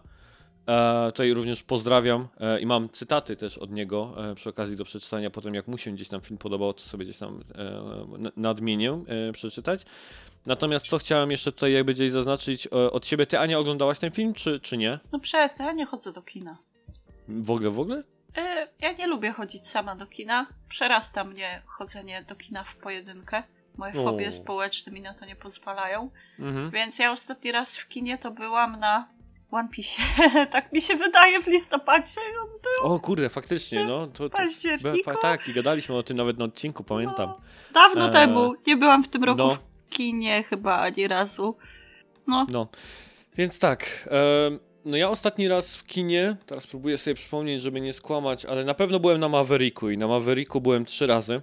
[0.66, 4.84] E, tutaj również pozdrawiam e, i mam cytaty też od niego e, przy okazji do
[4.84, 5.30] przeczytania.
[5.30, 9.32] Potem jak mu się gdzieś tam film podobał, to sobie gdzieś tam e, nadmienię e,
[9.32, 9.82] przeczytać.
[10.46, 13.26] Natomiast co chciałem jeszcze tutaj jakby gdzieś zaznaczyć e, od siebie.
[13.26, 14.98] Ty Ania oglądałaś ten film, czy, czy nie?
[15.12, 16.58] No przestań, ja nie chodzę do kina.
[17.28, 18.02] W ogóle, w ogóle?
[18.36, 20.46] E, ja nie lubię chodzić sama do kina.
[20.68, 23.42] Przerasta mnie chodzenie do kina w pojedynkę.
[23.76, 24.04] Moje O.
[24.04, 26.10] fobie społeczne mi na to nie pozwalają.
[26.38, 26.70] Mhm.
[26.70, 29.08] Więc ja ostatni raz w kinie to byłam na
[29.50, 30.02] One Piece.
[30.52, 32.20] tak mi się wydaje w listopadzie.
[32.42, 34.06] On był O kurde, faktycznie, no.
[34.06, 35.10] To, to, październiku.
[35.22, 37.28] tak, i gadaliśmy o tym nawet na odcinku, pamiętam.
[37.28, 37.40] No,
[37.74, 38.54] dawno E, temu.
[38.66, 39.54] Nie byłam w tym roku no.
[39.54, 41.56] w kinie chyba ani razu.
[42.26, 42.68] No, No,
[43.36, 44.08] więc tak.
[44.84, 48.74] No ja ostatni raz w kinie, teraz próbuję sobie przypomnieć, żeby nie skłamać, ale na
[48.74, 51.42] pewno byłem na Mavericku i na Mavericku byłem trzy razy.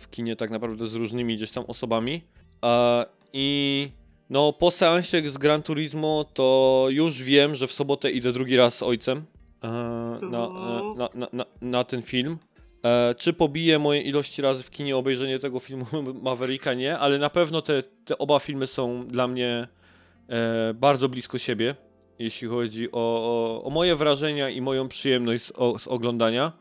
[0.00, 2.22] w kinie tak naprawdę z różnymi gdzieś tam osobami.
[3.32, 3.88] I
[4.30, 8.74] no po seansie z Gran Turismo to już wiem, że w sobotę idę drugi raz
[8.74, 9.24] z ojcem
[9.62, 10.48] na,
[10.96, 12.38] na, na, na, na ten film.
[12.84, 15.86] E, czy pobije moje ilości razy w kinie obejrzenie tego filmu
[16.22, 16.74] Mavericka?
[16.74, 19.68] Nie, ale na pewno te, te oba filmy są dla mnie
[20.28, 21.74] e, bardzo blisko siebie,
[22.22, 26.52] jeśli chodzi o, o, o, moje wrażenia i moją przyjemność z, o, z oglądania.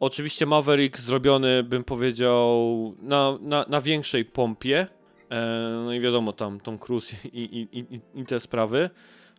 [0.00, 4.86] Oczywiście Maverick zrobiony, bym powiedział, na, na, na większej pompie.
[5.30, 8.90] E, no i wiadomo, tam Tom Cruise i, i, i, i te sprawy.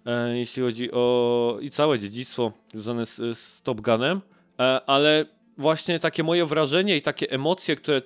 [0.06, 4.22] E, jeśli chodzi o i całe dziedzictwo związane z, z Top Gunem.
[4.60, 5.26] E, ale
[5.58, 8.02] właśnie takie moje wrażenie i takie emocje, które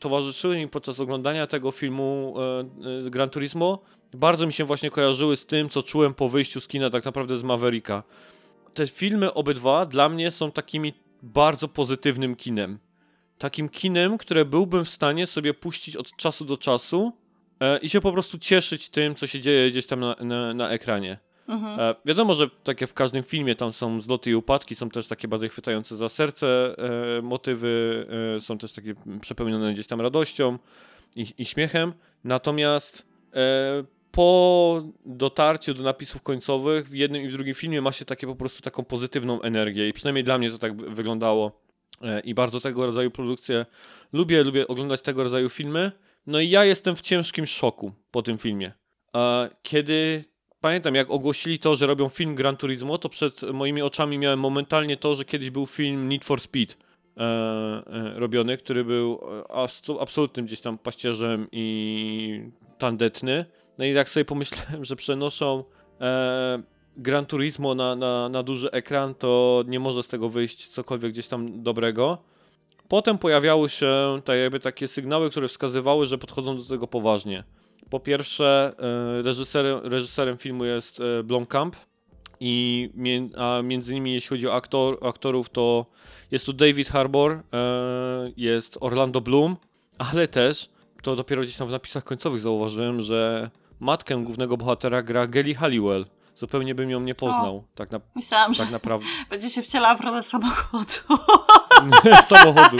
[0.00, 2.60] towarzyszyły mi podczas oglądania tego filmu e,
[3.06, 3.78] e, Gran Turismo,
[4.14, 7.36] bardzo mi się właśnie kojarzyły z tym, co czułem po wyjściu z kina tak naprawdę
[7.36, 8.02] z Mavericka.
[8.74, 10.92] Te filmy obydwa dla mnie są takimi
[11.22, 12.78] bardzo pozytywnym kinem.
[13.38, 17.12] Takim kinem, które byłbym w stanie sobie puścić od czasu do czasu
[17.60, 20.70] e, i się po prostu cieszyć tym, co się dzieje gdzieś tam na, na, na
[20.70, 21.18] ekranie.
[21.48, 21.80] Mhm.
[21.80, 25.06] E, wiadomo, że tak jak w każdym filmie tam są zloty i upadki, są też
[25.06, 26.74] takie bardziej chwytające za serce
[27.18, 28.06] e, motywy,
[28.36, 30.58] e, są też takie przepełnione gdzieś tam radością
[31.16, 31.92] i, i śmiechem.
[32.24, 38.04] Natomiast e, po dotarciu do napisów końcowych w jednym i w drugim filmie ma się
[38.04, 41.60] takie po prostu taką pozytywną energię i przynajmniej dla mnie to tak wyglądało
[42.02, 43.66] e, i bardzo tego rodzaju produkcje
[44.12, 45.92] lubię, lubię oglądać tego rodzaju filmy.
[46.26, 48.72] No i ja jestem w ciężkim szoku po tym filmie.
[49.62, 50.24] Kiedy
[50.60, 54.96] pamiętam, jak ogłosili to, że robią film Gran Turismo, to przed moimi oczami miałem momentalnie
[54.96, 56.74] to, że kiedyś był film Need for Speed
[57.16, 59.20] e, e, robiony, który był
[59.50, 63.44] e, absolutnym gdzieś tam paścierzem i tandetny.
[63.78, 65.64] No i tak sobie pomyślałem, że przenoszą
[66.00, 66.62] e,
[66.96, 71.26] Gran Turismo na, na, na duży ekran, to nie może z tego wyjść cokolwiek gdzieś
[71.26, 72.18] tam dobrego.
[72.88, 77.44] Potem pojawiały się tak jakby takie sygnały, które wskazywały, że podchodzą do tego poważnie.
[77.90, 78.74] Po pierwsze,
[79.18, 81.76] e, reżyserem, reżyserem filmu jest e, Blomkamp
[82.40, 82.90] i
[83.36, 85.86] a między innymi jeśli chodzi o aktor, aktorów, to
[86.30, 87.42] jest tu David Harbour, e,
[88.36, 89.56] jest Orlando Bloom,
[89.98, 90.68] ale też,
[91.02, 93.50] to dopiero gdzieś tam w napisach końcowych zauważyłem, że
[93.80, 96.06] matkę głównego bohatera gra Gelly Halliwell.
[96.34, 97.56] Zupełnie bym ją nie poznał.
[97.56, 99.06] O, tak, na, myślałam, tak że naprawdę.
[99.30, 100.92] będzie się wcielała w rolę samochodu.
[102.28, 102.76] samochodu.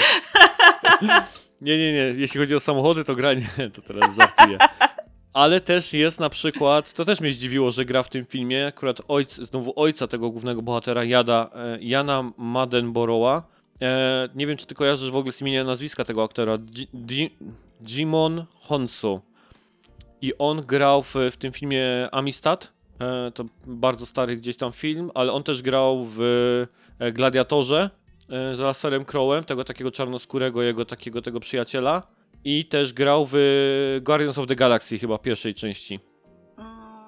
[1.60, 2.12] Nie, nie, nie.
[2.16, 3.48] Jeśli chodzi o samochody, to gra nie.
[3.74, 4.58] To teraz żartuję.
[5.36, 9.00] Ale też jest na przykład, to też mnie zdziwiło, że gra w tym filmie, akurat
[9.08, 13.42] ojc, znowu ojca tego głównego bohatera, Jada, e, Jana Madenborowa.
[13.82, 16.58] E, nie wiem, czy ty kojarzysz w ogóle z imienia nazwiska tego aktora.
[17.88, 19.20] Jimon Honsu.
[20.22, 22.72] I on grał w, w tym filmie Amistad.
[23.00, 26.20] E, to bardzo stary gdzieś tam film, ale on też grał w
[26.98, 27.90] e, Gladiatorze
[28.28, 32.15] e, z Russellem Crowem, tego takiego czarnoskórego, jego takiego tego przyjaciela.
[32.48, 33.36] I też grał w
[34.02, 36.01] Guardians of the Galaxy chyba pierwszej części.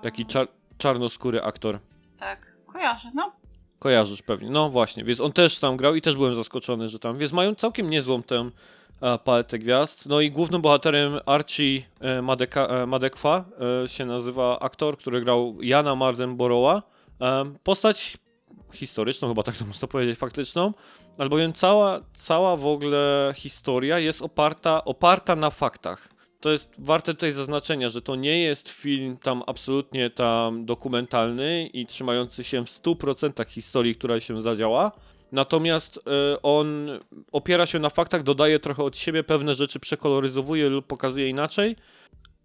[0.03, 0.49] Taki czar
[0.79, 1.79] czarnoskóry aktor.
[2.19, 3.33] Tak, kojarzę, no.
[3.79, 7.19] Kojarzysz pewnie, no właśnie, więc on też tam grał i też byłem zaskoczony, że tam,
[7.19, 8.51] więc mają całkiem niezłą tę
[9.01, 10.07] e, paletę gwiazd.
[10.07, 13.45] No i głównym bohaterem Archie e, Madeka, e, Madekwa
[13.85, 16.83] e, się nazywa aktor, który grał Jana Mardenborougha.
[17.21, 18.19] E, postać
[18.73, 20.73] historyczną, chyba tak to można powiedzieć, faktyczną,
[21.19, 26.09] albowiem cała, cała w ogóle historia jest oparta, oparta na faktach.
[26.41, 31.87] To jest warte tutaj zaznaczenia, że to nie jest film tam absolutnie tam dokumentalny i
[31.87, 34.93] trzymający się w 100% historii, która się zadziała.
[35.33, 36.01] Natomiast y,
[36.43, 36.89] on
[37.33, 41.77] opiera się na faktach, dodaje trochę od siebie, pewne rzeczy przekoloryzowuje lub pokazuje inaczej,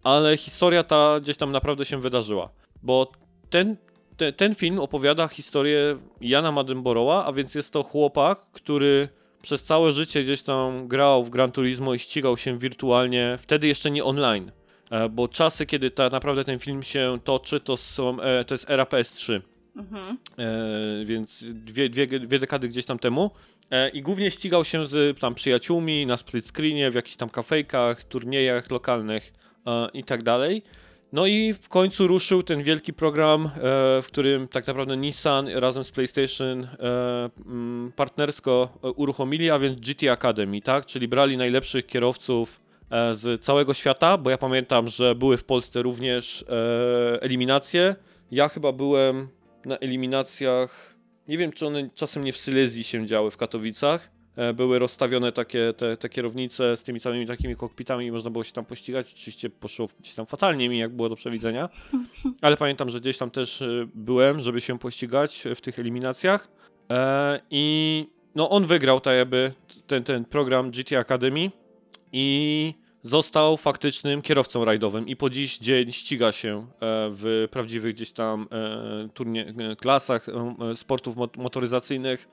[0.02, 2.50] ale historia ta gdzieś tam naprawdę się wydarzyła.
[2.82, 3.12] Bo
[3.50, 3.76] ten
[4.16, 9.08] te, ten film opowiada historię Jana Madenborowa, a więc jest to chłopak, który
[9.42, 13.90] przez całe życie gdzieś tam grał w Gran Turismo i ścigał się wirtualnie, wtedy jeszcze
[13.90, 14.52] nie online,
[14.90, 18.70] e, bo czasy, kiedy ta, naprawdę ten film się toczy, to, są, e, to jest
[18.70, 19.40] era PS3.
[19.76, 20.18] Mhm.
[20.38, 23.30] E, więc dwie, dwie, dwie dekady gdzieś tam temu.
[23.70, 28.04] E, I głównie ścigał się z tam przyjaciółmi na split screenie, w jakichś tam kafejkach,
[28.04, 29.32] turniejach lokalnych
[29.66, 30.62] e, i tak dalej.
[31.14, 33.50] No i w końcu ruszył ten wielki program, e,
[34.02, 39.80] w którym tak naprawdę Nissan razem z PlayStation e, mm, partnersko e, uruchomili, a więc
[39.80, 40.86] GT Academy, tak?
[40.86, 42.60] Czyli brali najlepszych kierowców
[43.12, 46.44] z całego świata, bo ja pamiętam, że były w Polsce również
[47.20, 47.96] eliminacje.
[48.30, 49.28] Ja chyba byłem
[49.64, 50.96] na eliminacjach,
[51.28, 54.10] nie wiem czy one czasem nie w Sylezji się działy w Katowicach,
[54.54, 58.52] były rozstawione takie te, te kierownice z tymi całymi takimi kokpitami i można było się
[58.52, 59.12] tam pościgać.
[59.12, 61.68] Oczywiście poszło gdzieś tam fatalnie mi, jak było do przewidzenia,
[62.40, 66.48] ale pamiętam, że gdzieś tam też e, byłem, żeby się pościgać w tych eliminacjach
[66.90, 69.52] e, i no on wygrał tak jakby
[69.86, 71.50] ten, ten program GT Academy
[72.12, 76.66] i został faktycznym kierowcą rajdowym i po dziś dzień ściga się e,
[77.10, 80.26] w prawdziwych gdzieś tam e, turnie, e, klasach
[80.74, 82.28] sportów motoryzacyjnych.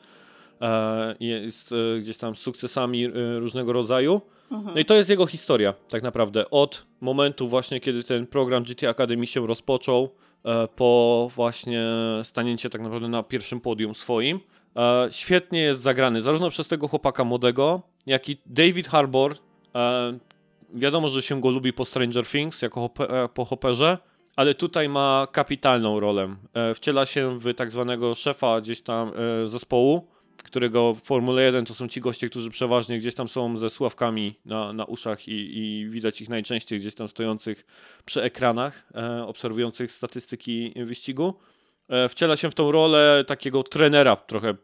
[1.20, 3.08] Jest gdzieś tam z sukcesami
[3.40, 4.22] różnego rodzaju.
[4.52, 6.50] No i to jest jego historia, tak naprawdę.
[6.50, 10.10] Od momentu właśnie, kiedy ten program GT Academy się rozpoczął,
[10.76, 11.84] po właśnie
[12.24, 14.40] stanięcie tak naprawdę na pierwszym podium swoim.
[15.12, 19.36] Świetnie jest zagrany, zarówno przez tego chłopaka młodego, jak i David Harbour,
[20.74, 23.98] wiadomo, że się go lubi po Stranger Things, jako e, po Hopperze,
[24.36, 26.36] ale tutaj ma kapitalną rolę.
[26.54, 29.12] E, wciela się w tak zwanego szefa gdzieś tam
[29.46, 30.08] e, zespołu,
[30.44, 34.36] którego w Formule 1 to są ci goście, którzy przeważnie gdzieś tam są ze sławkami
[34.46, 37.66] na, na uszach i, i widać ich najczęściej gdzieś tam stojących
[38.06, 38.90] przy ekranach,
[39.26, 41.34] obserwujących statystyki wyścigu.
[42.10, 44.56] Wciela się w tą rolę takiego trenera trochę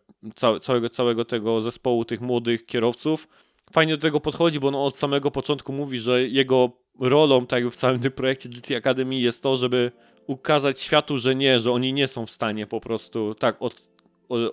[0.61, 3.27] całego, całego tego zespołu tych młodych kierowców
[3.73, 7.75] fajnie do tego podchodzi, bo on od samego początku mówi, że jego rolą tak w
[7.75, 9.91] całym tym projekcie GT Academy jest to, żeby
[10.27, 13.75] ukazać światu, że nie, że oni nie są w stanie po prostu tak od,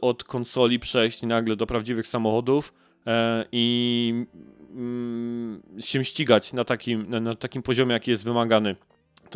[0.00, 2.74] od, konsoli przejść nagle do prawdziwych samochodów
[3.06, 4.26] e, i
[4.70, 8.76] mm, się ścigać na takim, na, takim poziomie, jaki jest wymagany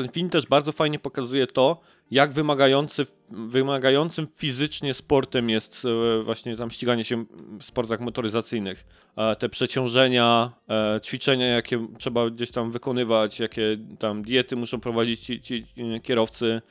[0.03, 6.57] ten film też bardzo fajnie pokazuje to, jak wymagający, wymagającym fizycznie sportem jest e, właśnie
[6.57, 7.25] tam ściganie się
[7.59, 8.85] w sportach motoryzacyjnych.
[9.17, 10.53] E, te przeciążenia,
[11.05, 15.67] ćwiczenia, jakie trzeba gdzieś tam wykonywać, jakie tam diety muszą prowadzić ci, ci
[16.03, 16.63] kierowcy,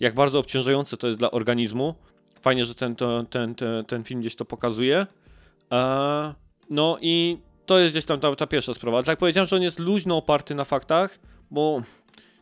[0.00, 1.94] jak bardzo obciążające to jest dla organizmu.
[2.46, 5.06] Fajnie, że ten, to, ten, ten, ten film gdzieś to pokazuje.
[6.70, 9.02] No i to jest gdzieś tam ta, ta pierwsza sprawa.
[9.02, 11.18] Tak powiedziałem, że on jest luźno oparty na faktach,
[11.50, 11.82] bo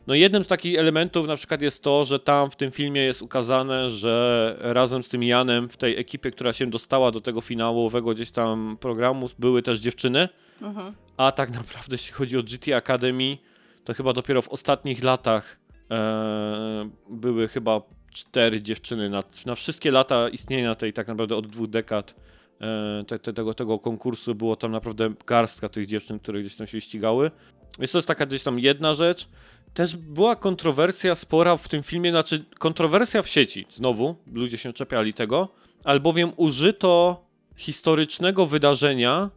[0.07, 3.21] no jednym z takich elementów na przykład jest to, że tam w tym filmie jest
[3.21, 8.13] ukazane, że razem z tym Janem w tej ekipie, która się dostała do tego finałowego
[8.13, 10.29] gdzieś tam programu, były też dziewczyny.
[10.61, 10.93] Mhm.
[11.17, 13.37] A tak naprawdę jeśli chodzi o GT Academy,
[13.83, 15.59] to chyba dopiero w ostatnich latach
[15.91, 17.81] e, były chyba
[18.15, 22.15] cztery dziewczyny na, na wszystkie lata istnienia tej tak naprawdę od dwóch dekad
[22.61, 26.67] e, te, te, tego, tego konkursu było tam naprawdę garstka tych dziewczyn, które gdzieś tam
[26.67, 27.31] się ścigały.
[27.79, 29.27] Więc to jest taka gdzieś tam jedna rzecz.
[29.73, 35.13] Też była kontrowersja spora w tym filmie, znaczy kontrowersja w sieci, znowu, ludzie się czepiali
[35.13, 35.49] tego,
[35.83, 37.25] albowiem użyto
[37.55, 39.29] historycznego wydarzenia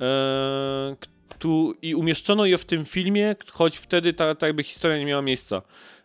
[0.00, 0.96] e,
[1.38, 5.22] tu, i umieszczono je w tym filmie, choć wtedy ta, ta jakby historia nie miała
[5.22, 5.62] miejsca.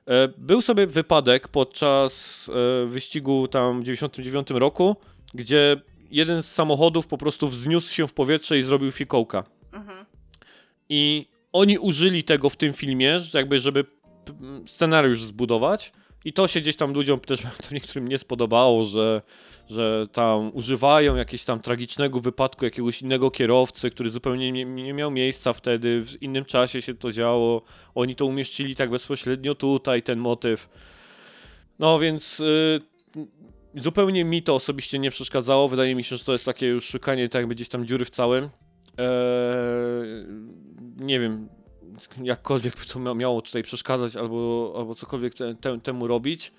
[0.10, 2.45] E, był sobie wypadek podczas
[2.84, 4.95] e, wyścigu tam w 99 roku,
[5.34, 5.81] gdzie
[6.11, 9.44] jeden z samochodów po prostu wzniósł się w powietrze i zrobił fikołka.
[9.73, 10.06] Mhm.
[10.90, 13.86] I oni użyli tego w tym filmie, jakby żeby
[14.65, 15.94] scenariusz zbudować.
[16.25, 19.21] I to się gdzieś tam ludziom też niektórym nie spodobało, że,
[19.69, 25.11] że tam używają jakiegoś tam tragicznego wypadku jakiegoś innego kierowcy, który zupełnie nie, nie, miał
[25.11, 27.61] miejsca wtedy, w innym czasie się to działo.
[27.95, 30.69] Oni to umieścili tak bezpośrednio tutaj, ten motyw.
[31.79, 32.81] No więc y,
[33.75, 35.69] zupełnie mi to osobiście nie przeszkadzało.
[35.69, 38.09] Wydaje mi się, że to jest takie już szukanie tak jakby gdzieś tam dziury w
[38.09, 38.43] całym.
[38.43, 38.49] Eee,
[40.97, 41.49] nie wiem,
[42.23, 46.51] jakkolwiek by to miało tutaj przeszkadzać albo, albo cokolwiek te, te, temu robić.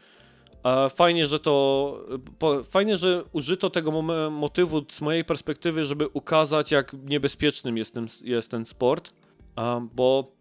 [0.94, 2.04] Fajnie, że to.
[2.38, 8.08] Po, fajnie, że użyto tego motywu z mojej perspektywy, żeby ukazać, jak niebezpiecznym jest ten,
[8.22, 9.12] jest ten sport.
[9.94, 10.32] Bo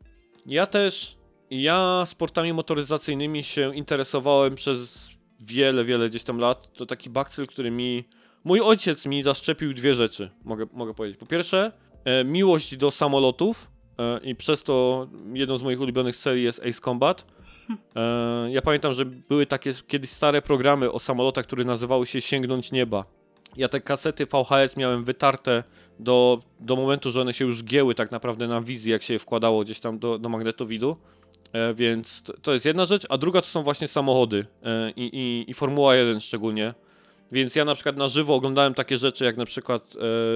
[0.45, 1.19] ja też.
[1.51, 5.09] Ja sportami motoryzacyjnymi się interesowałem przez
[5.39, 6.73] wiele, wiele gdzieś tam lat.
[6.73, 8.03] To taki bakcyl, który mi.
[8.43, 11.19] Mój ojciec mi zaszczepił dwie rzeczy, mogę, mogę powiedzieć.
[11.19, 11.71] Po pierwsze,
[12.05, 13.71] e, miłość do samolotów
[14.23, 17.25] i przez to jedną z moich ulubionych serii jest Ace Combat.
[17.95, 22.71] E, ja pamiętam, że były takie kiedyś stare programy o samolotach, które nazywały się Sięgnąć
[22.71, 23.05] Nieba.
[23.57, 25.63] Ja te kasety VHS miałem wytarte
[25.99, 29.19] do, do momentu, że one się już gieły tak naprawdę na wizji, jak się je
[29.19, 30.97] wkładało gdzieś tam do, do magnetowidu.
[31.53, 34.45] E, więc to jest jedna rzecz, a druga to są właśnie samochody
[34.95, 36.73] i, i, i Formuła 1 szczególnie.
[37.31, 39.93] Więc ja na przykład na żywo oglądałem takie rzeczy jak na przykład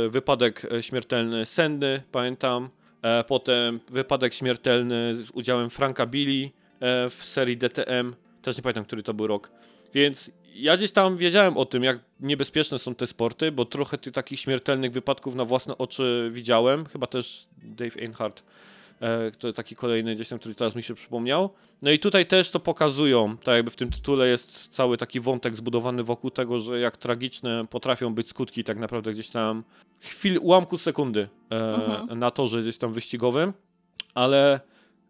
[0.10, 2.83] wypadek śmiertelny Senny, pamiętam, E,
[3.28, 6.50] potem wypadek śmiertelny z udziałem Franka Billy
[6.80, 8.16] e, w serii DTM.
[8.42, 9.52] Też nie pamiętam, który to był rok.
[9.94, 14.14] Więc ja gdzieś tam wiedziałem o tym, jak niebezpieczne są te sporty, bo trochę tych
[14.14, 16.86] takich śmiertelnych wypadków na własne oczy widziałem.
[16.86, 18.44] Chyba też Dave Earnhardt
[19.04, 21.50] E, to taki kolejny gdzieś tam, który teraz mi się przypomniał.
[21.82, 25.56] No i tutaj też to pokazują, tak jakby w tym tytule jest cały taki wątek
[25.56, 29.64] zbudowany wokół tego, że jak tragiczne potrafią być skutki tak naprawdę gdzieś tam
[30.00, 32.20] chwil, ułamku sekundy e, mhm.
[32.20, 33.54] na torze gdzieś tam wyścigowym,
[34.14, 34.60] ale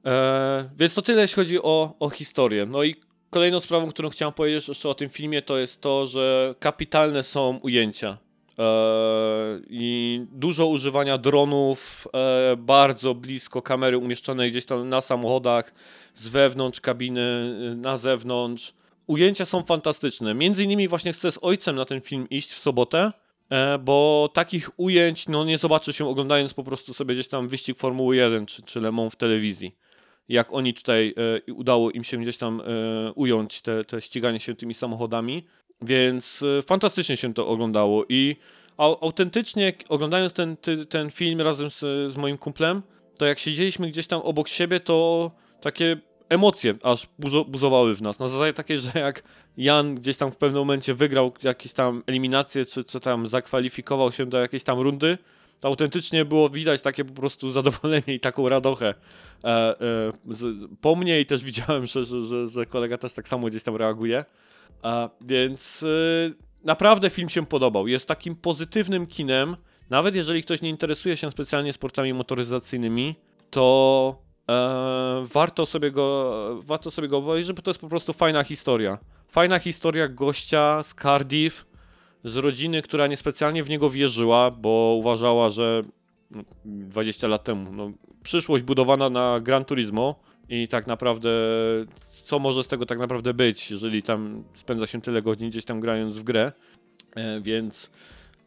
[0.05, 2.65] e, więc to tyle jeśli chodzi o, o historię.
[2.65, 2.95] No i
[3.29, 7.59] kolejną sprawą, którą chciałem powiedzieć jeszcze o tym filmie, to jest to, że kapitalne są
[7.63, 8.17] ujęcia.
[9.69, 12.07] I dużo używania dronów,
[12.57, 15.73] bardzo blisko kamery umieszczonej gdzieś tam na samochodach,
[16.13, 18.73] z wewnątrz kabiny, na zewnątrz.
[19.07, 20.33] Ujęcia są fantastyczne.
[20.33, 23.11] Między innymi właśnie chcę z ojcem na ten film iść w sobotę,
[23.79, 28.15] bo takich ujęć no, nie zobaczy się oglądając po prostu sobie gdzieś tam wyścig Formuły
[28.15, 29.75] 1 czy, czy Le Mans w telewizji
[30.29, 31.13] jak oni tutaj
[31.47, 35.45] e, udało im się gdzieś tam e, ująć te, te ściganie się tymi samochodami,
[35.83, 38.35] więc e, fantastycznie się to oglądało i
[38.77, 40.57] autentycznie oglądając ten,
[40.89, 41.79] ten film razem z,
[42.13, 42.81] z moim kumplem,
[43.17, 45.31] to jak siedzieliśmy gdzieś tam obok siebie, to
[45.61, 45.97] takie
[46.29, 47.07] emocje aż
[47.47, 48.19] buzowały w nas.
[48.19, 49.23] Na zasadzie takiej, że jak
[49.57, 54.25] Jan gdzieś tam w pewnym momencie wygrał jakieś tam eliminacje, czy, czy tam zakwalifikował się
[54.25, 55.17] do jakiejś tam rundy,
[55.59, 58.93] to autentycznie było widać takie po prostu zadowolenie i taką radochę
[59.43, 59.75] e, e,
[60.27, 63.63] z, po mnie i też widziałem, że, że, że, że, kolega też tak samo gdzieś
[63.63, 64.25] tam reaguje.
[65.21, 65.85] Więc
[66.63, 67.87] naprawdę film się podobał.
[67.87, 69.57] Jest takim pozytywnym kinem,
[69.89, 73.15] nawet jeżeli ktoś nie interesuje się specjalnie sportami motoryzacyjnymi,
[73.49, 74.15] to
[74.49, 78.97] e, warto, sobie go, warto sobie go obejrzeć, bo to jest po prostu fajna historia.
[79.27, 81.65] Fajna historia gościa z Cardiff,
[82.23, 85.83] z rodziny, która niespecjalnie w niego wierzyła, bo uważała, że
[86.65, 87.91] 20 no, lat temu no,
[88.23, 90.15] przyszłość budowana na Gran Turismo
[90.49, 91.29] i tak naprawdę
[92.23, 95.79] co może z tego tak naprawdę być, jeżeli tam spędza się tyle godzin gdzieś tam
[95.79, 96.51] grając w grę,
[97.15, 97.91] e, więc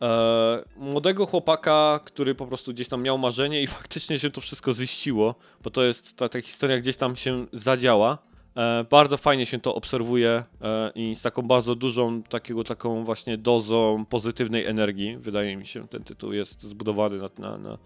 [0.02, 4.72] e, młodego chłopaka, który po prostu gdzieś tam miał marzenie i faktycznie się to wszystko
[4.72, 8.18] ziściło, bo to jest ta, ta historia gdzieś tam się zadziała,
[8.56, 13.38] E, bardzo fajnie się to obserwuje e, i z taką bardzo dużą, takiego, taką właśnie
[13.38, 15.16] dozą pozytywnej energii.
[15.16, 17.78] Wydaje mi się, ten tytuł jest zbudowany na, na, na,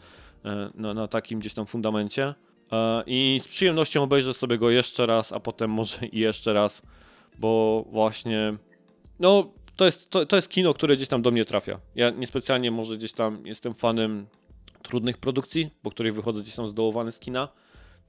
[0.45, 2.35] e, na, na takim gdzieś tam fundamencie.
[3.07, 6.83] I z przyjemnością obejrzę sobie go jeszcze raz, a potem może i jeszcze raz,
[7.39, 8.55] bo właśnie,
[9.21, 11.81] no, to jest, to, to jest kino, które gdzieś tam do mnie trafia.
[11.95, 14.27] Ja niespecjalnie może gdzieś tam jestem fanem
[14.83, 17.49] trudnych produkcji, po których wychodzę gdzieś tam zdołowany z kina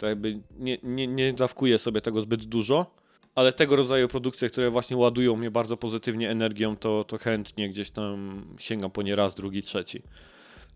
[0.02, 2.96] to jakby nie, nie, nie dawkuję sobie tego zbyt dużo,
[3.36, 7.92] ale tego rodzaju produkcje, które właśnie ładują mnie bardzo pozytywnie energią, to, to chętnie gdzieś
[7.92, 10.02] tam sięgam po nie raz, drugi, trzeci.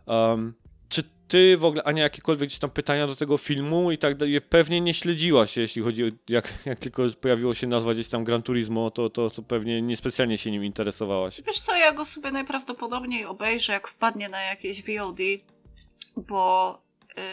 [0.06, 0.53] Um,
[0.90, 4.41] czy ty w ogóle, Ania, jakiekolwiek gdzieś tam pytania do tego filmu i tak dalej,
[4.41, 8.44] pewnie nie śledziłaś, jeśli chodzi o, jak, jak tylko pojawiło się nazwa gdzieś tam Gran
[8.44, 11.41] Turismo, to, to, to pewnie niespecjalnie się nim interesowałaś.
[11.45, 15.20] Wiesz co, ja go sobie najprawdopodobniej obejrzę, jak wpadnie na jakieś VOD,
[16.18, 16.82] bo
[17.18, 17.24] yy,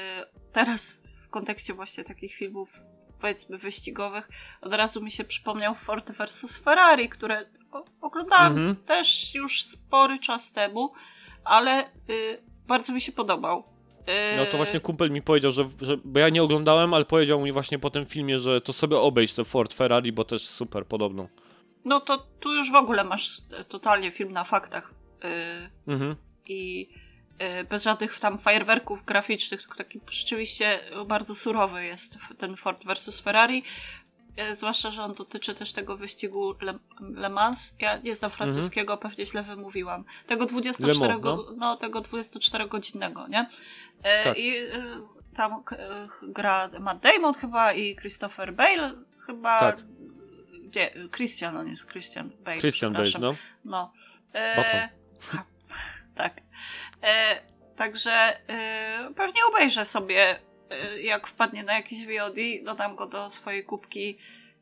[0.52, 1.00] teraz
[1.30, 2.80] kontekście właśnie takich filmów
[3.20, 4.28] powiedzmy wyścigowych,
[4.60, 7.46] od razu mi się przypomniał Ford vs Ferrari, które
[8.00, 8.76] oglądałam mhm.
[8.76, 10.92] też już spory czas temu,
[11.44, 13.64] ale y, bardzo mi się podobał.
[14.34, 17.40] Y, no to właśnie kumpel mi powiedział, że, że, bo ja nie oglądałem, ale powiedział
[17.40, 20.86] mi właśnie po tym filmie, że to sobie obejść to Ford Ferrari, bo też super
[20.86, 21.28] podobną.
[21.84, 24.94] No to tu już w ogóle masz totalnie film na faktach.
[25.86, 26.16] Yy, mhm.
[26.48, 26.88] I
[27.42, 33.20] E, bez żadnych tam fajerwerków graficznych, tylko taki rzeczywiście bardzo surowy jest ten Ford versus
[33.20, 33.62] Ferrari.
[34.36, 37.74] E, zwłaszcza, że on dotyczy też tego wyścigu Le, Le Mans.
[37.78, 39.10] Ja nie znam francuskiego, mhm.
[39.10, 40.04] pewnie źle wymówiłam.
[40.26, 41.46] Tego 24, Mans, no.
[41.56, 41.76] no.
[41.76, 43.48] tego 24 godzinnego, nie?
[44.02, 44.38] E, tak.
[44.38, 44.54] I
[45.36, 45.62] tam
[46.22, 48.92] gra Matt Damon chyba i Christopher Bale
[49.26, 49.60] chyba.
[49.60, 49.84] Tak.
[50.64, 50.90] Gdzie?
[51.16, 52.60] Christian, on jest Christian Bale.
[52.60, 53.34] Christian Bale, no.
[53.64, 53.92] No.
[54.34, 54.88] E,
[56.14, 56.40] tak.
[57.02, 57.42] E,
[57.76, 58.12] także
[58.48, 60.51] e, pewnie obejrzę sobie, e,
[61.02, 64.16] jak wpadnie na jakiś VOD, dodam go do swojej kubki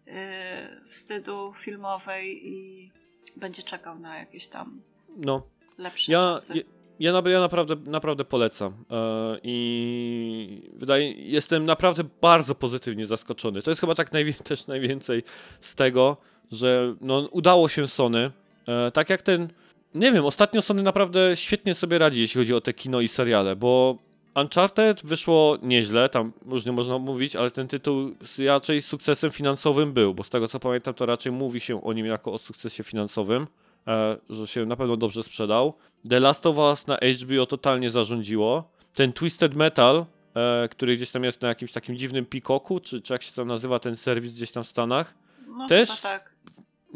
[0.06, 2.90] e, wstydu filmowej i
[3.36, 4.80] będzie czekał na jakieś tam
[5.16, 5.42] no.
[5.78, 6.54] lepsze ja, czasy.
[6.98, 13.62] Ja, ja, ja naprawdę, naprawdę polecam e, i wydaje, jestem naprawdę bardzo pozytywnie zaskoczony.
[13.62, 15.22] To jest chyba tak najwie, też najwięcej
[15.60, 16.16] z tego,
[16.52, 18.30] że no, udało się Sony,
[18.68, 19.48] e, tak jak ten
[19.94, 23.56] nie wiem, ostatnio Sony naprawdę świetnie sobie radzi, jeśli chodzi o te kino i seriale,
[23.56, 23.98] bo
[24.34, 28.14] Uncharted wyszło nieźle, tam różnie można mówić, ale ten tytuł
[28.46, 32.06] raczej sukcesem finansowym był, bo z tego co pamiętam, to raczej mówi się o nim
[32.06, 33.46] jako o sukcesie finansowym,
[33.86, 35.74] e, że się na pewno dobrze sprzedał.
[36.10, 38.70] The Last of Us na HBO totalnie zarządziło.
[38.94, 43.12] Ten Twisted Metal, e, który gdzieś tam jest na jakimś takim dziwnym Peacocku, czy, czy
[43.12, 45.14] jak się tam nazywa ten serwis gdzieś tam w Stanach,
[45.46, 46.34] no, też tak.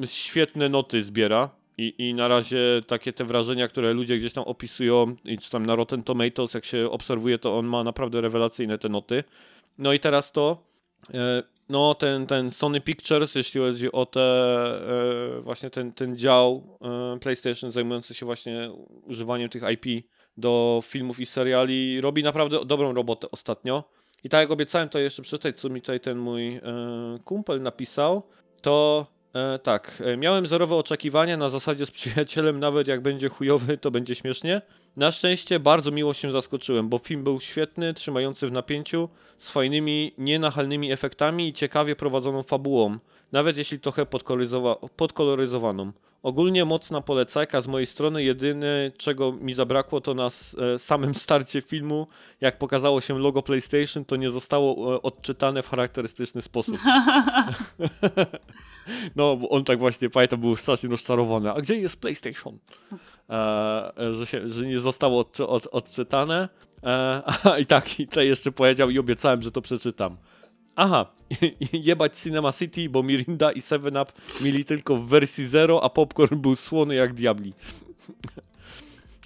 [0.06, 1.50] świetne noty zbiera.
[1.78, 5.66] I, I na razie takie te wrażenia, które ludzie gdzieś tam opisują, i czy tam
[5.66, 9.24] na Rotten Tomatoes, jak się obserwuje, to on ma naprawdę rewelacyjne te noty.
[9.78, 10.64] No i teraz to,
[11.14, 14.20] e, no ten, ten Sony Pictures, jeśli chodzi o te,
[15.38, 16.78] e, właśnie ten, ten dział
[17.14, 18.70] e, PlayStation zajmujący się właśnie
[19.02, 20.06] używaniem tych IP
[20.36, 23.84] do filmów i seriali, robi naprawdę dobrą robotę ostatnio.
[24.24, 26.60] I tak jak obiecałem to jeszcze przeczytać, co mi tutaj ten mój
[27.24, 28.22] kumpel napisał,
[28.62, 33.78] to E, tak, e, miałem zerowe oczekiwania na zasadzie z przyjacielem, nawet jak będzie chujowy,
[33.78, 34.62] to będzie śmiesznie.
[34.96, 39.08] Na szczęście bardzo miło się zaskoczyłem, bo film był świetny, trzymający w napięciu,
[39.38, 42.98] z fajnymi, nienachalnymi efektami i ciekawie prowadzoną fabułą,
[43.32, 45.92] nawet jeśli trochę podkoloryzowa- podkoloryzowaną.
[46.22, 48.22] Ogólnie mocna polecajka z mojej strony.
[48.22, 52.06] Jedyne, czego mi zabrakło, to na e, samym starcie filmu,
[52.40, 56.76] jak pokazało się logo PlayStation, to nie zostało e, odczytane w charakterystyczny sposób.
[59.16, 61.52] No, bo on tak właśnie, pamiętam, był strasznie rozczarowany.
[61.52, 62.58] A gdzie jest PlayStation?
[63.30, 66.48] E, że, się, że nie zostało odczy, od, odczytane.
[66.82, 70.12] E, a, I tak, i tutaj jeszcze powiedział i obiecałem, że to przeczytam.
[70.76, 71.06] Aha,
[71.72, 74.12] jebać Cinema City, bo Mirinda i 7-Up
[74.44, 77.52] mieli tylko w wersji 0, a popcorn był słony jak diabli.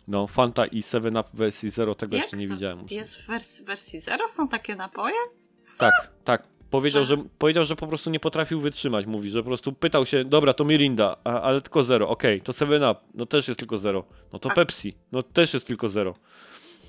[0.09, 2.87] No, Fanta i 7-Up w wersji 0, tego Jak jeszcze nie to widziałem.
[2.91, 4.29] Jest w wersji, wersji 0?
[4.29, 5.15] Są takie napoje?
[5.61, 5.79] Co?
[5.79, 6.43] Tak, tak.
[6.71, 10.07] Powiedział Że- że, powiedział, że po prostu nie potrafił wytrzymać, mówi, że po prostu pytał
[10.07, 13.61] się, dobra, to Mirinda, a, ale tylko zero, okej, to 7 Up, no też jest
[13.61, 16.15] tylko zero, no to A- Pepsi, no też jest tylko zero.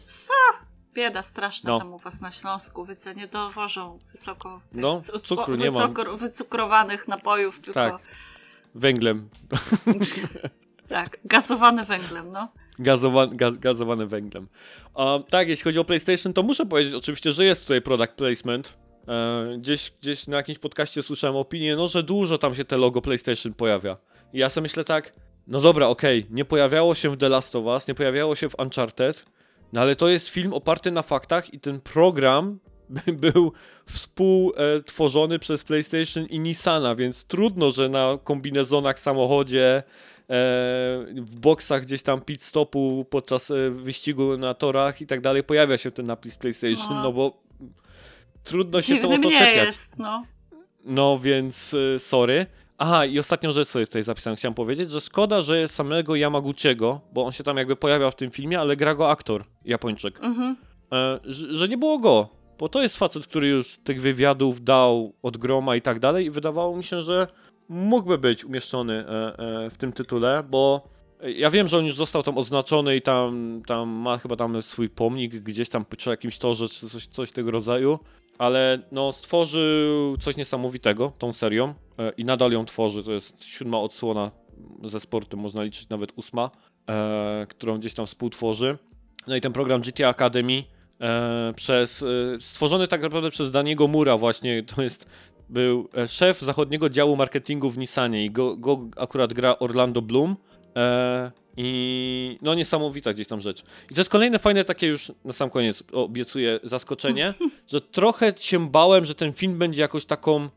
[0.01, 0.34] Co?
[0.93, 1.80] Bieda straszna No.
[1.80, 5.77] tam u was na Śląsku, wiecie, nie dowożą wysoko tych No, cu- cukru nie ma.
[5.77, 7.97] wycukro- wycukrowanych napojów, tylko Tak.
[8.76, 9.30] Węglem,
[10.88, 12.47] tak, gazowane węglem, no.
[12.80, 14.47] gazowa, gaz, gazowane węglem.
[14.95, 18.77] A, tak, jeśli chodzi o PlayStation, to muszę powiedzieć oczywiście, że jest tutaj product placement.
[19.10, 23.02] E, gdzieś, gdzieś na jakimś podcaście słyszałem opinię, no, że dużo tam się te logo
[23.02, 23.98] PlayStation pojawia.
[24.34, 25.14] I ja sobie myślę tak,
[25.48, 28.60] no dobra, okej, nie pojawiało się w The Last of Us, nie pojawiało się w
[28.60, 29.26] Uncharted,
[29.73, 32.60] no ale to jest film oparty na faktach i ten program
[33.14, 33.52] był
[33.86, 39.84] współtworzony przez PlayStation i Nissana, więc trudno, że na kombinezonach, samochodzie, e,
[41.15, 45.77] w boksach gdzieś tam pit stopu podczas e, wyścigu na torach i tak dalej pojawia
[45.77, 47.03] się ten napis PlayStation, No.
[47.03, 47.48] no bo
[48.44, 49.66] trudno się Dziwny to mnie czepiać.
[49.68, 50.24] jest, no.
[50.86, 52.45] No więc y, sorry.
[52.78, 57.26] Aha, i ostatnią rzecz sobie tutaj zapisałem, chciałem powiedzieć, że szkoda, że samego Yamaguchiego, bo
[57.26, 60.56] on się tam jakby pojawiał w tym filmie, ale gra go aktor Japończyk, Mhm.
[60.94, 62.30] e, że, że nie było go,
[62.60, 66.32] bo to jest facet, który już tych wywiadów dał od groma i tak dalej i
[66.32, 67.28] wydawało mi się, że
[67.70, 70.90] mógłby być umieszczony e, e, w tym tytule, bo
[71.36, 74.90] ja wiem, że on już został tam oznaczony i tam, tam ma chyba tam swój
[74.90, 77.99] pomnik gdzieś tam przy jakimś torze czy coś, coś tego rodzaju,
[78.40, 83.03] ale no stworzył coś niesamowitego tą serią e, i nadal ją tworzy.
[83.03, 84.32] To jest siódma odsłona
[84.84, 86.52] ze sportem, można liczyć nawet ósma,
[86.90, 88.78] e, którą gdzieś tam współtworzy.
[89.28, 90.64] No i ten program GTA Academy
[91.02, 92.06] e, przez, e,
[92.41, 95.06] stworzony tak naprawdę przez Daniego Mura właśnie, to jest
[95.49, 100.36] był e, szef zachodniego działu marketingu w Nissanie i go, go akurat gra Orlando Bloom.
[101.61, 103.64] I no niesamowita gdzieś tam rzecz.
[103.91, 107.34] I to jest kolejne fajne takie już na sam koniec obiecuję zaskoczenie,
[107.72, 110.49] że trochę się bałem, że ten film będzie jakoś taką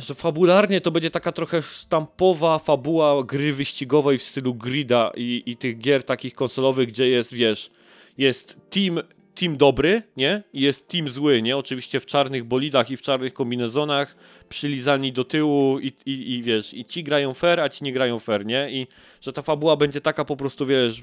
[0.00, 5.56] że fabularnie to będzie taka trochę sztampowa fabuła gry wyścigowej w stylu grida i, i
[5.56, 7.70] tych gier takich konsolowych, gdzie jest, wiesz,
[8.18, 9.00] jest team,
[9.36, 10.42] team dobry, nie?
[10.52, 11.56] I jest team zły, nie?
[11.56, 14.16] Oczywiście w czarnych bolidach i w czarnych kombinezonach,
[14.48, 18.18] przylizani do tyłu i, i, i wiesz, i ci grają fair, a ci nie grają
[18.18, 18.70] fair, nie?
[18.70, 18.86] I
[19.20, 21.02] że ta fabuła będzie taka po prostu, wiesz,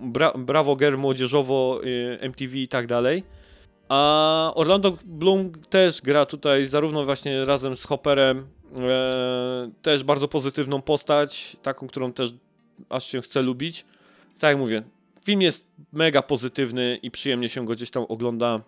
[0.00, 3.22] bra, brawo gier młodzieżowo, y, MTV i tak dalej.
[3.88, 10.82] A Orlando Bloom też gra tutaj zarówno właśnie razem z Hopperem, e, też bardzo pozytywną
[10.82, 12.34] postać, taką, którą też
[12.88, 13.84] aż się chce lubić.
[14.38, 14.82] Tak jak mówię,
[15.24, 18.60] film jest mega pozytywny i przyjemnie się go gdzieś tam ogląda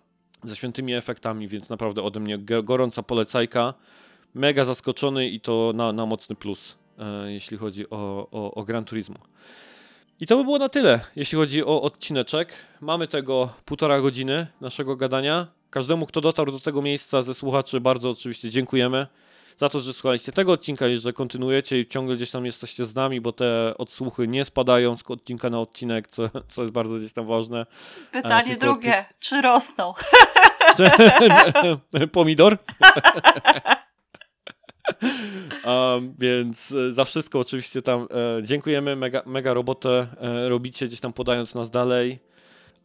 [0.43, 3.73] ze świętymi efektami, więc naprawdę ode mnie go- gorąca polecajka.
[4.33, 8.85] Mega zaskoczony i to na, na mocny plus, e, jeśli chodzi o, o, o Gran
[8.85, 9.15] Turismo.
[10.19, 12.53] I to by było na tyle, jeśli chodzi o odcineczek.
[12.81, 15.47] Mamy tego półtora godziny naszego gadania.
[15.73, 19.07] Każdemu, kto dotarł do tego miejsca ze słuchaczy, bardzo oczywiście dziękujemy
[19.57, 22.95] za to, że słuchaliście tego odcinka i że kontynuujecie i ciągle gdzieś tam jesteście z
[22.95, 27.13] nami, bo te odsłuchy nie spadają z odcinka na odcinek, co, co jest bardzo gdzieś
[27.13, 27.65] tam ważne.
[28.11, 29.93] Pytanie tylko drugie, czy rosną?
[32.11, 32.57] Pomidor.
[35.65, 40.99] Um, więc e, za wszystko oczywiście tam e, dziękujemy, mega, mega robotę e, robicie gdzieś
[40.99, 42.19] tam podając nas dalej.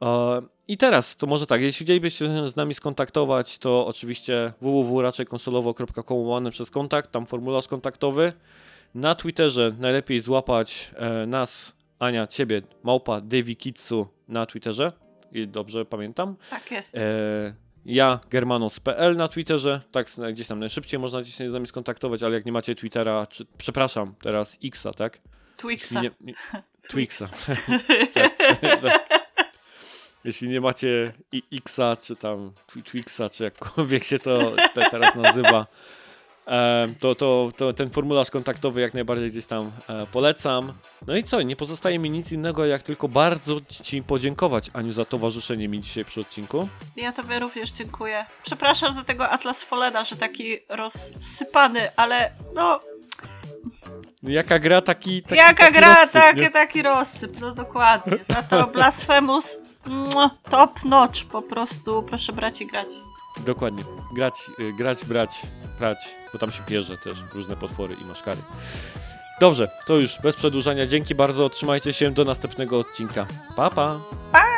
[0.02, 6.18] E, I teraz, to może tak, jeśli chcielibyście się z nami skontaktować, to oczywiście www.raczejkonsolowo.com
[6.18, 8.32] łamane przez kontakt, tam formularz kontaktowy.
[8.94, 14.92] Na Twitterze najlepiej złapać e, nas, Ania, ciebie, małpa Davy Kitsu na Twitterze,
[15.32, 16.36] i dobrze pamiętam.
[16.50, 16.96] Tak jest.
[16.96, 17.54] E,
[17.84, 22.46] ja, germanos.pl na Twitterze, tak gdzieś tam najszybciej można się z nami skontaktować, ale jak
[22.46, 25.18] nie macie Twittera, czy, przepraszam, teraz Xa, tak?
[25.56, 26.02] Twixa.
[26.02, 26.34] Nie, nie,
[26.90, 27.24] Twixa.
[28.14, 28.36] tak,
[28.82, 29.17] tak.
[30.28, 35.14] Jeśli nie macie i- Xa, czy tam Twi- Twixa, czy jakkolwiek się to te, teraz
[35.14, 35.66] nazywa,
[37.00, 40.72] to, to, to ten formularz kontaktowy jak najbardziej gdzieś tam e, polecam.
[41.06, 45.04] No i co, nie pozostaje mi nic innego jak tylko bardzo Ci podziękować, Aniu, za
[45.04, 46.68] towarzyszenie mi dzisiaj przy odcinku.
[46.96, 48.26] Ja tobie również dziękuję.
[48.42, 52.80] Przepraszam za tego Atlas Follena, że taki rozsypany, ale no,
[54.22, 58.24] Jaka gra, taki, taki jaka taki gra, rozsyp, taki, taki rozsyp, no dokładnie.
[58.24, 59.56] Za to Blasphemous,
[59.86, 62.88] mua, top notch po prostu, proszę brać i grać.
[63.46, 63.84] Dokładnie.
[64.14, 65.42] Grać, y, grać, brać,
[65.78, 65.98] prać,
[66.32, 68.38] bo tam się pierze też różne potwory i maszkary.
[69.40, 70.86] Dobrze, to już bez przedłużania.
[70.86, 73.26] Dzięki bardzo, trzymajcie się do następnego odcinka.
[73.56, 74.00] Pa, pa!
[74.32, 74.57] Pa!